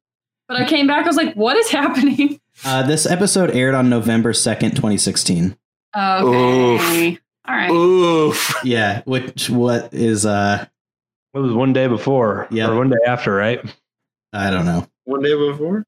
But 0.48 0.58
I 0.58 0.64
came 0.68 0.86
back. 0.86 1.04
I 1.04 1.08
was 1.08 1.16
like, 1.16 1.34
"What 1.34 1.56
is 1.56 1.68
happening?" 1.70 2.40
Uh, 2.64 2.82
this 2.82 3.04
episode 3.06 3.50
aired 3.50 3.74
on 3.74 3.88
November 3.90 4.32
second, 4.32 4.76
twenty 4.76 4.98
sixteen. 4.98 5.56
Okay. 5.96 7.18
All 7.48 7.54
right. 7.56 7.70
Oof. 7.70 8.54
Yeah, 8.64 9.02
which 9.04 9.48
what 9.50 9.92
is 9.94 10.26
uh 10.26 10.66
It 11.34 11.38
was 11.38 11.52
one 11.52 11.72
day 11.72 11.86
before, 11.86 12.46
Yeah. 12.50 12.68
or 12.70 12.76
one 12.76 12.90
day 12.90 12.96
after, 13.06 13.32
right? 13.34 13.60
I 14.32 14.50
don't 14.50 14.64
know. 14.66 14.86
One 15.04 15.22
day 15.22 15.34
before. 15.34 15.84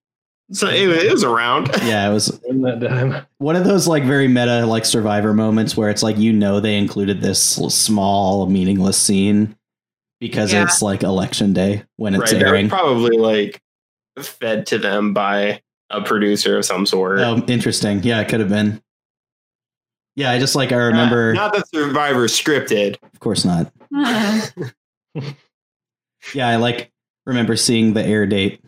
So 0.50 0.68
it, 0.68 0.86
was- 0.86 1.02
it 1.04 1.12
was 1.12 1.24
around. 1.24 1.68
Yeah, 1.82 2.08
it 2.08 2.12
was 2.12 2.40
When 2.44 2.62
that 2.62 2.80
time. 2.80 3.26
one 3.38 3.54
of 3.56 3.64
those 3.64 3.86
like 3.86 4.04
very 4.04 4.28
meta 4.28 4.64
like 4.66 4.84
survivor 4.86 5.34
moments 5.34 5.76
where 5.76 5.90
it's 5.90 6.02
like 6.02 6.16
you 6.18 6.32
know 6.32 6.58
they 6.60 6.76
included 6.76 7.20
this 7.20 7.40
small 7.42 8.46
meaningless 8.46 8.96
scene 8.96 9.56
because 10.20 10.52
Yeah. 10.52 10.62
it's 10.64 10.80
like 10.82 11.02
election 11.02 11.52
day 11.52 11.84
when 11.96 12.14
it's 12.14 12.32
right. 12.32 12.42
Airing. 12.42 12.68
probably 12.68 13.16
like 13.18 13.60
fed 14.18 14.66
to 14.66 14.78
them 14.78 15.12
by 15.12 15.60
a 15.90 16.00
producer 16.02 16.58
of 16.58 16.64
some 16.64 16.86
sort. 16.86 17.20
Oh, 17.20 17.42
interesting. 17.46 18.02
Yeah, 18.02 18.20
it 18.20 18.28
could 18.28 18.40
have 18.40 18.48
been. 18.48 18.82
Yeah, 20.16 20.30
I 20.32 20.38
just 20.40 20.56
like 20.56 20.72
I 20.72 20.76
remember. 20.76 21.32
Not, 21.34 21.52
not 21.52 21.54
that 21.54 21.68
Survivor 21.68 22.26
scripted. 22.26 22.96
of 23.12 23.20
course 23.20 23.44
not. 23.44 23.70
Uh, 23.94 24.40
Yeah, 26.34 26.48
I 26.48 26.56
like 26.56 26.90
remember 27.26 27.56
seeing 27.56 27.92
the 27.94 28.04
air 28.04 28.26
date 28.26 28.60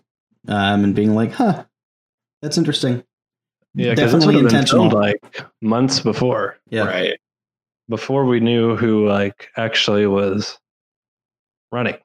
um, 0.48 0.84
and 0.84 0.94
being 0.94 1.14
like, 1.14 1.32
"Huh, 1.32 1.64
that's 2.42 2.58
interesting." 2.58 3.04
Yeah, 3.74 3.94
Definitely 3.94 4.26
would 4.26 4.34
have 4.36 4.44
been 4.50 4.54
intentional. 4.58 4.88
like 4.90 5.44
months 5.60 6.00
before, 6.00 6.56
Yeah, 6.70 6.86
Right. 6.86 7.20
before 7.88 8.24
we 8.26 8.40
knew 8.40 8.76
who 8.76 9.06
like 9.06 9.48
actually 9.56 10.06
was 10.06 10.58
running. 11.70 11.96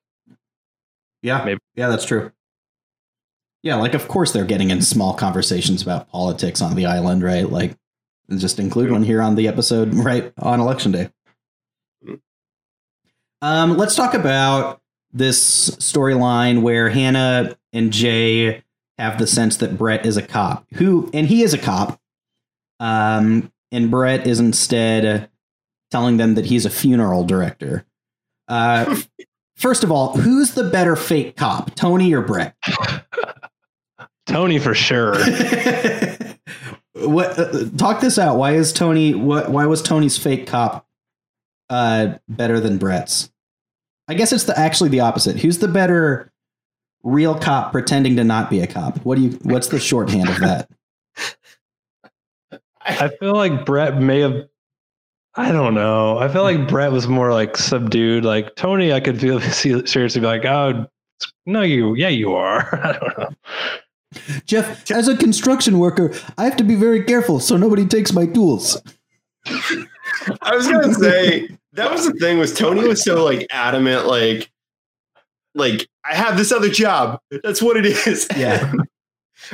yeah, 1.24 1.44
Maybe. 1.44 1.60
yeah, 1.76 1.90
that's 1.90 2.06
true. 2.06 2.32
Yeah, 3.64 3.78
like 3.78 3.96
of 3.96 4.08
course 4.08 4.32
they're 4.32 4.46
getting 4.46 4.70
in 4.70 4.84
small 4.84 5.16
conversations 5.16 5.82
about 5.82 6.08
politics 6.10 6.62
on 6.62 6.76
the 6.76 6.86
island, 6.86 7.24
right? 7.24 7.50
Like, 7.50 7.76
just 8.38 8.60
include 8.60 8.92
one 8.92 9.02
here 9.04 9.24
on 9.24 9.34
the 9.34 9.48
episode, 9.48 9.92
right 9.96 10.32
on 10.38 10.60
election 10.60 10.92
day. 10.92 11.10
Um, 13.42 13.78
let's 13.78 13.96
talk 13.96 14.14
about 14.14 14.82
this 15.14 15.72
storyline 15.72 16.62
where 16.62 16.90
Hannah 16.90 17.56
and 17.74 17.92
Jay 17.92 18.64
have 18.98 19.20
the 19.20 19.28
sense 19.28 19.58
that 19.58 19.78
Bret 19.78 20.06
is 20.06 20.18
a 20.18 20.22
cop, 20.22 20.66
who, 20.76 21.10
and 21.14 21.28
he 21.28 21.44
is 21.44 21.54
a 21.54 21.58
cop. 21.58 22.00
Um, 22.80 23.52
and 23.72 23.92
Bret 23.92 24.28
is 24.28 24.40
instead 24.40 25.30
telling 25.92 26.18
them 26.18 26.36
that 26.36 26.46
he's 26.46 26.66
a 26.66 26.70
funeral 26.70 27.24
director. 27.24 27.86
Uh, 28.48 28.96
first 29.58 29.84
of 29.84 29.92
all, 29.92 30.18
who's 30.18 30.52
the 30.52 30.64
better 30.64 30.96
fake 30.96 31.36
cop, 31.36 31.76
Tony 31.76 32.14
or 32.14 32.22
Bret? 32.22 32.56
Tony 34.26 34.60
for 34.60 34.74
sure. 34.74 35.14
what? 36.94 37.38
Uh, 37.38 37.70
talk 37.78 38.02
this 38.02 38.18
out. 38.18 38.38
Why 38.38 38.54
is 38.54 38.74
Tony? 38.74 39.14
What? 39.14 39.52
Why 39.52 39.66
was 39.68 39.82
Tony's 39.82 40.18
fake 40.18 40.48
cop 40.48 40.88
uh, 41.70 42.16
better 42.28 42.60
than 42.60 42.78
Bret's? 42.78 43.32
I 44.08 44.14
guess 44.16 44.34
it's 44.34 44.46
the 44.46 44.58
actually 44.58 44.90
the 44.90 45.02
opposite. 45.02 45.38
Who's 45.38 45.60
the 45.60 45.68
better 45.68 46.32
real 47.06 47.38
cop 47.40 47.72
pretending 47.72 48.18
to 48.18 48.26
not 48.26 48.50
be 48.50 48.60
a 48.60 48.68
cop? 48.68 48.98
What 49.06 49.16
do 49.16 49.22
you? 49.22 49.30
What's 49.44 49.70
the 49.70 49.80
shorthand 49.80 50.28
of 50.28 50.40
that? 50.40 50.70
I 52.82 53.08
feel 53.20 53.34
like 53.34 53.66
Bret 53.66 54.02
may 54.02 54.20
have. 54.20 54.48
I 55.36 55.52
don't 55.52 55.74
know. 55.74 56.18
I 56.18 56.28
feel 56.28 56.44
like 56.44 56.68
Bret 56.68 56.92
was 56.92 57.08
more 57.08 57.32
like 57.32 57.58
subdued. 57.58 58.26
Like 58.26 58.56
Tony, 58.56 58.92
I 58.92 59.00
could 59.00 59.20
feel 59.20 59.40
seriously 59.42 60.22
be 60.22 60.28
like, 60.28 60.46
oh, 60.46 60.86
no, 61.46 61.62
you, 61.62 61.96
yeah, 61.96 62.10
you 62.10 62.34
are. 62.34 62.80
I 62.84 62.92
don't 62.94 63.18
know. 63.18 63.30
Jeff, 64.46 64.90
as 64.92 65.08
a 65.08 65.18
construction 65.18 65.78
worker, 65.78 66.14
I 66.38 66.46
have 66.46 66.56
to 66.58 66.64
be 66.64 66.76
very 66.76 67.04
careful 67.04 67.40
so 67.40 67.58
nobody 67.58 67.86
takes 67.86 68.14
my 68.14 68.26
tools. 68.26 68.82
I 70.42 70.56
was 70.56 70.68
gonna 70.68 70.94
say 70.94 71.50
that 71.74 71.92
was 71.92 72.06
the 72.06 72.14
thing 72.14 72.40
was 72.40 72.54
Tony 72.54 72.88
was 72.88 73.04
so 73.04 73.24
like 73.26 73.46
adamant, 73.52 74.08
like 74.08 74.50
like 75.56 75.88
I 76.04 76.14
have 76.16 76.38
this 76.38 76.52
other 76.52 76.70
job. 76.70 77.20
That's 77.44 77.62
what 77.62 77.78
it 77.78 77.86
is. 77.86 78.28
Yeah. 78.38 78.72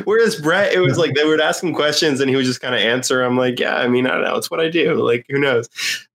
Whereas 0.05 0.35
Bret, 0.39 0.73
it 0.73 0.79
was 0.79 0.97
like 0.97 1.15
they 1.15 1.25
would 1.25 1.41
ask 1.41 1.63
him 1.63 1.73
questions 1.73 2.19
and 2.21 2.29
he 2.29 2.35
would 2.35 2.45
just 2.45 2.61
kind 2.61 2.75
of 2.75 2.79
answer. 2.81 3.23
I'm 3.23 3.35
like, 3.37 3.59
yeah, 3.59 3.75
I 3.75 3.87
mean, 3.87 4.05
I 4.05 4.11
don't 4.11 4.23
know. 4.23 4.35
It's 4.35 4.49
what 4.51 4.59
I 4.59 4.69
do. 4.69 4.93
Like, 5.05 5.25
who 5.27 5.39
knows? 5.39 5.67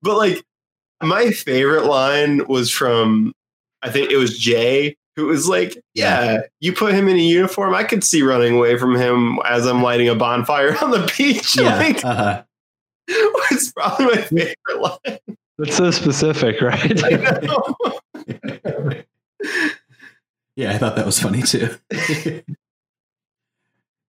But 0.02 0.16
like, 0.16 0.42
my 1.02 1.30
favorite 1.30 1.84
line 1.84 2.46
was 2.46 2.70
from, 2.70 3.32
I 3.82 3.90
think 3.90 4.10
it 4.10 4.16
was 4.16 4.38
Jay, 4.38 4.96
who 5.16 5.26
was 5.26 5.48
like, 5.48 5.76
yeah, 5.94 6.42
you 6.60 6.72
put 6.72 6.94
him 6.94 7.08
in 7.08 7.16
a 7.16 7.20
uniform. 7.20 7.74
I 7.74 7.84
could 7.84 8.04
see 8.04 8.22
running 8.22 8.54
away 8.56 8.78
from 8.78 8.94
him 8.94 9.38
as 9.44 9.66
I'm 9.66 9.82
lighting 9.82 10.08
a 10.08 10.14
bonfire 10.14 10.76
on 10.82 10.90
the 10.92 11.12
beach. 11.18 11.56
Yeah. 11.60 11.76
Like, 11.76 12.04
Uh-huh. 12.04 12.42
it's 13.50 13.72
probably 13.72 14.06
my 14.06 14.22
favorite 14.22 14.56
line. 14.80 15.18
That's 15.58 15.76
so 15.76 15.90
specific, 15.90 16.60
right? 16.62 17.00
I 20.56 20.62
know. 20.62 20.68
Yeah, 20.68 20.74
I 20.74 20.78
thought 20.78 20.96
that 20.96 21.06
was 21.06 21.20
funny 21.20 21.42
too. 21.42 21.76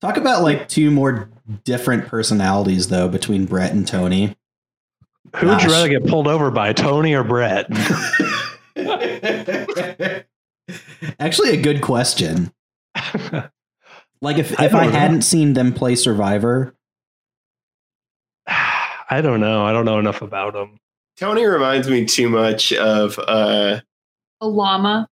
Talk 0.01 0.17
about 0.17 0.43
like 0.43 0.67
two 0.69 0.91
more 0.91 1.29
different 1.63 2.07
personalities 2.07 2.89
though 2.89 3.07
between 3.07 3.45
Bret 3.45 3.71
and 3.71 3.87
Tony. 3.87 4.35
Who 5.35 5.47
would 5.47 5.61
you 5.63 5.69
rather 5.69 5.89
get 5.89 6.05
pulled 6.07 6.27
over 6.27 6.51
by, 6.51 6.73
Tony 6.73 7.13
or 7.13 7.23
Bret? 7.23 7.67
Actually, 11.19 11.49
a 11.49 11.61
good 11.61 11.81
question. 11.81 12.51
Like 14.21 14.37
if, 14.37 14.59
I 14.59 14.65
if 14.65 14.73
I, 14.73 14.83
don't 14.83 14.93
know. 14.93 14.99
hadn't 14.99 15.21
seen 15.21 15.53
them 15.53 15.73
play 15.73 15.95
Survivor, 15.95 16.73
I 18.47 19.21
don't 19.21 19.39
know. 19.39 19.63
I 19.63 19.71
don't 19.71 19.85
know 19.85 19.99
enough 19.99 20.21
about 20.21 20.53
them. 20.53 20.79
Tony 21.17 21.45
reminds 21.45 21.87
me 21.87 22.05
too 22.05 22.29
much 22.29 22.73
of 22.73 23.19
uh 23.19 23.79
a 24.41 24.47
llama. 24.47 25.07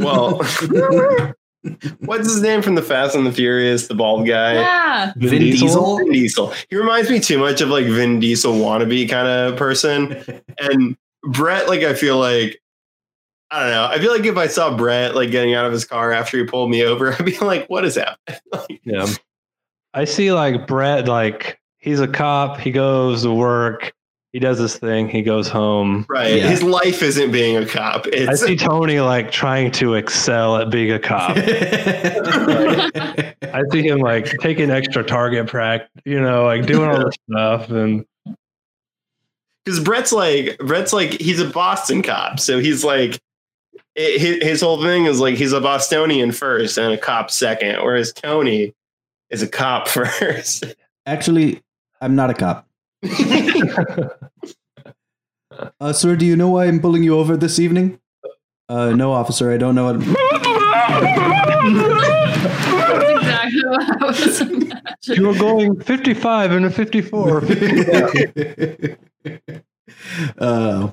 Well 0.00 0.40
What's 2.00 2.28
his 2.28 2.42
name 2.42 2.60
from 2.60 2.74
the 2.74 2.82
Fast 2.82 3.14
and 3.14 3.24
the 3.24 3.32
Furious, 3.32 3.86
the 3.86 3.94
bald 3.94 4.26
guy? 4.26 4.54
Yeah. 4.54 5.12
Vin, 5.16 5.42
Diesel? 5.42 5.98
Vin 5.98 6.10
Diesel. 6.10 6.52
He 6.68 6.76
reminds 6.76 7.08
me 7.08 7.20
too 7.20 7.38
much 7.38 7.60
of 7.60 7.68
like 7.68 7.86
Vin 7.86 8.18
Diesel 8.18 8.54
wannabe 8.54 9.08
kind 9.08 9.28
of 9.28 9.56
person. 9.56 10.42
and 10.58 10.96
Bret, 11.22 11.68
like 11.68 11.82
I 11.82 11.94
feel 11.94 12.18
like 12.18 12.60
I 13.52 13.60
don't 13.60 13.70
know. 13.70 13.84
I 13.84 13.98
feel 13.98 14.10
like 14.10 14.24
if 14.24 14.36
I 14.36 14.48
saw 14.48 14.76
Bret 14.76 15.14
like 15.14 15.30
getting 15.30 15.54
out 15.54 15.66
of 15.66 15.72
his 15.72 15.84
car 15.84 16.10
after 16.10 16.38
he 16.38 16.44
pulled 16.44 16.70
me 16.70 16.82
over, 16.84 17.12
I'd 17.18 17.24
be 17.24 17.38
like, 17.38 17.68
"What 17.68 17.84
is 17.84 17.94
that?" 17.94 18.18
Like, 18.52 18.80
Yeah. 18.84 19.06
I 19.94 20.04
see 20.06 20.32
like 20.32 20.66
Bret, 20.66 21.06
like 21.06 21.60
he's 21.78 22.00
a 22.00 22.08
cop. 22.08 22.58
He 22.58 22.70
goes 22.70 23.22
to 23.22 23.32
work. 23.32 23.92
He 24.32 24.38
does 24.38 24.58
his 24.58 24.76
thing. 24.76 25.08
He 25.10 25.20
goes 25.22 25.46
home. 25.48 26.06
right? 26.08 26.36
Yeah. 26.36 26.48
His 26.48 26.62
life 26.62 27.02
isn't 27.02 27.32
being 27.32 27.58
a 27.58 27.66
cop. 27.66 28.06
I 28.14 28.34
see 28.34 28.56
Tony 28.56 28.98
like 29.00 29.30
trying 29.30 29.70
to 29.72 29.94
excel 29.94 30.56
at 30.56 30.70
being 30.70 30.90
a 30.90 30.98
cop. 30.98 31.36
I 33.52 33.62
see 33.70 33.82
him 33.82 33.98
like 33.98 34.38
taking 34.38 34.70
extra 34.70 35.04
target 35.04 35.46
practice, 35.48 35.90
you 36.06 36.18
know, 36.18 36.44
like 36.44 36.64
doing 36.64 36.88
all 36.88 37.04
this 37.04 37.14
stuff. 37.30 37.68
And 37.70 38.06
because 39.64 39.80
Bret's 39.80 40.12
like 40.12 40.56
Bret's 40.58 40.94
like 40.94 41.20
he's 41.20 41.38
a 41.38 41.48
Boston 41.48 42.02
cop, 42.02 42.40
so 42.40 42.58
he's 42.58 42.82
like 42.82 43.20
it, 43.94 44.18
his, 44.18 44.42
his 44.42 44.60
whole 44.62 44.80
thing 44.82 45.04
is 45.04 45.20
like 45.20 45.34
he's 45.34 45.52
a 45.52 45.60
Bostonian 45.60 46.32
first 46.32 46.78
and 46.78 46.94
a 46.94 46.98
cop 46.98 47.30
second, 47.30 47.82
whereas 47.82 48.14
Tony 48.14 48.72
is 49.28 49.42
a 49.42 49.48
cop 49.48 49.88
first. 49.88 50.64
Actually, 51.04 51.60
I'm 52.00 52.14
not 52.16 52.30
a 52.30 52.34
cop. 52.34 52.66
Uh, 55.80 55.92
sir, 55.92 56.14
do 56.16 56.24
you 56.24 56.34
know 56.36 56.48
why 56.50 56.66
I'm 56.66 56.80
pulling 56.80 57.02
you 57.02 57.18
over 57.18 57.36
this 57.36 57.58
evening? 57.58 57.98
Uh, 58.68 58.90
no, 58.90 59.10
officer, 59.12 59.50
I 59.52 59.56
don't 59.58 59.74
know 59.74 59.92
what. 59.92 59.98
That's 60.00 60.08
exactly 63.10 63.64
what 63.64 63.82
I 63.82 63.96
was 64.06 64.40
imagining. 64.40 64.78
you 65.08 65.26
were 65.26 65.34
going 65.34 65.80
55 65.80 66.52
and 66.52 66.64
a 66.66 66.70
54. 66.70 67.38
uh, 70.38 70.92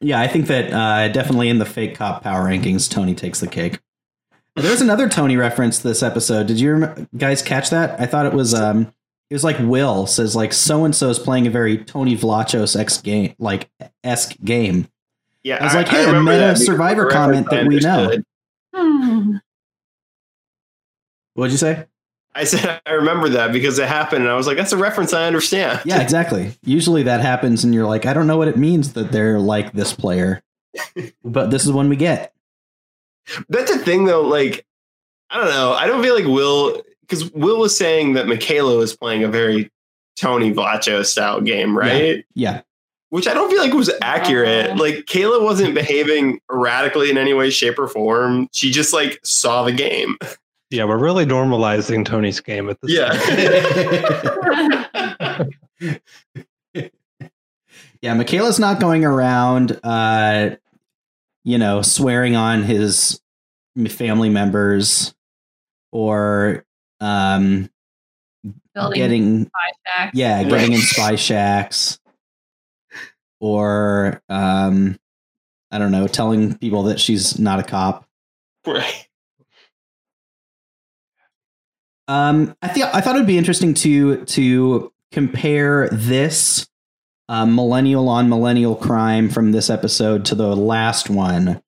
yeah, 0.00 0.20
I 0.20 0.28
think 0.28 0.46
that 0.46 0.72
uh, 0.72 1.08
definitely 1.08 1.50
in 1.50 1.58
the 1.58 1.66
fake 1.66 1.94
cop 1.94 2.22
power 2.22 2.46
rankings, 2.46 2.90
Tony 2.90 3.14
takes 3.14 3.40
the 3.40 3.46
cake. 3.46 3.80
There's 4.56 4.80
another 4.80 5.08
Tony 5.08 5.36
reference 5.36 5.78
this 5.78 6.02
episode. 6.02 6.48
Did 6.48 6.58
you 6.58 6.74
rem- 6.74 7.08
guys 7.16 7.42
catch 7.42 7.70
that? 7.70 8.00
I 8.00 8.06
thought 8.06 8.26
it 8.26 8.32
was 8.32 8.52
um, 8.54 8.92
it 9.30 9.34
was 9.34 9.44
like 9.44 9.58
Will 9.60 10.06
says 10.06 10.34
like 10.34 10.52
so 10.52 10.84
and 10.84 10.94
so 10.94 11.08
is 11.08 11.18
playing 11.18 11.46
a 11.46 11.50
very 11.50 11.78
Tony 11.78 12.16
Vlachos 12.16 12.78
ex 12.78 13.00
game 13.00 13.34
like 13.38 13.70
esque 14.02 14.36
game. 14.44 14.88
Yeah, 15.42 15.58
I 15.60 15.64
was 15.64 15.74
like, 15.74 15.88
hey, 15.88 16.04
a 16.04 16.20
meta 16.20 16.56
Survivor 16.56 17.08
comment 17.08 17.48
that 17.50 17.66
we 17.66 17.78
know. 17.78 18.12
Hmm. 18.74 19.36
What'd 21.34 21.52
you 21.52 21.58
say? 21.58 21.86
I 22.34 22.44
said 22.44 22.80
I 22.86 22.92
remember 22.92 23.28
that 23.30 23.52
because 23.52 23.78
it 23.78 23.88
happened, 23.88 24.22
and 24.22 24.30
I 24.30 24.34
was 24.34 24.46
like, 24.46 24.56
"That's 24.56 24.72
a 24.72 24.76
reference 24.76 25.12
I 25.12 25.26
understand." 25.26 25.80
Yeah, 25.84 26.00
exactly. 26.00 26.52
Usually 26.62 27.02
that 27.04 27.20
happens, 27.20 27.64
and 27.64 27.74
you're 27.74 27.86
like, 27.86 28.06
I 28.06 28.12
don't 28.12 28.26
know 28.26 28.36
what 28.36 28.48
it 28.48 28.56
means 28.56 28.92
that 28.92 29.10
they're 29.10 29.40
like 29.40 29.72
this 29.72 29.92
player, 29.92 30.42
but 31.24 31.50
this 31.50 31.64
is 31.64 31.72
one 31.72 31.88
we 31.88 31.96
get. 31.96 32.32
That's 33.48 33.72
the 33.72 33.78
thing, 33.78 34.04
though. 34.04 34.22
Like, 34.22 34.64
I 35.28 35.38
don't 35.38 35.50
know. 35.50 35.72
I 35.72 35.86
don't 35.86 36.02
feel 36.02 36.14
like 36.14 36.24
Will, 36.24 36.82
because 37.10 37.30
Will 37.32 37.58
was 37.58 37.76
saying 37.76 38.12
that 38.12 38.28
Michaela 38.28 38.76
was 38.76 38.96
playing 38.96 39.24
a 39.24 39.28
very 39.28 39.70
Tony 40.16 40.52
Vlacho 40.52 41.04
style 41.04 41.40
game, 41.40 41.76
right? 41.76 42.24
Yeah, 42.34 42.60
Which 43.08 43.26
I 43.26 43.34
don't 43.34 43.50
feel 43.50 43.60
like 43.60 43.72
was 43.72 43.90
accurate. 44.00 44.70
Oh. 44.70 44.74
Like, 44.74 45.06
Kayla 45.06 45.42
wasn't 45.42 45.74
behaving 45.74 46.40
erratically 46.50 47.10
in 47.10 47.18
any 47.18 47.34
way, 47.34 47.50
shape, 47.50 47.78
or 47.78 47.88
form. 47.88 48.48
She 48.52 48.70
just 48.70 48.92
like 48.92 49.18
saw 49.24 49.64
the 49.64 49.72
game. 49.72 50.16
yeah, 50.70 50.84
we're 50.84 50.98
really 50.98 51.26
normalizing 51.26 52.04
Tony's 52.04 52.38
game 52.40 52.70
at 52.70 52.78
this 52.80 52.92
Yeah. 52.92 53.12
yeah. 58.02 58.14
Michaela's 58.14 58.60
not 58.60 58.78
going 58.78 59.04
around, 59.04 59.80
uh, 59.82 60.50
you 61.42 61.58
know, 61.58 61.82
swearing 61.82 62.36
on 62.36 62.62
his 62.62 63.20
family 63.88 64.28
members 64.28 65.14
or 65.92 66.64
um, 67.00 67.70
Building 68.74 68.98
getting 68.98 69.44
spy 69.46 69.72
shacks. 69.86 70.10
yeah, 70.14 70.42
getting 70.44 70.72
in 70.72 70.80
spy 70.80 71.14
shacks 71.16 71.98
or 73.40 74.22
um, 74.28 74.98
I 75.70 75.78
don't 75.78 75.92
know, 75.92 76.06
telling 76.06 76.56
people 76.58 76.84
that 76.84 77.00
she's 77.00 77.38
not 77.38 77.60
a 77.60 77.62
cop. 77.62 78.06
right. 78.66 79.06
Um, 82.08 82.56
I 82.60 82.68
think 82.68 82.86
I 82.92 83.00
thought 83.00 83.14
it'd 83.14 83.26
be 83.26 83.38
interesting 83.38 83.72
to 83.74 84.24
to 84.24 84.92
compare 85.12 85.88
this 85.90 86.68
uh, 87.28 87.46
millennial 87.46 88.08
on 88.08 88.28
millennial 88.28 88.74
crime 88.74 89.28
from 89.28 89.52
this 89.52 89.70
episode 89.70 90.24
to 90.26 90.34
the 90.34 90.56
last 90.56 91.08
one, 91.08 91.62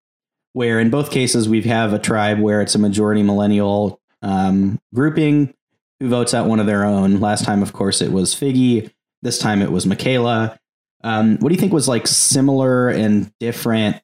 where 0.52 0.80
in 0.80 0.90
both 0.90 1.12
cases 1.12 1.48
we 1.48 1.62
have 1.62 1.92
a 1.92 1.98
tribe 1.98 2.40
where 2.40 2.60
it's 2.60 2.74
a 2.74 2.78
majority 2.80 3.22
millennial 3.22 4.00
um, 4.22 4.80
grouping 4.94 5.54
who 6.00 6.08
votes 6.08 6.34
out 6.34 6.46
one 6.46 6.60
of 6.60 6.66
their 6.66 6.84
own. 6.84 7.20
Last 7.20 7.44
time, 7.44 7.62
of 7.62 7.72
course, 7.72 8.00
it 8.00 8.12
was 8.12 8.34
Figgy. 8.34 8.90
This 9.22 9.38
time, 9.38 9.62
it 9.62 9.70
was 9.70 9.86
Michaela. 9.86 10.58
Um, 11.04 11.38
what 11.38 11.48
do 11.48 11.54
you 11.54 11.60
think 11.60 11.72
was 11.72 11.88
like 11.88 12.06
similar 12.06 12.88
and 12.88 13.32
different 13.38 14.00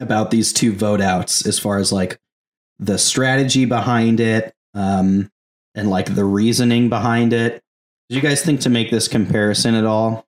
about 0.00 0.30
these 0.30 0.52
two 0.52 0.72
vote 0.72 1.00
outs 1.00 1.46
as 1.46 1.58
far 1.58 1.78
as 1.78 1.92
like 1.92 2.18
the 2.78 2.98
strategy 2.98 3.64
behind 3.64 4.20
it? 4.20 4.54
Um, 4.74 5.30
and 5.74 5.90
like 5.90 6.14
the 6.14 6.24
reasoning 6.24 6.88
behind 6.88 7.32
it. 7.32 7.62
Did 8.08 8.16
you 8.16 8.20
guys 8.22 8.42
think 8.44 8.60
to 8.60 8.70
make 8.70 8.90
this 8.90 9.08
comparison 9.08 9.74
at 9.74 9.84
all? 9.84 10.26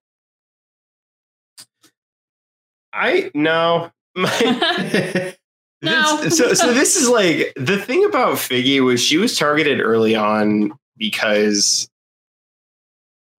I 2.93 3.31
no. 3.35 3.91
My, 4.17 5.35
No. 5.83 6.21
This- 6.23 6.39
so 6.39 6.55
so 6.55 6.73
this 6.75 6.97
is 6.97 7.09
like 7.09 7.53
the 7.57 7.79
thing 7.79 8.05
about 8.05 8.35
Figgy 8.37 8.83
was 8.83 9.03
she 9.03 9.19
was 9.19 9.37
targeted 9.37 9.81
early 9.81 10.15
on 10.15 10.73
because 10.97 11.89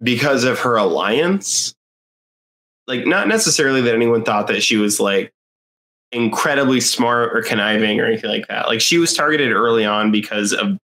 because 0.02 0.44
of 0.44 0.60
her 0.60 0.76
alliance. 0.78 1.74
Like 2.88 3.06
not 3.06 3.28
necessarily 3.28 3.82
that 3.82 3.94
anyone 3.94 4.24
thought 4.24 4.48
that 4.48 4.64
she 4.64 4.78
was 4.78 5.00
like 5.00 5.34
incredibly 6.14 6.80
smart 6.80 7.36
or 7.36 7.42
conniving 7.42 8.00
or 8.00 8.06
anything 8.06 8.30
like 8.30 8.48
that. 8.48 8.68
Like 8.68 8.80
she 8.80 8.98
was 8.98 9.14
targeted 9.14 9.52
early 9.52 9.84
on 9.84 10.12
because 10.12 10.54
of 10.54 10.78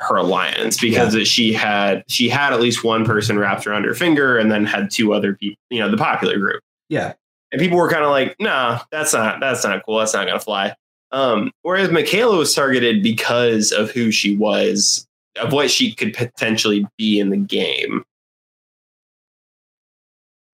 her 0.00 0.16
alliance 0.16 0.78
because 0.78 1.16
she 1.26 1.52
had 1.52 2.04
she 2.08 2.28
had 2.28 2.52
at 2.52 2.60
least 2.60 2.84
one 2.84 3.04
person 3.04 3.38
wrapped 3.38 3.66
around 3.66 3.84
her 3.84 3.94
finger 3.94 4.38
and 4.38 4.50
then 4.52 4.64
had 4.64 4.90
two 4.90 5.12
other 5.12 5.34
people, 5.34 5.58
you 5.70 5.80
know, 5.80 5.90
the 5.90 5.96
popular 5.96 6.38
group 6.38 6.60
Yeah. 6.88 7.14
And 7.52 7.60
people 7.60 7.78
were 7.78 7.90
kind 7.90 8.04
of 8.04 8.10
like, 8.10 8.36
"Nah, 8.38 8.80
that's 8.90 9.12
not 9.12 9.40
that's 9.40 9.64
not 9.64 9.84
cool. 9.84 9.98
That's 9.98 10.14
not 10.14 10.26
gonna 10.26 10.40
fly." 10.40 10.74
Um, 11.10 11.52
whereas 11.62 11.90
Michaela 11.90 12.36
was 12.36 12.54
targeted 12.54 13.02
because 13.02 13.72
of 13.72 13.90
who 13.90 14.10
she 14.10 14.36
was, 14.36 15.06
of 15.40 15.52
what 15.52 15.70
she 15.70 15.94
could 15.94 16.14
potentially 16.14 16.86
be 16.98 17.18
in 17.18 17.30
the 17.30 17.36
game. 17.36 18.04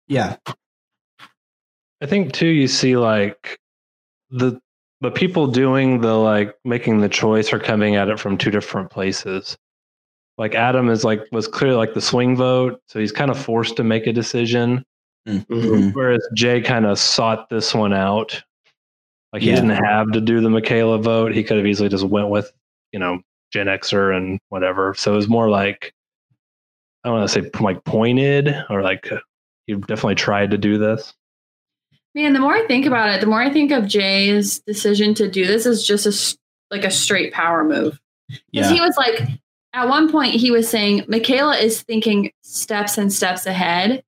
Yeah. 0.07 0.35
I 2.01 2.05
think 2.05 2.33
too 2.33 2.47
you 2.47 2.67
see 2.67 2.97
like 2.97 3.57
the 4.29 4.59
the 5.01 5.11
people 5.11 5.47
doing 5.47 6.01
the 6.01 6.15
like 6.15 6.55
making 6.65 6.99
the 6.99 7.09
choice 7.09 7.53
are 7.53 7.59
coming 7.59 7.95
at 7.95 8.09
it 8.09 8.19
from 8.19 8.37
two 8.37 8.51
different 8.51 8.89
places. 8.89 9.57
Like 10.37 10.55
Adam 10.55 10.89
is 10.89 11.03
like 11.03 11.21
was 11.31 11.47
clearly 11.47 11.77
like 11.77 11.93
the 11.93 12.01
swing 12.01 12.35
vote, 12.35 12.81
so 12.87 12.99
he's 12.99 13.11
kind 13.11 13.31
of 13.31 13.39
forced 13.39 13.77
to 13.77 13.83
make 13.83 14.07
a 14.07 14.13
decision. 14.13 14.83
Mhm. 15.27 15.93
Whereas 15.93 16.27
Jay 16.33 16.61
kind 16.61 16.85
of 16.85 16.97
sought 16.97 17.49
this 17.49 17.73
one 17.73 17.93
out. 17.93 18.41
Like 19.33 19.41
he 19.43 19.49
Yeah. 19.49 19.55
didn't 19.55 19.83
have 19.83 20.11
to 20.13 20.21
do 20.21 20.41
the 20.41 20.49
Michaela 20.49 20.97
vote. 20.97 21.33
He 21.33 21.43
could 21.43 21.57
have 21.57 21.65
easily 21.67 21.89
just 21.89 22.03
went 22.05 22.29
with, 22.29 22.51
you 22.91 22.99
know, 22.99 23.21
Gen 23.53 23.67
Xer 23.67 24.15
and 24.15 24.39
whatever. 24.49 24.93
So 24.95 25.13
it 25.13 25.15
was 25.15 25.27
more 25.29 25.49
like 25.49 25.93
I 27.03 27.09
don't 27.09 27.17
want 27.19 27.29
to 27.31 27.41
say 27.41 27.49
like 27.59 27.83
pointed 27.83 28.53
or 28.69 28.81
like 28.83 29.09
he 29.67 29.73
definitely 29.75 30.15
tried 30.15 30.51
to 30.51 30.57
do 30.57 30.77
this. 30.77 31.13
Man, 32.13 32.33
the 32.33 32.39
more 32.39 32.53
I 32.55 32.65
think 32.67 32.85
about 32.85 33.09
it, 33.09 33.21
the 33.21 33.27
more 33.27 33.41
I 33.41 33.49
think 33.49 33.71
of 33.71 33.87
Jay's 33.87 34.59
decision 34.59 35.13
to 35.15 35.29
do 35.29 35.45
this 35.47 35.65
as 35.65 35.85
just 35.85 36.05
a 36.05 36.37
like 36.75 36.83
a 36.83 36.91
straight 36.91 37.33
power 37.33 37.63
move. 37.63 37.99
Because 38.27 38.41
Yeah. 38.51 38.73
he 38.73 38.81
was 38.81 38.95
like, 38.97 39.21
at 39.73 39.87
one 39.89 40.11
point, 40.11 40.35
he 40.35 40.51
was 40.51 40.67
saying 40.69 41.05
Michaela 41.07 41.57
is 41.57 41.81
thinking 41.81 42.31
steps 42.43 42.97
and 42.97 43.11
steps 43.11 43.45
ahead. 43.45 44.03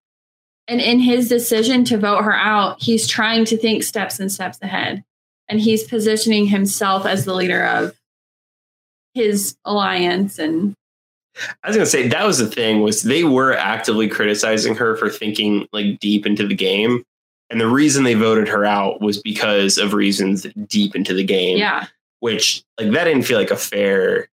And 0.68 0.80
in 0.80 1.00
his 1.00 1.28
decision 1.28 1.84
to 1.86 1.98
vote 1.98 2.24
her 2.24 2.36
out, 2.36 2.82
he's 2.82 3.08
trying 3.08 3.46
to 3.46 3.58
think 3.58 3.84
steps 3.84 4.20
and 4.20 4.32
steps 4.32 4.60
ahead. 4.62 5.04
And 5.50 5.60
he's 5.60 5.84
positioning 5.84 6.48
himself 6.48 7.06
as 7.06 7.26
the 7.26 7.36
leader 7.36 7.66
of 7.66 7.94
his 9.14 9.56
alliance. 9.66 10.40
And 10.40 10.74
I 11.64 11.68
was 11.68 11.76
gonna 11.76 11.86
say 11.86 12.08
that 12.08 12.26
was 12.26 12.38
the 12.38 12.48
thing 12.48 12.82
was 12.82 13.04
they 13.04 13.24
were 13.24 13.54
actively 13.54 14.08
criticizing 14.08 14.76
her 14.76 14.96
for 14.96 15.10
thinking 15.10 15.68
like 15.74 16.00
deep 16.00 16.26
into 16.26 16.48
the 16.48 16.56
game, 16.56 17.04
and 17.50 17.60
the 17.60 17.68
reason 17.68 18.04
they 18.04 18.14
voted 18.14 18.48
her 18.48 18.66
out 18.66 19.02
was 19.02 19.22
because 19.22 19.78
of 19.78 19.94
reasons 19.94 20.46
deep 20.68 20.96
into 20.96 21.14
the 21.14 21.24
game. 21.24 21.58
yeah, 21.58 21.88
which 22.20 22.64
like 22.80 22.92
that 22.92 23.06
didn't 23.06 23.24
feel 23.24 23.40
like 23.40 23.52
a 23.52 23.58
fair 23.58 24.28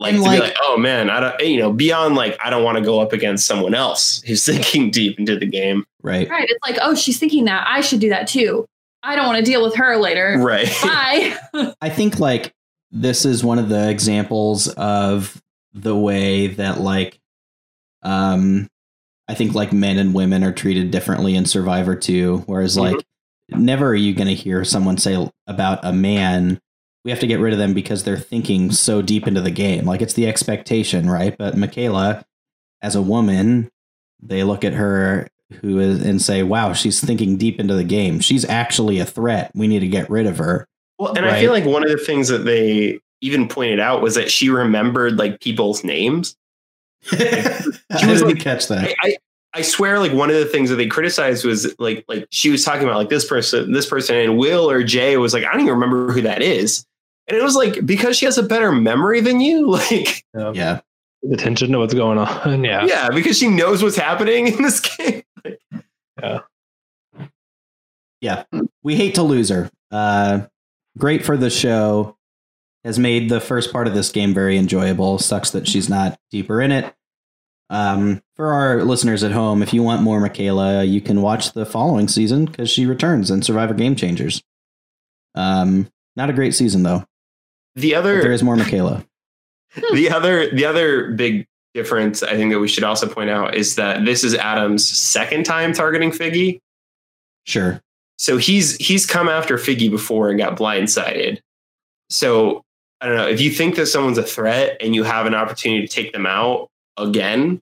like 0.00 0.14
And, 0.14 0.22
to 0.22 0.28
like- 0.28 0.40
be 0.40 0.46
like, 0.46 0.56
oh 0.62 0.76
man, 0.76 1.10
I 1.10 1.20
don't 1.20 1.40
you 1.40 1.58
know, 1.58 1.72
beyond 1.72 2.14
like 2.14 2.38
I 2.44 2.50
don't 2.50 2.64
want 2.64 2.78
to 2.78 2.84
go 2.84 3.00
up 3.00 3.12
against 3.12 3.46
someone 3.46 3.74
else 3.74 4.22
who's 4.22 4.44
thinking 4.46 4.90
deep 4.90 5.18
into 5.18 5.38
the 5.38 5.46
game. 5.46 5.84
Right. 6.02 6.28
Right. 6.28 6.48
It's 6.48 6.60
like, 6.68 6.78
oh, 6.82 6.94
she's 6.94 7.18
thinking 7.18 7.44
that. 7.44 7.66
I 7.68 7.80
should 7.80 8.00
do 8.00 8.08
that 8.08 8.26
too. 8.26 8.66
I 9.04 9.16
don't 9.16 9.26
want 9.26 9.38
to 9.38 9.44
deal 9.44 9.62
with 9.62 9.74
her 9.76 9.96
later. 9.96 10.36
Right. 10.38 10.68
Bye. 10.82 11.74
I 11.80 11.88
think 11.88 12.18
like 12.18 12.52
this 12.90 13.24
is 13.24 13.42
one 13.44 13.58
of 13.58 13.68
the 13.68 13.88
examples 13.90 14.68
of 14.68 15.40
the 15.72 15.96
way 15.96 16.48
that 16.48 16.80
like 16.80 17.18
um 18.02 18.68
I 19.28 19.34
think 19.34 19.54
like 19.54 19.72
men 19.72 19.98
and 19.98 20.12
women 20.14 20.44
are 20.44 20.52
treated 20.52 20.90
differently 20.90 21.34
in 21.34 21.46
Survivor 21.46 21.94
too. 21.96 22.42
Whereas 22.46 22.76
like 22.76 22.96
never 23.48 23.88
are 23.88 23.94
you 23.94 24.14
gonna 24.14 24.32
hear 24.32 24.64
someone 24.64 24.98
say 24.98 25.28
about 25.46 25.80
a 25.84 25.92
man, 25.92 26.60
we 27.04 27.10
have 27.10 27.20
to 27.20 27.26
get 27.26 27.40
rid 27.40 27.52
of 27.52 27.58
them 27.58 27.74
because 27.74 28.04
they're 28.04 28.16
thinking 28.18 28.70
so 28.70 29.02
deep 29.02 29.26
into 29.26 29.40
the 29.40 29.50
game. 29.50 29.84
Like 29.84 30.02
it's 30.02 30.14
the 30.14 30.26
expectation, 30.28 31.10
right? 31.10 31.36
But 31.36 31.56
Michaela, 31.56 32.24
as 32.80 32.94
a 32.94 33.02
woman, 33.02 33.70
they 34.20 34.44
look 34.44 34.64
at 34.64 34.74
her 34.74 35.28
who 35.60 35.80
is 35.80 36.02
and 36.02 36.22
say, 36.22 36.42
Wow, 36.42 36.72
she's 36.72 37.00
thinking 37.00 37.36
deep 37.36 37.58
into 37.58 37.74
the 37.74 37.84
game. 37.84 38.20
She's 38.20 38.44
actually 38.44 38.98
a 38.98 39.04
threat. 39.04 39.50
We 39.54 39.68
need 39.68 39.80
to 39.80 39.88
get 39.88 40.08
rid 40.08 40.26
of 40.26 40.38
her. 40.38 40.66
Well, 40.98 41.16
and 41.16 41.26
I 41.26 41.40
feel 41.40 41.52
like 41.52 41.64
one 41.64 41.82
of 41.82 41.90
the 41.90 41.98
things 41.98 42.28
that 42.28 42.44
they 42.44 43.00
even 43.20 43.48
pointed 43.48 43.80
out 43.80 44.02
was 44.02 44.14
that 44.14 44.30
she 44.30 44.48
remembered 44.50 45.18
like 45.18 45.40
people's 45.40 45.82
names. 45.82 46.36
I 47.10 47.62
She 48.00 48.06
was 48.06 48.22
like- 48.22 48.38
catch 48.38 48.68
that. 48.68 48.84
I, 49.02 49.08
I 49.08 49.16
I 49.54 49.60
swear, 49.60 49.98
like 49.98 50.12
one 50.12 50.30
of 50.30 50.36
the 50.36 50.46
things 50.46 50.70
that 50.70 50.76
they 50.76 50.86
criticized 50.86 51.44
was 51.44 51.78
like 51.78 52.06
like 52.08 52.26
she 52.30 52.48
was 52.50 52.64
talking 52.64 52.84
about 52.84 52.96
like 52.96 53.10
this 53.10 53.26
person, 53.26 53.72
this 53.72 53.84
person, 53.86 54.16
and 54.16 54.38
Will 54.38 54.70
or 54.70 54.82
Jay 54.82 55.18
was 55.18 55.34
like, 55.34 55.44
I 55.44 55.52
don't 55.52 55.60
even 55.60 55.74
remember 55.74 56.10
who 56.10 56.22
that 56.22 56.40
is. 56.40 56.86
And 57.28 57.36
it 57.36 57.42
was 57.42 57.54
like 57.54 57.84
because 57.86 58.16
she 58.16 58.24
has 58.26 58.38
a 58.38 58.42
better 58.42 58.72
memory 58.72 59.20
than 59.20 59.40
you, 59.40 59.70
like 59.70 60.24
Yeah. 60.34 60.80
attention 61.32 61.70
to 61.72 61.78
what's 61.78 61.94
going 61.94 62.18
on. 62.18 62.64
Yeah. 62.64 62.84
yeah, 62.84 63.10
because 63.10 63.38
she 63.38 63.48
knows 63.48 63.82
what's 63.82 63.96
happening 63.96 64.48
in 64.54 64.62
this 64.62 64.80
game. 64.80 65.22
Yeah. 66.20 66.40
Yeah. 68.20 68.44
We 68.82 68.96
hate 68.96 69.14
to 69.16 69.22
lose 69.22 69.48
her. 69.48 69.70
Uh, 69.90 70.42
great 70.98 71.24
for 71.24 71.36
the 71.36 71.50
show. 71.50 72.16
Has 72.84 72.98
made 72.98 73.28
the 73.30 73.40
first 73.40 73.72
part 73.72 73.86
of 73.86 73.94
this 73.94 74.10
game 74.10 74.34
very 74.34 74.58
enjoyable. 74.58 75.18
Sucks 75.20 75.50
that 75.50 75.68
she's 75.68 75.88
not 75.88 76.18
deeper 76.32 76.60
in 76.60 76.72
it. 76.72 76.92
Um, 77.70 78.20
for 78.34 78.52
our 78.52 78.82
listeners 78.82 79.22
at 79.22 79.30
home, 79.30 79.62
if 79.62 79.72
you 79.72 79.84
want 79.84 80.02
more 80.02 80.18
Michaela, 80.18 80.82
you 80.82 81.00
can 81.00 81.22
watch 81.22 81.52
the 81.52 81.64
following 81.64 82.08
season 82.08 82.44
because 82.46 82.68
she 82.68 82.84
returns 82.84 83.30
in 83.30 83.40
Survivor 83.42 83.72
Game 83.74 83.94
Changers. 83.94 84.42
Um, 85.36 85.88
not 86.16 86.28
a 86.28 86.32
great 86.32 86.54
season 86.56 86.82
though. 86.82 87.04
The 87.74 87.92
But 87.92 87.98
other 87.98 88.22
there 88.22 88.32
is 88.32 88.42
more 88.42 88.56
Michaela. 88.56 89.04
the 89.94 90.10
other 90.10 90.50
the 90.50 90.64
other 90.64 91.12
big 91.12 91.46
difference 91.74 92.22
I 92.22 92.36
think 92.36 92.52
that 92.52 92.60
we 92.60 92.68
should 92.68 92.84
also 92.84 93.08
point 93.08 93.30
out 93.30 93.54
is 93.54 93.76
that 93.76 94.04
this 94.04 94.24
is 94.24 94.34
Adam's 94.34 94.86
second 94.88 95.44
time 95.44 95.72
targeting 95.72 96.10
Figgy. 96.10 96.60
Sure. 97.44 97.80
So 98.18 98.36
he's 98.36 98.76
he's 98.76 99.06
come 99.06 99.28
after 99.28 99.56
Figgy 99.56 99.90
before 99.90 100.28
and 100.28 100.38
got 100.38 100.56
blindsided. 100.56 101.40
So 102.10 102.62
I 103.00 103.06
don't 103.06 103.16
know 103.16 103.26
if 103.26 103.40
you 103.40 103.50
think 103.50 103.76
that 103.76 103.86
someone's 103.86 104.18
a 104.18 104.22
threat 104.22 104.76
and 104.80 104.94
you 104.94 105.02
have 105.02 105.26
an 105.26 105.34
opportunity 105.34 105.86
to 105.86 105.92
take 105.92 106.12
them 106.12 106.26
out 106.26 106.68
again. 106.96 107.60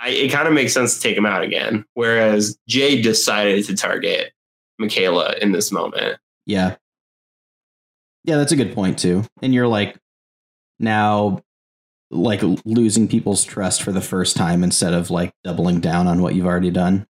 I, 0.00 0.10
it 0.10 0.32
kind 0.32 0.48
of 0.48 0.54
makes 0.54 0.72
sense 0.72 0.94
to 0.94 1.00
take 1.00 1.16
them 1.16 1.26
out 1.26 1.42
again. 1.42 1.84
Whereas 1.94 2.56
Jay 2.68 3.00
decided 3.02 3.64
to 3.66 3.76
target 3.76 4.32
Michaela 4.78 5.34
in 5.40 5.52
this 5.52 5.70
moment. 5.70 6.18
Yeah. 6.46 6.76
Yeah, 8.28 8.36
that's 8.36 8.52
a 8.52 8.56
good 8.56 8.74
point 8.74 8.98
too. 8.98 9.24
And 9.40 9.54
you're 9.54 9.66
like 9.66 9.96
now 10.78 11.40
like 12.10 12.42
losing 12.66 13.08
people's 13.08 13.42
trust 13.42 13.82
for 13.82 13.90
the 13.90 14.02
first 14.02 14.36
time 14.36 14.62
instead 14.62 14.92
of 14.92 15.10
like 15.10 15.32
doubling 15.44 15.80
down 15.80 16.06
on 16.06 16.20
what 16.20 16.34
you've 16.34 16.44
already 16.44 16.70
done. 16.70 17.06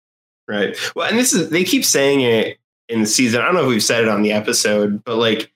Right. 0.47 0.77
Well, 0.95 1.09
and 1.09 1.19
this 1.19 1.33
is 1.33 1.49
they 1.49 1.65
keep 1.65 1.87
saying 1.87 2.21
it 2.21 2.59
in 2.91 3.01
the 3.01 3.07
season. 3.07 3.41
I 3.41 3.47
don't 3.47 3.55
know 3.55 3.63
if 3.63 3.69
we've 3.69 3.83
said 3.83 4.03
it 4.03 4.11
on 4.11 4.21
the 4.21 4.33
episode, 4.33 5.03
but 5.05 5.17
like 5.17 5.51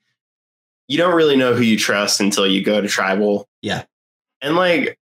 you 0.87 0.97
don't 0.97 1.13
really 1.13 1.35
know 1.35 1.53
who 1.53 1.61
you 1.61 1.77
trust 1.77 2.19
until 2.19 2.47
you 2.47 2.63
go 2.63 2.81
to 2.81 2.87
tribal. 2.87 3.47
Yeah. 3.61 3.83
And 4.41 4.55
like 4.55 4.97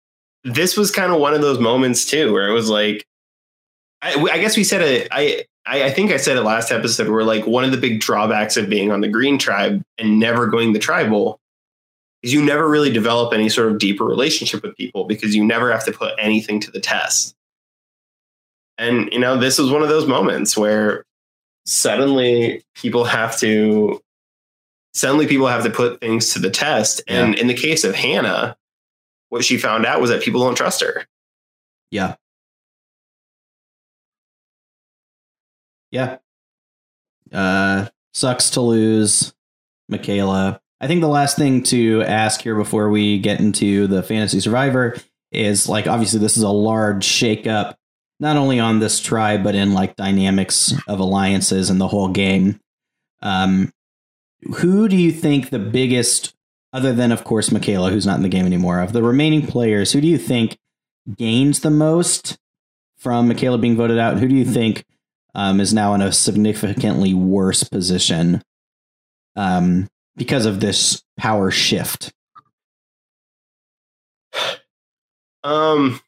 this 0.44 0.76
was 0.76 0.92
kind 0.92 1.12
of 1.12 1.18
one 1.18 1.34
of 1.34 1.40
those 1.40 1.58
moments 1.58 2.04
too, 2.04 2.32
where 2.32 2.48
it 2.48 2.52
was 2.52 2.70
like, 2.70 3.08
I, 4.02 4.14
I 4.30 4.38
guess 4.38 4.56
we 4.56 4.62
said 4.62 4.82
it. 4.82 5.08
I, 5.10 5.46
I 5.66 5.84
I 5.84 5.90
think 5.90 6.10
I 6.10 6.16
said 6.16 6.36
it 6.36 6.42
last 6.42 6.70
episode. 6.70 7.08
Where 7.08 7.24
like 7.24 7.46
one 7.46 7.64
of 7.64 7.70
the 7.70 7.76
big 7.76 8.00
drawbacks 8.00 8.56
of 8.56 8.68
being 8.68 8.90
on 8.90 9.00
the 9.00 9.08
green 9.08 9.38
tribe 9.38 9.82
and 9.98 10.18
never 10.18 10.46
going 10.46 10.72
the 10.72 10.78
tribal 10.78 11.40
is 12.22 12.32
you 12.32 12.42
never 12.42 12.68
really 12.68 12.90
develop 12.90 13.32
any 13.32 13.48
sort 13.48 13.70
of 13.70 13.78
deeper 13.78 14.04
relationship 14.04 14.62
with 14.62 14.76
people 14.76 15.04
because 15.04 15.34
you 15.34 15.44
never 15.44 15.70
have 15.70 15.84
to 15.84 15.92
put 15.92 16.14
anything 16.18 16.60
to 16.60 16.70
the 16.70 16.80
test. 16.80 17.34
And 18.78 19.12
you 19.12 19.18
know, 19.18 19.36
this 19.36 19.58
was 19.58 19.70
one 19.70 19.82
of 19.82 19.88
those 19.88 20.06
moments 20.06 20.56
where 20.56 21.04
suddenly 21.66 22.62
people 22.74 23.04
have 23.04 23.38
to 23.38 24.00
suddenly 24.94 25.26
people 25.26 25.46
have 25.46 25.64
to 25.64 25.70
put 25.70 26.00
things 26.00 26.32
to 26.32 26.38
the 26.38 26.50
test. 26.50 27.02
And 27.06 27.34
in 27.34 27.46
the 27.46 27.54
case 27.54 27.84
of 27.84 27.94
Hannah, 27.94 28.56
what 29.28 29.44
she 29.44 29.58
found 29.58 29.84
out 29.84 30.00
was 30.00 30.10
that 30.10 30.22
people 30.22 30.40
don't 30.40 30.56
trust 30.56 30.80
her. 30.80 31.06
Yeah. 31.90 32.14
Yeah. 35.94 36.18
Uh 37.32 37.86
sucks 38.12 38.50
to 38.50 38.60
lose 38.60 39.32
Michaela. 39.88 40.60
I 40.80 40.88
think 40.88 41.00
the 41.00 41.08
last 41.08 41.36
thing 41.36 41.62
to 41.64 42.02
ask 42.02 42.42
here 42.42 42.56
before 42.56 42.90
we 42.90 43.18
get 43.18 43.38
into 43.40 43.86
the 43.86 44.02
fantasy 44.02 44.40
survivor 44.40 44.96
is 45.30 45.68
like 45.68 45.86
obviously 45.86 46.18
this 46.18 46.36
is 46.36 46.42
a 46.42 46.48
large 46.48 47.06
shakeup, 47.06 47.74
not 48.18 48.36
only 48.36 48.58
on 48.58 48.80
this 48.80 48.98
tribe, 48.98 49.44
but 49.44 49.54
in 49.54 49.72
like 49.72 49.94
dynamics 49.94 50.74
of 50.88 50.98
alliances 50.98 51.70
and 51.70 51.80
the 51.80 51.88
whole 51.88 52.08
game. 52.08 52.60
Um 53.22 53.72
who 54.56 54.88
do 54.88 54.96
you 54.96 55.12
think 55.12 55.50
the 55.50 55.60
biggest 55.60 56.34
other 56.72 56.92
than 56.92 57.12
of 57.12 57.22
course 57.22 57.52
Michaela, 57.52 57.90
who's 57.90 58.06
not 58.06 58.16
in 58.16 58.22
the 58.22 58.28
game 58.28 58.46
anymore, 58.46 58.80
of 58.80 58.92
the 58.92 59.02
remaining 59.02 59.46
players, 59.46 59.92
who 59.92 60.00
do 60.00 60.08
you 60.08 60.18
think 60.18 60.58
gains 61.16 61.60
the 61.60 61.70
most 61.70 62.36
from 62.98 63.28
Michaela 63.28 63.58
being 63.58 63.76
voted 63.76 63.98
out? 63.98 64.18
Who 64.18 64.26
do 64.26 64.34
you 64.34 64.44
think 64.44 64.84
um, 65.34 65.60
is 65.60 65.72
now 65.74 65.94
in 65.94 66.00
a 66.02 66.12
significantly 66.12 67.14
worse 67.14 67.64
position 67.64 68.42
um, 69.36 69.88
because 70.16 70.46
of 70.46 70.60
this 70.60 71.02
power 71.16 71.50
shift? 71.50 72.12
Um 75.42 76.00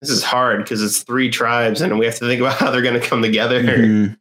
This 0.00 0.10
is 0.10 0.22
hard 0.22 0.62
because 0.62 0.82
it's 0.82 1.02
three 1.02 1.30
tribes 1.30 1.80
and 1.80 1.98
we 1.98 2.04
have 2.04 2.16
to 2.18 2.26
think 2.26 2.40
about 2.40 2.54
how 2.58 2.70
they're 2.70 2.82
going 2.82 3.00
to 3.00 3.06
come 3.06 3.22
together. 3.22 3.62
Mhm. 3.62 4.16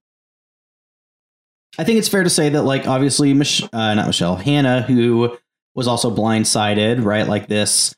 I 1.77 1.83
think 1.83 1.97
it's 1.97 2.07
fair 2.07 2.23
to 2.23 2.29
say 2.29 2.49
that, 2.49 2.63
like, 2.63 2.87
obviously, 2.87 3.33
Mich- 3.33 3.63
uh, 3.73 3.93
not 3.95 4.05
Michelle, 4.05 4.35
Hannah, 4.35 4.83
who 4.83 5.35
was 5.73 5.87
also 5.87 6.15
blindsided, 6.15 7.03
right? 7.03 7.27
Like, 7.27 7.47
this 7.47 7.95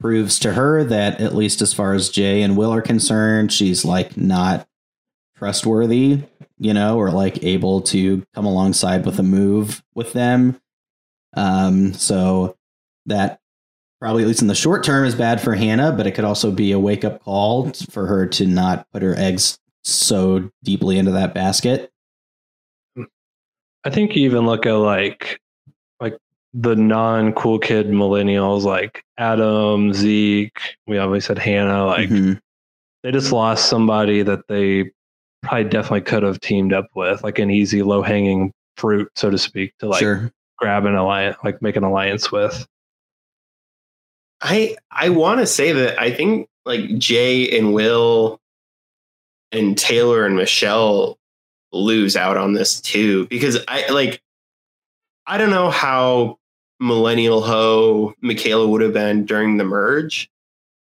proves 0.00 0.38
to 0.40 0.52
her 0.52 0.84
that, 0.84 1.20
at 1.20 1.34
least 1.34 1.62
as 1.62 1.72
far 1.72 1.94
as 1.94 2.08
Jay 2.08 2.42
and 2.42 2.56
Will 2.56 2.72
are 2.72 2.82
concerned, 2.82 3.52
she's 3.52 3.84
like 3.84 4.16
not 4.16 4.68
trustworthy, 5.36 6.22
you 6.58 6.74
know, 6.74 6.98
or 6.98 7.10
like 7.10 7.42
able 7.42 7.80
to 7.82 8.24
come 8.34 8.46
alongside 8.46 9.04
with 9.04 9.18
a 9.18 9.22
move 9.22 9.82
with 9.94 10.12
them. 10.12 10.60
Um, 11.34 11.92
so 11.94 12.56
that 13.06 13.40
probably, 14.00 14.22
at 14.22 14.28
least 14.28 14.42
in 14.42 14.48
the 14.48 14.54
short 14.54 14.84
term, 14.84 15.06
is 15.06 15.14
bad 15.14 15.40
for 15.40 15.54
Hannah, 15.54 15.92
but 15.92 16.06
it 16.06 16.12
could 16.12 16.24
also 16.24 16.50
be 16.50 16.72
a 16.72 16.78
wake 16.78 17.04
up 17.04 17.22
call 17.22 17.72
for 17.90 18.06
her 18.06 18.26
to 18.26 18.46
not 18.46 18.86
put 18.92 19.02
her 19.02 19.14
eggs 19.16 19.58
so 19.84 20.50
deeply 20.62 20.98
into 20.98 21.12
that 21.12 21.34
basket. 21.34 21.90
I 23.84 23.90
think 23.90 24.16
you 24.16 24.24
even 24.24 24.46
look 24.46 24.66
at 24.66 24.72
like 24.72 25.38
like 25.38 25.40
the 26.58 26.74
non 26.74 27.32
cool 27.34 27.58
kid 27.58 27.88
millennials 27.88 28.62
like 28.64 29.04
Adam, 29.18 29.92
Zeke, 29.92 30.58
we 30.86 30.96
obviously 30.96 31.34
said 31.34 31.38
Hannah, 31.38 31.84
like 31.84 32.08
Mhm. 32.08 32.40
they 33.02 33.12
just 33.12 33.30
lost 33.30 33.68
somebody 33.68 34.22
that 34.22 34.48
they 34.48 34.90
probably 35.42 35.64
definitely 35.64 36.00
could 36.00 36.22
have 36.22 36.40
teamed 36.40 36.72
up 36.72 36.88
with, 36.94 37.22
like 37.22 37.38
an 37.38 37.50
easy 37.50 37.82
low 37.82 38.00
hanging 38.02 38.52
fruit, 38.78 39.10
so 39.16 39.28
to 39.28 39.36
speak, 39.36 39.74
to 39.80 39.86
like 39.86 40.00
sure. 40.00 40.32
grab 40.56 40.86
an 40.86 40.94
alliance 40.94 41.36
like 41.44 41.60
make 41.60 41.76
an 41.76 41.84
alliance 41.84 42.32
with. 42.32 42.66
I 44.40 44.76
I 44.90 45.10
want 45.10 45.40
to 45.40 45.46
say 45.46 45.72
that 45.72 46.00
I 46.00 46.10
think 46.10 46.48
like 46.64 46.96
Jay 46.98 47.58
and 47.58 47.74
Will 47.74 48.40
and 49.52 49.76
Taylor 49.76 50.24
and 50.24 50.36
Michelle 50.36 51.18
lose 51.72 52.16
out 52.16 52.38
on 52.38 52.54
this 52.54 52.80
too 52.80 53.26
because 53.26 53.58
I 53.68 53.88
like 53.90 54.22
I 55.26 55.36
don't 55.36 55.50
know 55.50 55.70
how 55.70 56.38
millennial 56.80 57.42
ho 57.42 58.14
Michaela 58.20 58.66
would 58.68 58.82
have 58.82 58.92
been 58.92 59.24
during 59.24 59.56
the 59.56 59.64
merge, 59.64 60.30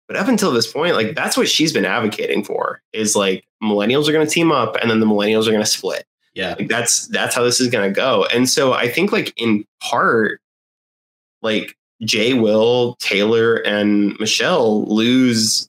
But 0.07 0.17
up 0.17 0.27
until 0.27 0.51
this 0.51 0.71
point, 0.71 0.95
like 0.95 1.15
that's 1.15 1.37
what 1.37 1.47
she's 1.47 1.71
been 1.71 1.85
advocating 1.85 2.43
for 2.43 2.81
is 2.93 3.15
like 3.15 3.45
millennials 3.61 4.07
are 4.07 4.11
going 4.11 4.25
to 4.25 4.31
team 4.31 4.51
up 4.51 4.75
and 4.77 4.89
then 4.89 4.99
the 4.99 5.05
millennials 5.05 5.47
are 5.47 5.51
going 5.51 5.63
to 5.63 5.69
split. 5.69 6.05
Yeah. 6.33 6.55
Like 6.57 6.67
that's 6.67 7.07
that's 7.07 7.35
how 7.35 7.43
this 7.43 7.59
is 7.59 7.69
going 7.69 7.89
to 7.89 7.95
go. 7.95 8.25
And 8.33 8.49
so 8.49 8.73
I 8.73 8.87
think 8.87 9.11
like 9.11 9.33
in 9.37 9.65
part 9.81 10.41
like 11.41 11.75
Jay, 12.03 12.33
Will, 12.33 12.95
Taylor 12.95 13.55
and 13.55 14.17
Michelle 14.19 14.85
lose 14.85 15.67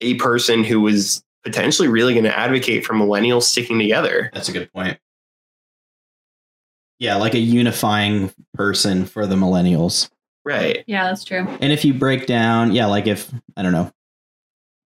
a 0.00 0.14
person 0.14 0.64
who 0.64 0.80
was 0.80 1.22
potentially 1.44 1.88
really 1.88 2.14
going 2.14 2.24
to 2.24 2.38
advocate 2.38 2.86
for 2.86 2.94
millennials 2.94 3.42
sticking 3.42 3.78
together. 3.78 4.30
That's 4.32 4.48
a 4.48 4.52
good 4.52 4.72
point. 4.72 4.98
Yeah, 7.02 7.16
like 7.16 7.34
a 7.34 7.40
unifying 7.40 8.32
person 8.54 9.06
for 9.06 9.26
the 9.26 9.34
millennials. 9.34 10.08
Right. 10.44 10.84
Yeah, 10.86 11.08
that's 11.08 11.24
true. 11.24 11.48
And 11.60 11.72
if 11.72 11.84
you 11.84 11.94
break 11.94 12.26
down, 12.26 12.70
yeah, 12.70 12.86
like 12.86 13.08
if 13.08 13.28
I 13.56 13.62
don't 13.62 13.72
know, 13.72 13.90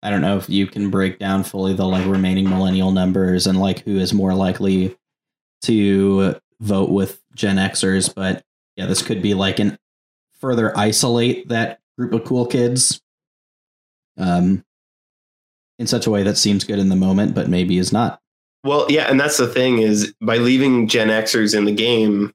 I 0.02 0.08
don't 0.08 0.22
know 0.22 0.38
if 0.38 0.48
you 0.48 0.66
can 0.66 0.88
break 0.88 1.18
down 1.18 1.44
fully 1.44 1.74
the 1.74 1.84
like 1.84 2.06
remaining 2.06 2.48
millennial 2.48 2.90
numbers 2.90 3.46
and 3.46 3.60
like 3.60 3.80
who 3.80 3.98
is 3.98 4.14
more 4.14 4.32
likely 4.32 4.96
to 5.64 6.36
vote 6.58 6.88
with 6.88 7.22
Gen 7.34 7.56
Xers, 7.56 8.14
but 8.14 8.42
yeah, 8.76 8.86
this 8.86 9.02
could 9.02 9.20
be 9.20 9.34
like 9.34 9.58
an 9.58 9.78
further 10.40 10.74
isolate 10.74 11.50
that 11.50 11.80
group 11.98 12.14
of 12.14 12.24
cool 12.24 12.46
kids. 12.46 13.02
Um 14.16 14.64
in 15.78 15.86
such 15.86 16.06
a 16.06 16.10
way 16.10 16.22
that 16.22 16.38
seems 16.38 16.64
good 16.64 16.78
in 16.78 16.88
the 16.88 16.96
moment, 16.96 17.34
but 17.34 17.50
maybe 17.50 17.76
is 17.76 17.92
not. 17.92 18.22
Well, 18.66 18.86
yeah, 18.90 19.04
and 19.10 19.18
that's 19.20 19.36
the 19.36 19.46
thing 19.46 19.78
is 19.78 20.12
by 20.20 20.38
leaving 20.38 20.88
Gen 20.88 21.08
Xers 21.08 21.56
in 21.56 21.64
the 21.64 21.74
game, 21.74 22.32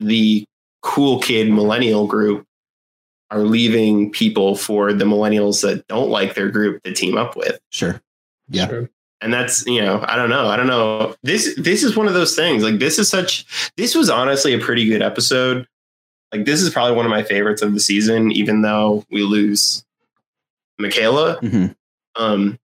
the 0.00 0.44
cool 0.82 1.20
kid 1.20 1.50
millennial 1.50 2.06
group 2.06 2.44
are 3.30 3.40
leaving 3.40 4.10
people 4.10 4.54
for 4.56 4.92
the 4.92 5.04
millennials 5.04 5.62
that 5.62 5.86
don't 5.88 6.08
like 6.08 6.34
their 6.34 6.48
group 6.48 6.82
to 6.82 6.92
team 6.92 7.18
up 7.18 7.36
with. 7.36 7.58
Sure. 7.70 8.00
Yeah. 8.48 8.68
Sure. 8.68 8.90
And 9.20 9.34
that's, 9.34 9.66
you 9.66 9.82
know, 9.82 10.02
I 10.06 10.16
don't 10.16 10.30
know. 10.30 10.46
I 10.46 10.56
don't 10.56 10.68
know. 10.68 11.14
This 11.24 11.54
this 11.56 11.82
is 11.82 11.96
one 11.96 12.06
of 12.06 12.14
those 12.14 12.36
things. 12.36 12.62
Like 12.62 12.78
this 12.78 12.98
is 12.98 13.10
such 13.10 13.44
this 13.76 13.94
was 13.94 14.08
honestly 14.08 14.54
a 14.54 14.58
pretty 14.60 14.86
good 14.86 15.02
episode. 15.02 15.66
Like 16.32 16.44
this 16.44 16.62
is 16.62 16.70
probably 16.70 16.94
one 16.94 17.04
of 17.04 17.10
my 17.10 17.24
favorites 17.24 17.60
of 17.60 17.74
the 17.74 17.80
season, 17.80 18.30
even 18.30 18.62
though 18.62 19.04
we 19.10 19.22
lose 19.22 19.84
Michaela. 20.78 21.38
Mhm. 21.40 21.74
Um, 22.14 22.58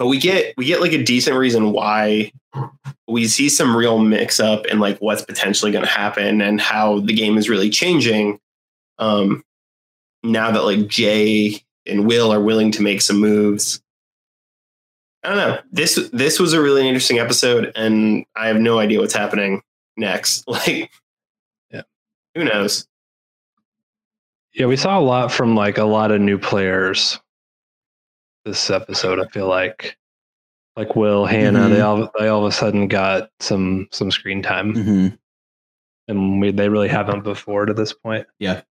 but 0.00 0.06
we 0.06 0.16
get 0.18 0.54
we 0.56 0.64
get 0.64 0.80
like 0.80 0.92
a 0.94 1.02
decent 1.04 1.36
reason 1.36 1.72
why 1.72 2.32
we 3.06 3.28
see 3.28 3.50
some 3.50 3.76
real 3.76 3.98
mix 3.98 4.40
up 4.40 4.64
in 4.64 4.80
like 4.80 4.96
what's 4.98 5.20
potentially 5.20 5.70
going 5.70 5.84
to 5.84 5.90
happen 5.90 6.40
and 6.40 6.58
how 6.58 7.00
the 7.00 7.12
game 7.12 7.36
is 7.36 7.50
really 7.50 7.68
changing. 7.68 8.40
Um, 8.98 9.44
now 10.22 10.50
that 10.52 10.64
like 10.64 10.88
Jay 10.88 11.62
and 11.86 12.06
Will 12.06 12.32
are 12.32 12.40
willing 12.40 12.72
to 12.72 12.82
make 12.82 13.02
some 13.02 13.20
moves. 13.20 13.82
I 15.22 15.28
don't 15.28 15.36
know. 15.36 15.58
This 15.70 16.08
this 16.14 16.40
was 16.40 16.54
a 16.54 16.62
really 16.62 16.88
interesting 16.88 17.18
episode, 17.18 17.70
and 17.76 18.24
I 18.34 18.46
have 18.46 18.56
no 18.58 18.78
idea 18.78 19.00
what's 19.00 19.12
happening 19.12 19.60
next. 19.98 20.44
Like, 20.48 20.90
Yeah. 21.70 21.82
who 22.34 22.44
knows? 22.44 22.88
Yeah, 24.54 24.64
we 24.64 24.76
saw 24.76 24.98
a 24.98 25.02
lot 25.02 25.30
from 25.30 25.54
like 25.54 25.76
a 25.76 25.84
lot 25.84 26.10
of 26.10 26.22
new 26.22 26.38
players 26.38 27.20
this 28.50 28.70
episode. 28.70 29.20
I 29.20 29.26
feel 29.28 29.48
like, 29.48 29.96
like 30.76 30.96
Will, 30.96 31.24
Hannah, 31.24 31.68
they 31.68 31.80
all 31.80 32.10
they 32.18 32.28
all 32.28 32.44
of 32.44 32.48
a 32.48 32.52
sudden 32.52 32.88
got 32.88 33.30
some 33.40 33.88
some 33.92 34.10
screen 34.10 34.42
time, 34.42 34.74
hmm 34.74 35.08
and 36.08 36.40
we, 36.40 36.50
they 36.50 36.68
really 36.68 36.88
haven't 36.88 37.22
before 37.22 37.66
to 37.66 37.72
this 37.72 37.92
point. 37.92 38.26
Yeah, 38.40 38.62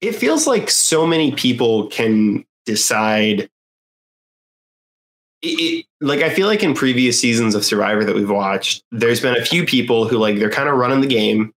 it 0.00 0.12
feels 0.12 0.46
like 0.46 0.70
so 0.70 1.06
many 1.06 1.32
people 1.32 1.88
can 1.88 2.44
decide 2.66 3.48
it, 5.42 5.48
it, 5.48 5.86
like 6.00 6.20
i 6.20 6.30
feel 6.30 6.46
like 6.46 6.62
in 6.62 6.74
previous 6.74 7.20
seasons 7.20 7.56
of 7.56 7.64
survivor 7.64 8.04
that 8.04 8.14
we've 8.14 8.30
watched 8.30 8.84
there's 8.92 9.20
been 9.20 9.36
a 9.36 9.44
few 9.44 9.64
people 9.66 10.06
who 10.06 10.16
like 10.16 10.38
they're 10.38 10.50
kind 10.50 10.68
of 10.68 10.76
running 10.76 11.00
the 11.00 11.06
game 11.08 11.52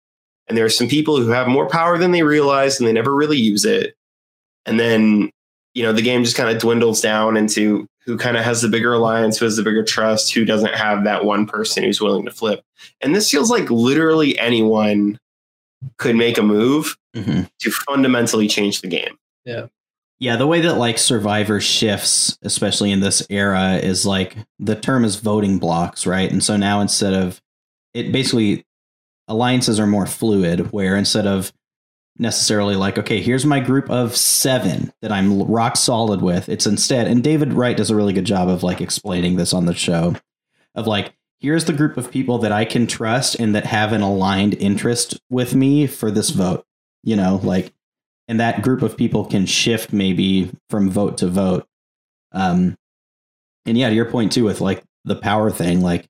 and 0.48 0.58
there 0.58 0.66
are 0.66 0.70
some 0.70 0.88
people 0.88 1.18
who 1.18 1.30
have 1.30 1.48
more 1.48 1.70
power 1.70 1.98
than 1.98 2.12
they 2.12 2.24
realize 2.24 2.80
and 2.80 2.88
they 2.88 2.94
never 2.94 3.14
really 3.14 3.38
use 3.38 3.64
it 3.64 3.96
and 4.66 4.80
then 4.80 5.30
you 5.76 5.84
know 5.84 5.94
the 5.94 6.02
game 6.02 6.24
just 6.24 6.36
kind 6.36 6.50
of 6.50 6.60
dwindles 6.62 7.02
down 7.02 7.38
into 7.38 7.88
who 8.06 8.18
kind 8.18 8.38
of 8.38 8.44
has 8.44 8.62
the 8.62 8.68
bigger 8.68 8.94
alliance 8.94 9.38
who 9.38 9.46
has 9.46 9.56
the 9.56 9.64
bigger 9.64 9.84
trust 9.84 10.34
who 10.34 10.46
doesn't 10.46 10.74
have 10.74 11.04
that 11.04 11.26
one 11.26 11.46
person 11.46 11.84
who's 11.84 12.02
willing 12.02 12.26
to 12.26 12.32
flip 12.32 12.64
and 13.02 13.16
this 13.16 13.30
feels 13.30 13.52
like 13.52 13.70
literally 13.70 14.38
anyone 14.40 15.20
could 15.98 16.16
make 16.16 16.38
a 16.38 16.44
move 16.44 16.98
hmm 17.14 17.44
to 17.60 17.72
fundamentally 17.72 18.48
change 18.48 18.82
the 18.82 18.88
game. 18.88 19.18
Yeah. 19.46 19.68
Yeah, 20.20 20.38
the 20.38 20.48
way 20.48 20.62
that 20.62 20.78
like 20.78 20.98
Survivor 20.98 21.60
shifts, 21.60 22.38
especially 22.42 22.92
in 22.92 23.00
this 23.02 23.26
era, 23.30 23.76
is 23.76 24.06
like 24.06 24.36
the 24.60 24.76
term 24.76 25.04
is 25.04 25.18
voting 25.18 25.58
blocks, 25.60 26.06
right? 26.06 26.32
And 26.32 26.44
so 26.44 26.56
now 26.58 26.80
instead 26.80 27.14
of 27.14 27.42
it, 27.94 28.12
basically 28.12 28.66
alliances 29.28 29.80
are 29.80 29.88
more 29.88 30.06
fluid, 30.06 30.72
where 30.72 30.96
instead 30.96 31.28
of 31.28 31.52
necessarily 32.18 32.76
like, 32.76 32.98
okay, 32.98 33.22
here's 33.22 33.46
my 33.46 33.60
group 33.60 33.90
of 33.90 34.16
seven 34.16 34.94
that 35.02 35.12
I'm 35.12 35.44
rock 35.44 35.76
solid 35.76 36.22
with, 36.22 36.50
it's 36.50 36.66
instead, 36.66 37.08
and 37.08 37.24
David 37.24 37.54
Wright 37.54 37.76
does 37.76 37.90
a 37.90 37.96
really 37.96 38.14
good 38.14 38.26
job 38.26 38.48
of 38.48 38.64
like 38.64 38.82
explaining 38.82 39.36
this 39.36 39.54
on 39.54 39.66
the 39.66 39.76
show, 39.76 40.16
of 40.74 40.88
like, 40.88 41.14
here's 41.40 41.66
the 41.66 41.74
group 41.74 41.98
of 41.98 42.12
people 42.12 42.38
that 42.40 42.52
I 42.52 42.66
can 42.66 42.88
trust 42.88 43.36
and 43.36 43.54
that 43.54 43.66
have 43.66 43.92
an 43.94 44.02
aligned 44.02 44.54
interest 44.56 45.20
with 45.30 45.54
me 45.54 45.88
for 45.88 46.10
this 46.10 46.30
vote. 46.30 46.66
You 47.04 47.16
know, 47.16 47.40
like 47.44 47.72
and 48.28 48.40
that 48.40 48.62
group 48.62 48.82
of 48.82 48.98
people 48.98 49.26
can 49.26 49.46
shift 49.46 49.94
maybe 49.94 50.52
from 50.70 50.90
vote 50.90 51.20
to 51.20 51.28
vote. 51.28 51.68
Um, 52.32 52.76
and 53.66 53.78
yeah, 53.78 53.90
to 53.90 53.96
your 53.96 54.06
point 54.06 54.32
too, 54.32 54.44
with 54.44 54.62
like 54.62 54.84
the 55.04 55.16
power 55.16 55.52
thing, 55.52 55.82
like 55.82 56.08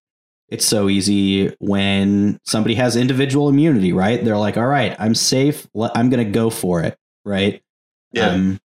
it's 0.55 0.65
so 0.65 0.87
easy 0.87 1.53
when 1.59 2.39
somebody 2.45 2.75
has 2.75 2.95
individual 2.95 3.49
immunity, 3.49 3.91
right? 3.91 4.23
They're 4.23 4.37
like, 4.37 4.55
all 4.55 4.65
right, 4.65 4.95
I'm 4.97 5.13
safe. 5.13 5.67
I'm 5.75 6.09
going 6.09 6.25
to 6.25 6.31
go 6.31 6.49
for 6.49 6.81
it, 6.81 6.97
right? 7.25 7.61
Yeah. 8.13 8.29
Um, 8.29 8.61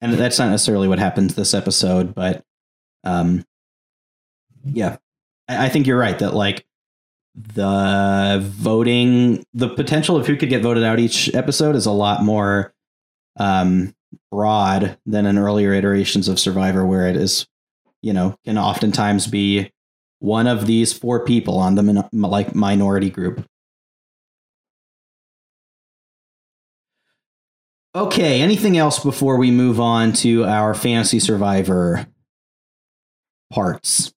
and 0.00 0.14
that's 0.14 0.40
not 0.40 0.50
necessarily 0.50 0.88
what 0.88 0.98
happens 0.98 1.36
this 1.36 1.54
episode, 1.54 2.16
but 2.16 2.44
um, 3.04 3.44
yeah, 4.64 4.96
I, 5.48 5.66
I 5.66 5.68
think 5.68 5.86
you're 5.86 5.96
right 5.96 6.18
that 6.18 6.34
like 6.34 6.66
the 7.36 8.40
voting, 8.42 9.44
the 9.54 9.68
potential 9.68 10.16
of 10.16 10.26
who 10.26 10.36
could 10.36 10.48
get 10.48 10.62
voted 10.62 10.82
out 10.82 10.98
each 10.98 11.32
episode 11.32 11.76
is 11.76 11.86
a 11.86 11.92
lot 11.92 12.24
more 12.24 12.74
um, 13.38 13.94
broad 14.32 14.98
than 15.06 15.26
in 15.26 15.38
earlier 15.38 15.72
iterations 15.72 16.26
of 16.26 16.40
Survivor, 16.40 16.84
where 16.84 17.06
it 17.06 17.16
is, 17.16 17.46
you 18.02 18.12
know, 18.12 18.36
can 18.44 18.58
oftentimes 18.58 19.28
be 19.28 19.70
one 20.24 20.46
of 20.46 20.66
these 20.66 20.90
four 20.90 21.22
people 21.22 21.58
on 21.58 21.74
the 21.74 21.82
min- 21.82 22.08
like 22.10 22.54
minority 22.54 23.10
group. 23.10 23.44
Okay, 27.94 28.40
anything 28.40 28.78
else 28.78 28.98
before 28.98 29.36
we 29.36 29.50
move 29.50 29.78
on 29.78 30.14
to 30.14 30.46
our 30.46 30.72
fantasy 30.72 31.20
survivor 31.20 32.06
parts? 33.52 34.14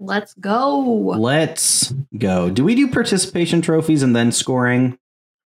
Let's 0.00 0.32
go. 0.34 0.80
Let's 0.80 1.92
go. 2.16 2.48
Do 2.48 2.64
we 2.64 2.74
do 2.74 2.90
participation 2.90 3.60
trophies 3.60 4.02
and 4.02 4.16
then 4.16 4.32
scoring? 4.32 4.98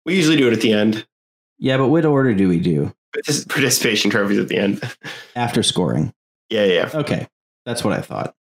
We 0.06 0.16
usually 0.16 0.38
do 0.38 0.48
it 0.48 0.54
at 0.54 0.62
the 0.62 0.72
end. 0.72 1.06
Yeah, 1.58 1.76
but 1.76 1.88
what 1.88 2.06
order 2.06 2.32
do 2.34 2.48
we 2.48 2.58
do 2.58 2.94
Partic- 3.14 3.48
Participation 3.50 4.10
trophies 4.10 4.38
at 4.38 4.48
the 4.48 4.56
end. 4.56 4.82
after 5.36 5.62
scoring? 5.62 6.14
yeah, 6.48 6.64
yeah. 6.64 6.90
Okay, 6.94 7.28
that's 7.64 7.84
what 7.84 7.92
I 7.94 8.00
thought. 8.00 8.34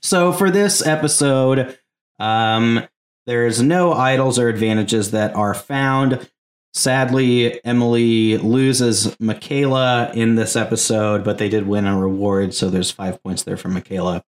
So 0.00 0.32
for 0.32 0.50
this 0.50 0.86
episode, 0.86 1.78
um, 2.18 2.86
there's 3.26 3.60
no 3.60 3.92
idols 3.92 4.38
or 4.38 4.48
advantages 4.48 5.10
that 5.10 5.34
are 5.34 5.54
found. 5.54 6.28
Sadly, 6.72 7.62
Emily 7.64 8.38
loses 8.38 9.18
Michaela 9.18 10.10
in 10.14 10.36
this 10.36 10.54
episode, 10.56 11.24
but 11.24 11.38
they 11.38 11.48
did 11.48 11.66
win 11.66 11.86
a 11.86 11.98
reward, 11.98 12.54
so 12.54 12.70
there's 12.70 12.90
five 12.90 13.22
points 13.22 13.42
there 13.42 13.56
for 13.56 13.68
Michaela. 13.68 14.24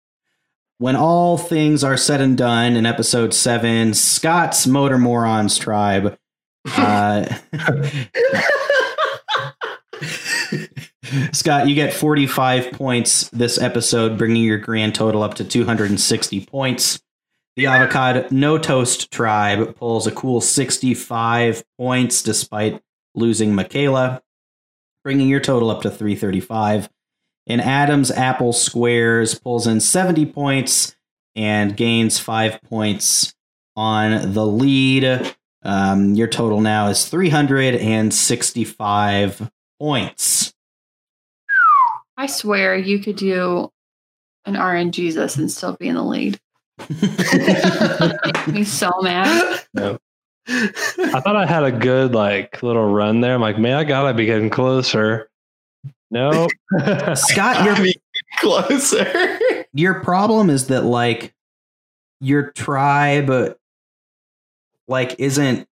When 0.79 0.95
all 0.95 1.37
things 1.37 1.83
are 1.83 1.97
said 1.97 2.21
and 2.21 2.37
done 2.37 2.75
in 2.75 2.85
episode 2.85 3.33
seven, 3.33 3.93
Scott's 3.93 4.67
Motor 4.67 4.97
Morons 4.97 5.57
tribe. 5.57 6.17
Uh, 6.75 7.23
Scott, 11.31 11.67
you 11.67 11.75
get 11.75 11.93
45 11.93 12.71
points 12.71 13.29
this 13.29 13.59
episode, 13.59 14.17
bringing 14.17 14.43
your 14.43 14.57
grand 14.57 14.95
total 14.95 15.21
up 15.23 15.35
to 15.35 15.43
260 15.43 16.45
points. 16.45 16.99
The 17.55 17.67
Avocado 17.67 18.27
No 18.29 18.57
Toast 18.57 19.11
tribe 19.11 19.75
pulls 19.77 20.07
a 20.07 20.11
cool 20.11 20.41
65 20.41 21.63
points 21.77 22.21
despite 22.21 22.81
losing 23.15 23.55
Michaela, 23.55 24.21
bringing 25.03 25.27
your 25.27 25.39
total 25.39 25.71
up 25.71 25.81
to 25.81 25.89
335. 25.89 26.89
And 27.47 27.61
Adams 27.61 28.11
Apple 28.11 28.53
Squares 28.53 29.33
pulls 29.35 29.65
in 29.67 29.79
70 29.79 30.25
points 30.27 30.95
and 31.35 31.75
gains 31.77 32.19
five 32.19 32.61
points 32.63 33.33
on 33.75 34.33
the 34.33 34.45
lead 34.45 35.33
Um, 35.63 36.13
your 36.13 36.27
total 36.27 36.61
now 36.61 36.87
is 36.87 37.09
365 37.09 39.51
points. 39.79 40.53
I 42.17 42.25
swear 42.25 42.75
you 42.75 42.99
could 42.99 43.15
do 43.15 43.71
an 44.45 44.59
RN 44.59 44.91
Jesus 44.91 45.37
and 45.37 45.51
still 45.51 45.75
be 45.79 45.87
in 45.87 45.95
the 45.95 46.03
lead. 46.03 46.39
Me 48.53 48.63
so 48.63 48.91
mad. 49.01 49.61
I 49.77 51.21
thought 51.21 51.35
I 51.35 51.45
had 51.45 51.63
a 51.63 51.71
good 51.71 52.13
like 52.15 52.63
little 52.63 52.91
run 52.91 53.21
there. 53.21 53.35
I'm 53.35 53.41
like, 53.41 53.59
man, 53.59 53.77
I 53.77 53.83
gotta 53.83 54.13
be 54.13 54.25
getting 54.25 54.49
closer. 54.49 55.29
No, 56.09 56.47
Scott, 57.15 57.65
your 57.65 57.75
Be 57.75 57.93
closer. 58.39 59.39
your 59.73 59.95
problem 60.01 60.49
is 60.49 60.67
that 60.67 60.85
like 60.85 61.33
your 62.21 62.51
tribe 62.51 63.57
like 64.87 65.15
isn't 65.19 65.67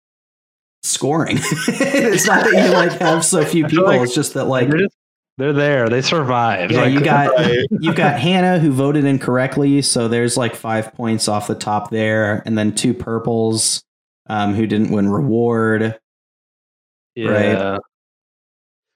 scoring. 0.82 1.36
it's 1.38 2.26
not 2.26 2.44
that 2.44 2.52
you 2.66 2.72
like 2.72 2.92
have 2.92 3.24
so 3.24 3.44
few 3.44 3.66
people. 3.66 3.84
like- 3.84 4.00
it's 4.00 4.14
just 4.14 4.34
that 4.34 4.46
like 4.46 4.70
they're, 4.70 4.78
just, 4.78 4.96
they're 5.38 5.52
there. 5.52 5.88
They 5.88 6.02
survived. 6.02 6.72
yeah, 6.72 6.82
Like, 6.82 6.92
you 6.92 7.00
got 7.00 7.30
Right. 7.36 7.66
you've 7.70 7.96
got 7.96 8.18
Hannah 8.20 8.58
who 8.58 8.70
voted 8.72 9.04
incorrectly, 9.04 9.82
so 9.82 10.08
there's 10.08 10.36
like 10.36 10.54
five 10.54 10.92
points 10.94 11.28
off 11.28 11.46
the 11.48 11.54
top 11.54 11.90
there, 11.90 12.42
and 12.46 12.56
then 12.56 12.74
two 12.74 12.94
purples 12.94 13.82
um, 14.28 14.54
who 14.54 14.66
didn't 14.66 14.90
win 14.90 15.08
reward. 15.10 15.98
yeah. 17.14 17.78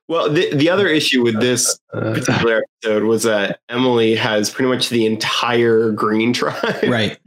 Well, 0.08 0.30
the, 0.32 0.54
the 0.54 0.70
other 0.70 0.86
issue 0.86 1.24
with 1.24 1.40
this 1.40 1.80
Uh, 1.92 2.12
particular 2.14 2.62
episode 2.84 3.02
was 3.02 3.24
that 3.24 3.58
Emily 3.68 4.14
has 4.14 4.50
pretty 4.50 4.68
much 4.68 4.88
the 4.88 5.04
entire 5.04 5.90
green 5.90 6.32
tribe. 6.32 6.84
Right. 6.84 7.18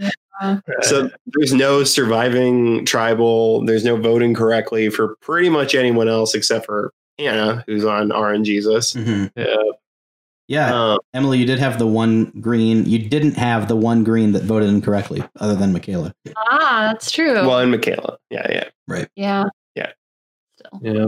So 0.83 1.09
there's 1.25 1.53
no 1.53 1.83
surviving 1.83 2.85
tribal. 2.85 3.65
There's 3.65 3.83
no 3.83 3.97
voting 3.97 4.33
correctly 4.33 4.89
for 4.89 5.17
pretty 5.17 5.49
much 5.49 5.75
anyone 5.75 6.07
else 6.07 6.33
except 6.33 6.65
for 6.65 6.93
Hannah, 7.19 7.63
who's 7.67 7.85
on 7.85 8.09
RN 8.11 8.43
Jesus. 8.43 8.93
Mhm. 8.93 9.31
yeah. 9.35 9.55
Yeah, 10.47 10.93
Um, 10.93 10.97
Emily, 11.13 11.37
you 11.37 11.45
did 11.45 11.59
have 11.59 11.77
the 11.77 11.85
one 11.85 12.31
green. 12.41 12.83
You 12.87 12.97
didn't 12.97 13.35
have 13.37 13.67
the 13.67 13.75
one 13.75 14.03
green 14.03 14.31
that 14.31 14.41
voted 14.45 14.69
incorrectly, 14.69 15.23
other 15.39 15.53
than 15.55 15.71
Michaela. 15.71 16.11
Ah, 16.35 16.89
that's 16.91 17.11
true. 17.11 17.33
well, 17.47 17.59
and 17.59 17.69
Michaela. 17.69 18.17
Yeah, 18.31 18.47
yeah. 18.49 18.63
Right. 18.87 19.07
Yeah. 19.15 19.43
Yeah. 19.75 19.91
Still. 20.57 20.79
Yeah. 20.81 21.05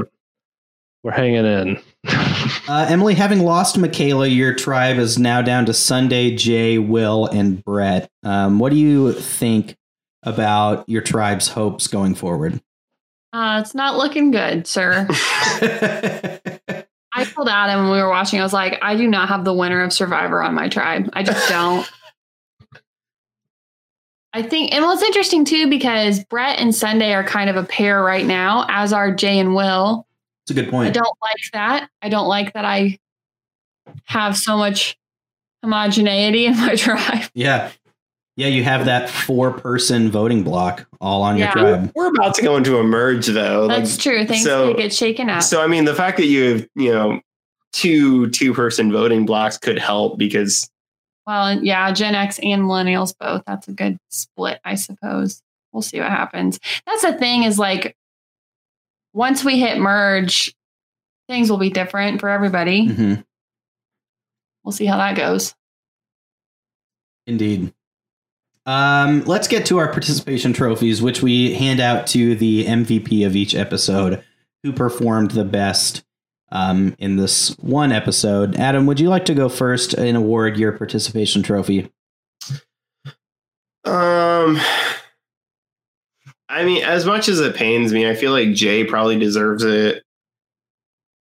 We're 1.03 1.11
hanging 1.11 1.45
in. 1.45 1.79
Uh, 2.67 2.85
Emily, 2.89 3.15
having 3.15 3.39
lost 3.39 3.77
Michaela, 3.77 4.27
your 4.27 4.53
tribe 4.53 4.97
is 4.97 5.17
now 5.17 5.41
down 5.41 5.65
to 5.65 5.73
Sunday, 5.73 6.35
Jay, 6.35 6.77
Will, 6.77 7.25
and 7.25 7.63
Bret. 7.63 8.09
Um, 8.23 8.59
what 8.59 8.71
do 8.71 8.77
you 8.77 9.13
think 9.13 9.75
about 10.23 10.87
your 10.87 11.01
tribe's 11.01 11.49
hopes 11.49 11.87
going 11.87 12.15
forward? 12.15 12.61
Uh, 13.33 13.59
it's 13.61 13.73
not 13.73 13.97
looking 13.97 14.31
good, 14.31 14.67
sir. 14.67 15.07
I 17.13 17.25
told 17.25 17.49
Adam 17.49 17.83
when 17.83 17.91
we 17.91 18.01
were 18.01 18.09
watching, 18.09 18.39
I 18.39 18.43
was 18.43 18.53
like, 18.53 18.79
I 18.81 18.95
do 18.95 19.07
not 19.07 19.29
have 19.29 19.45
the 19.45 19.53
winner 19.53 19.81
of 19.83 19.93
Survivor 19.93 20.41
on 20.41 20.53
my 20.53 20.69
tribe. 20.69 21.09
I 21.13 21.23
just 21.23 21.47
don't. 21.49 21.89
I 24.33 24.41
think, 24.41 24.73
and 24.73 24.85
what's 24.85 25.01
interesting 25.01 25.43
too, 25.43 25.69
because 25.69 26.23
Bret 26.25 26.59
and 26.59 26.73
Sunday 26.73 27.13
are 27.13 27.23
kind 27.23 27.49
of 27.49 27.57
a 27.57 27.63
pair 27.63 28.01
right 28.01 28.25
now, 28.25 28.65
as 28.69 28.93
are 28.93 29.13
Jay 29.13 29.39
and 29.39 29.55
Will. 29.55 30.07
It's 30.45 30.51
a 30.51 30.53
good 30.53 30.69
point. 30.69 30.89
I 30.89 30.91
don't 30.91 31.17
like 31.21 31.51
that. 31.53 31.89
I 32.01 32.09
don't 32.09 32.27
like 32.27 32.53
that 32.53 32.63
I 32.63 32.97
have 34.05 34.37
so 34.37 34.57
much 34.57 34.97
homogeneity 35.61 36.45
in 36.45 36.57
my 36.57 36.75
tribe. 36.77 37.29
Yeah. 37.33 37.71
Yeah, 38.41 38.47
you 38.47 38.63
have 38.63 38.85
that 38.85 39.07
four 39.07 39.51
person 39.51 40.09
voting 40.09 40.41
block 40.43 40.87
all 40.99 41.21
on 41.21 41.37
your 41.37 41.49
Yeah. 41.49 41.51
tribe. 41.53 41.91
We're 41.93 42.07
about 42.07 42.33
to 42.35 42.41
go 42.41 42.57
into 42.57 42.79
a 42.79 42.83
merge, 42.83 43.27
though. 43.27 43.67
Like, 43.67 43.83
That's 43.83 43.97
true. 43.97 44.25
Things 44.25 44.43
so- 44.43 44.69
could 44.69 44.77
get 44.77 44.91
shaken 44.93 45.29
up. 45.29 45.43
so 45.43 45.61
I 45.61 45.67
mean, 45.67 45.85
the 45.85 45.93
fact 45.93 46.17
that 46.17 46.25
you 46.25 46.43
have 46.53 46.67
you 46.75 46.91
know 46.91 47.21
two 47.71 48.31
two 48.31 48.51
person 48.55 48.91
voting 48.91 49.27
blocks 49.27 49.59
could 49.59 49.77
help 49.77 50.17
because 50.17 50.67
Well, 51.27 51.63
yeah, 51.63 51.91
Gen 51.91 52.15
X 52.15 52.39
and 52.39 52.63
millennials 52.63 53.13
both. 53.19 53.43
That's 53.45 53.67
a 53.67 53.73
good 53.73 53.99
split, 54.09 54.59
I 54.65 54.73
suppose. 54.73 55.43
We'll 55.71 55.83
see 55.83 55.99
what 55.99 56.09
happens. 56.09 56.59
That's 56.87 57.03
the 57.03 57.13
thing 57.13 57.43
is 57.43 57.59
like 57.59 57.95
once 59.13 59.43
we 59.45 59.59
hit 59.59 59.77
merge, 59.77 60.51
things 61.29 61.51
will 61.51 61.59
be 61.59 61.69
different 61.69 62.19
for 62.19 62.29
everybody. 62.29 62.87
hmm 62.87 63.13
We'll 64.63 64.71
see 64.71 64.87
how 64.87 64.97
that 64.97 65.15
goes. 65.15 65.53
Indeed. 67.27 67.71
Um, 68.65 69.23
let's 69.25 69.47
get 69.47 69.65
to 69.67 69.79
our 69.79 69.91
participation 69.91 70.53
trophies, 70.53 71.01
which 71.01 71.21
we 71.21 71.53
hand 71.53 71.79
out 71.79 72.07
to 72.07 72.35
the 72.35 72.65
MVP 72.65 73.25
of 73.25 73.35
each 73.35 73.55
episode 73.55 74.23
who 74.63 74.71
performed 74.71 75.31
the 75.31 75.45
best 75.45 76.03
um, 76.51 76.95
in 76.99 77.15
this 77.15 77.55
one 77.59 77.91
episode. 77.91 78.55
Adam, 78.57 78.85
would 78.85 78.99
you 78.99 79.09
like 79.09 79.25
to 79.25 79.33
go 79.33 79.49
first 79.49 79.93
and 79.93 80.15
award 80.15 80.57
your 80.57 80.71
participation 80.71 81.41
trophy? 81.41 81.91
um 83.83 84.59
I 86.47 86.65
mean, 86.65 86.83
as 86.83 87.05
much 87.05 87.29
as 87.29 87.39
it 87.39 87.55
pains 87.55 87.93
me, 87.93 88.07
I 88.07 88.13
feel 88.13 88.31
like 88.31 88.53
Jay 88.53 88.83
probably 88.83 89.17
deserves 89.17 89.63
it. 89.63 90.03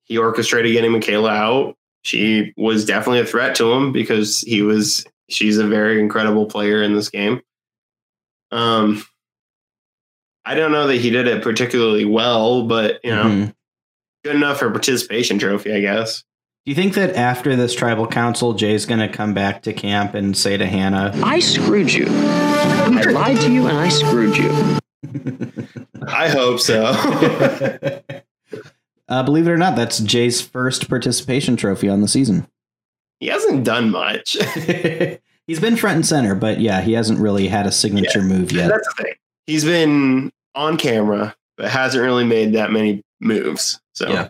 He 0.04 0.18
orchestrated 0.18 0.72
getting 0.72 0.90
Michaela 0.90 1.30
out. 1.30 1.76
She 2.02 2.52
was 2.56 2.84
definitely 2.84 3.20
a 3.20 3.26
threat 3.26 3.54
to 3.56 3.72
him 3.72 3.92
because 3.92 4.40
he 4.40 4.60
was 4.62 5.06
she's 5.30 5.58
a 5.58 5.66
very 5.66 6.00
incredible 6.00 6.46
player 6.46 6.82
in 6.82 6.94
this 6.94 7.08
game. 7.08 7.40
Um 8.50 9.02
I 10.44 10.54
don't 10.54 10.72
know 10.72 10.86
that 10.88 10.96
he 10.96 11.10
did 11.10 11.28
it 11.28 11.42
particularly 11.42 12.04
well, 12.04 12.66
but 12.66 13.00
you 13.04 13.14
know, 13.14 13.24
Mhm. 13.24 13.54
good 14.24 14.34
enough 14.36 14.58
for 14.58 14.66
a 14.66 14.70
participation 14.70 15.38
trophy, 15.38 15.72
I 15.72 15.80
guess. 15.80 16.24
Do 16.66 16.72
you 16.72 16.74
think 16.74 16.94
that 16.94 17.14
after 17.16 17.56
this 17.56 17.74
tribal 17.74 18.06
council, 18.06 18.52
Jay's 18.54 18.84
going 18.86 19.00
to 19.00 19.08
come 19.08 19.32
back 19.32 19.62
to 19.62 19.72
camp 19.72 20.14
and 20.14 20.36
say 20.36 20.56
to 20.58 20.66
Hannah, 20.66 21.12
I 21.22 21.38
screwed 21.40 21.92
you. 21.92 22.06
I 22.08 23.02
lied 23.10 23.40
to 23.40 23.52
you 23.52 23.66
and 23.66 23.78
I 23.78 23.88
screwed 23.88 24.36
you. 24.36 24.50
I 26.06 26.28
hope 26.28 26.60
so. 26.60 26.84
uh, 29.08 29.22
believe 29.22 29.46
it 29.46 29.50
or 29.50 29.56
not, 29.56 29.74
that's 29.76 29.98
Jay's 30.00 30.40
first 30.42 30.88
participation 30.88 31.56
trophy 31.56 31.88
on 31.88 32.00
the 32.02 32.08
season. 32.08 32.46
He 33.20 33.28
hasn't 33.28 33.64
done 33.64 33.90
much. 33.90 34.36
He's 35.46 35.60
been 35.60 35.76
front 35.76 35.96
and 35.96 36.06
center, 36.06 36.34
but 36.34 36.60
yeah, 36.60 36.80
he 36.80 36.92
hasn't 36.92 37.18
really 37.18 37.48
had 37.48 37.66
a 37.66 37.72
signature 37.72 38.22
move 38.22 38.52
yet. 38.52 38.68
That's 38.68 38.86
the 38.96 39.02
thing. 39.02 39.14
He's 39.46 39.64
been 39.64 40.32
on 40.54 40.76
camera, 40.76 41.34
but 41.56 41.70
hasn't 41.70 42.02
really 42.02 42.24
made 42.24 42.54
that 42.54 42.70
many 42.72 43.02
moves. 43.20 43.80
So 43.92 44.08
Yeah. 44.08 44.28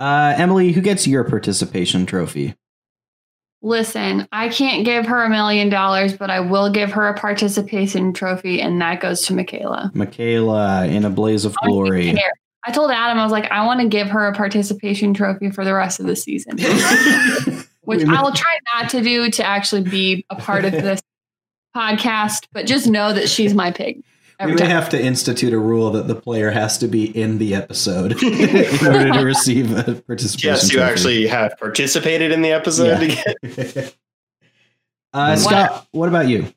Uh, 0.00 0.34
Emily, 0.36 0.72
who 0.72 0.80
gets 0.80 1.06
your 1.06 1.22
participation 1.22 2.06
trophy? 2.06 2.56
Listen, 3.64 4.26
I 4.32 4.48
can't 4.48 4.84
give 4.84 5.06
her 5.06 5.22
a 5.22 5.30
million 5.30 5.68
dollars, 5.68 6.12
but 6.12 6.28
I 6.28 6.40
will 6.40 6.72
give 6.72 6.90
her 6.90 7.06
a 7.06 7.14
participation 7.16 8.12
trophy, 8.12 8.60
and 8.60 8.80
that 8.80 9.00
goes 9.00 9.22
to 9.26 9.34
Michaela. 9.34 9.92
Michaela 9.94 10.86
in 10.88 11.04
a 11.04 11.10
blaze 11.10 11.44
of 11.44 11.54
I 11.62 11.66
don't 11.66 11.74
glory. 11.74 12.18
Even 12.66 12.72
care. 12.72 12.72
I 12.72 12.72
told 12.72 12.90
Adam, 12.90 13.18
I 13.18 13.22
was 13.22 13.32
like, 13.32 13.50
I 13.50 13.66
want 13.66 13.80
to 13.80 13.88
give 13.88 14.08
her 14.08 14.26
a 14.26 14.34
participation 14.34 15.14
trophy 15.14 15.50
for 15.50 15.64
the 15.64 15.74
rest 15.74 16.00
of 16.00 16.06
the 16.06 16.16
season, 16.16 16.58
which 17.82 18.04
I 18.04 18.22
will 18.22 18.32
try 18.32 18.58
not 18.74 18.90
to 18.90 19.02
do 19.02 19.30
to 19.30 19.44
actually 19.44 19.82
be 19.82 20.24
a 20.30 20.36
part 20.36 20.64
of 20.64 20.72
this 20.72 21.00
podcast, 21.76 22.46
but 22.52 22.66
just 22.66 22.86
know 22.86 23.12
that 23.12 23.28
she's 23.28 23.54
my 23.54 23.70
pig. 23.70 24.02
we 24.40 24.52
may 24.52 24.56
time. 24.56 24.70
have 24.70 24.88
to 24.90 25.02
institute 25.02 25.52
a 25.52 25.58
rule 25.58 25.90
that 25.92 26.08
the 26.08 26.14
player 26.14 26.50
has 26.50 26.78
to 26.78 26.88
be 26.88 27.04
in 27.04 27.38
the 27.38 27.54
episode 27.54 28.22
in 28.22 28.86
order 28.86 29.12
to 29.12 29.24
receive 29.24 29.76
a 29.76 29.94
participation 30.02 30.50
yes, 30.50 30.72
you 30.72 30.78
trophy. 30.78 30.92
actually 30.92 31.26
have 31.26 31.56
participated 31.58 32.32
in 32.32 32.42
the 32.42 32.50
episode. 32.50 33.02
Yeah. 33.02 33.34
to 33.42 33.92
uh, 35.14 35.36
Scott, 35.36 35.86
what 35.92 36.08
about 36.08 36.28
you? 36.28 36.52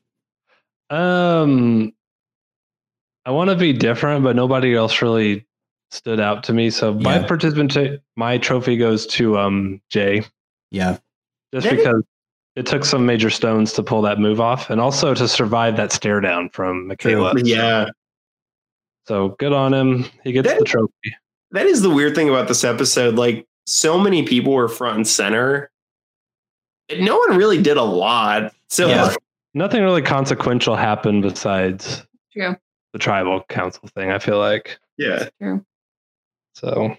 Um, 0.88 1.92
I 3.24 3.32
want 3.32 3.50
to 3.50 3.56
be 3.56 3.72
different, 3.72 4.22
but 4.22 4.36
nobody 4.36 4.74
else 4.74 5.02
really 5.02 5.46
stood 5.90 6.20
out 6.20 6.42
to 6.44 6.52
me. 6.52 6.70
So 6.70 6.94
my 6.94 7.16
Yeah. 7.20 7.26
participant, 7.26 8.00
my 8.16 8.38
trophy 8.38 8.76
goes 8.76 9.06
to 9.08 9.38
um 9.38 9.80
Jay, 9.90 10.22
Yeah. 10.70 10.98
just 11.54 11.68
Did 11.68 11.76
because 11.78 12.02
it 12.56 12.66
took 12.66 12.84
some 12.84 13.04
major 13.06 13.30
stones 13.30 13.72
to 13.74 13.82
pull 13.82 14.02
that 14.02 14.18
move 14.18 14.40
off, 14.40 14.70
and 14.70 14.80
also 14.80 15.14
to 15.14 15.28
survive 15.28 15.76
that 15.76 15.92
stare 15.92 16.20
down 16.20 16.48
from 16.50 16.88
Michaela. 16.88 17.34
yeah, 17.42 17.86
So 19.06 19.30
good 19.38 19.52
on 19.52 19.72
him. 19.74 20.04
He 20.24 20.32
gets 20.32 20.48
That- 20.48 20.58
the 20.58 20.64
trophy. 20.64 20.92
that 21.52 21.66
is 21.66 21.82
the 21.82 21.90
weird 21.90 22.14
thing 22.14 22.28
about 22.28 22.48
this 22.48 22.64
episode. 22.64 23.14
Like, 23.16 23.46
so 23.66 23.98
many 23.98 24.24
people 24.24 24.52
were 24.52 24.68
front 24.68 24.96
and 24.96 25.06
center. 25.06 25.70
No 26.98 27.16
one 27.18 27.36
really 27.36 27.60
did 27.60 27.76
a 27.76 27.82
lot. 27.82 28.52
So 28.68 28.88
Yeah. 28.88 29.14
Nothing 29.54 29.82
really 29.82 30.02
consequential 30.02 30.76
happened 30.76 31.22
besides 31.22 32.06
True. 32.32 32.56
the 32.92 32.98
tribal 32.98 33.42
council 33.48 33.88
thing. 33.94 34.10
I 34.10 34.18
feel 34.18 34.38
like 34.38 34.78
yeah, 34.98 35.28
so. 36.56 36.96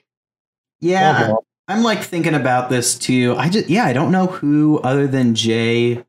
Yeah. 0.80 1.22
overall, 1.24 1.46
I'm 1.68 1.84
like 1.84 2.04
thinking 2.04 2.34
about 2.36 2.70
this 2.70 2.98
too. 2.98 3.36
I 3.38 3.50
just 3.50 3.70
yeah, 3.70 3.86
I 3.86 3.94
don't 3.94 4.12
know 4.12 4.28
who 4.28 4.80
other 4.80 5.08
than 5.08 5.36
Jay 5.36 6.04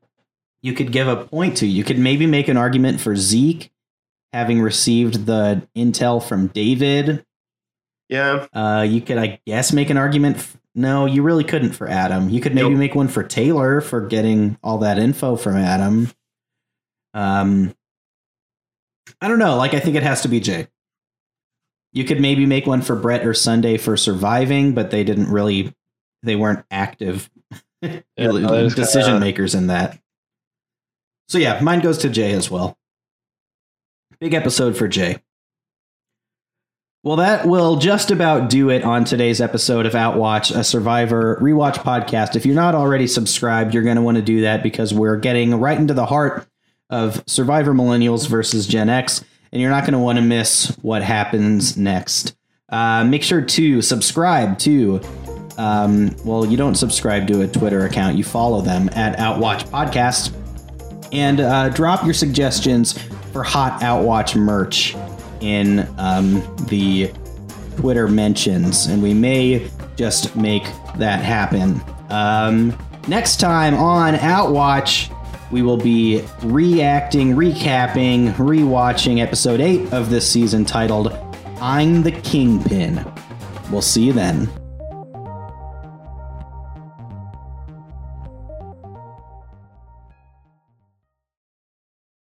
you 0.61 0.73
could 0.73 0.91
give 0.91 1.07
a 1.07 1.15
point 1.25 1.57
to. 1.57 1.65
You 1.67 1.83
could 1.83 1.97
maybe 1.99 2.25
make 2.27 2.47
an 2.47 2.57
argument 2.57 2.99
for 3.01 3.15
Zeke. 3.15 3.71
having 4.33 4.61
received 4.61 5.25
the 5.25 5.67
intel 5.75 6.21
from 6.21 6.47
David. 6.47 7.25
Yeah. 8.09 8.45
Uh, 8.53 8.85
you 8.87 9.01
could, 9.01 9.17
I 9.17 9.39
guess, 9.47 9.71
make 9.73 9.89
an 9.89 9.97
argument. 9.97 10.37
F- 10.37 10.57
no, 10.75 11.05
you 11.07 11.23
really 11.23 11.43
couldn't 11.43 11.71
for 11.71 11.87
Adam. 11.89 12.29
You 12.29 12.39
could 12.41 12.53
maybe 12.53 12.69
Nope. 12.69 12.77
make 12.79 12.93
one 12.95 13.07
for 13.07 13.23
Taylor 13.23 13.81
for 13.81 14.05
getting 14.05 14.57
all 14.63 14.77
that 14.79 14.99
info 14.99 15.35
from 15.35 15.55
Adam. 15.57 16.11
Um, 17.13 17.73
I 19.21 19.27
don't 19.27 19.39
know. 19.39 19.55
Like, 19.55 19.73
I 19.73 19.79
think 19.79 19.95
it 19.95 20.03
has 20.03 20.21
to 20.21 20.27
be 20.27 20.39
Jay. 20.39 20.67
You 21.93 22.03
could 22.03 22.21
maybe 22.21 22.45
make 22.45 22.67
one 22.67 22.81
for 22.81 22.95
Bret 22.95 23.25
or 23.25 23.33
Sunday 23.33 23.77
for 23.77 23.97
surviving, 23.97 24.73
but 24.73 24.91
they 24.91 25.03
didn't 25.03 25.31
really, 25.31 25.73
they 26.23 26.35
weren't 26.35 26.65
active 26.69 27.29
Yeah, 27.81 28.01
no, 28.17 28.69
decision 28.69 29.13
kinda- 29.13 29.19
makers 29.19 29.55
in 29.55 29.67
that. 29.67 29.99
So 31.29 31.37
yeah, 31.37 31.59
mine 31.61 31.79
goes 31.79 31.99
to 31.99 32.09
Jay 32.09 32.31
as 32.33 32.49
well. 32.51 32.77
Big 34.19 34.33
episode 34.33 34.75
for 34.75 34.87
Jay. 34.87 35.17
Well, 37.03 37.15
that 37.17 37.45
will 37.47 37.77
just 37.77 38.11
about 38.11 38.49
do 38.49 38.69
it 38.69 38.83
on 38.83 39.05
today's 39.05 39.39
episode 39.39 39.85
of 39.85 39.93
Outwatch, 39.93 40.53
a 40.53 40.65
Survivor 40.65 41.39
rewatch 41.41 41.75
podcast. 41.75 42.35
If 42.35 42.45
you're 42.45 42.55
not 42.55 42.75
already 42.75 43.07
subscribed, 43.07 43.73
you're 43.73 43.83
going 43.83 43.95
to 43.95 44.01
want 44.01 44.17
to 44.17 44.21
do 44.23 44.41
that 44.41 44.61
because 44.63 44.93
we're 44.93 45.15
getting 45.15 45.55
right 45.61 45.77
into 45.77 45.93
the 45.93 46.05
heart 46.05 46.45
of 46.89 47.23
Survivor 47.25 47.73
Millennials 47.73 48.27
versus 48.27 48.67
Gen 48.67 48.89
X, 48.89 49.23
and 49.51 49.61
you're 49.61 49.71
not 49.71 49.83
going 49.83 49.93
to 49.93 49.99
want 49.99 50.17
to 50.17 50.23
miss 50.23 50.75
what 50.81 51.01
happens 51.01 51.77
next. 51.77 52.35
Uh, 52.69 53.03
make 53.03 53.23
sure 53.23 53.41
to 53.41 53.81
subscribe 53.81 54.59
to 54.59 55.01
um, 55.59 56.15
well, 56.23 56.45
you 56.45 56.55
don't 56.55 56.75
subscribe 56.75 57.27
to 57.27 57.41
a 57.41 57.47
Twitter 57.47 57.85
account, 57.85 58.15
you 58.15 58.23
follow 58.23 58.61
them 58.61 58.89
at 58.93 59.19
Outwatch 59.19 59.65
Podcast. 59.65 60.33
And 61.11 61.41
uh, 61.41 61.69
drop 61.69 62.05
your 62.05 62.13
suggestions 62.13 62.97
for 63.33 63.43
hot 63.43 63.81
Outwatch 63.81 64.37
merch 64.37 64.95
in 65.41 65.87
um, 65.97 66.41
the 66.67 67.11
Twitter 67.75 68.07
mentions, 68.07 68.85
and 68.85 69.03
we 69.03 69.13
may 69.13 69.69
just 69.97 70.35
make 70.35 70.63
that 70.95 71.21
happen. 71.21 71.81
Um, 72.09 72.77
next 73.09 73.41
time 73.41 73.73
on 73.75 74.15
Outwatch, 74.15 75.09
we 75.51 75.61
will 75.61 75.77
be 75.77 76.23
reacting, 76.43 77.35
recapping, 77.35 78.33
rewatching 78.33 79.19
episode 79.19 79.61
8 79.61 79.93
of 79.93 80.09
this 80.09 80.29
season 80.29 80.65
titled 80.65 81.11
I'm 81.61 82.03
the 82.03 82.11
Kingpin. 82.11 83.05
We'll 83.71 83.81
see 83.81 84.03
you 84.03 84.13
then. 84.13 84.58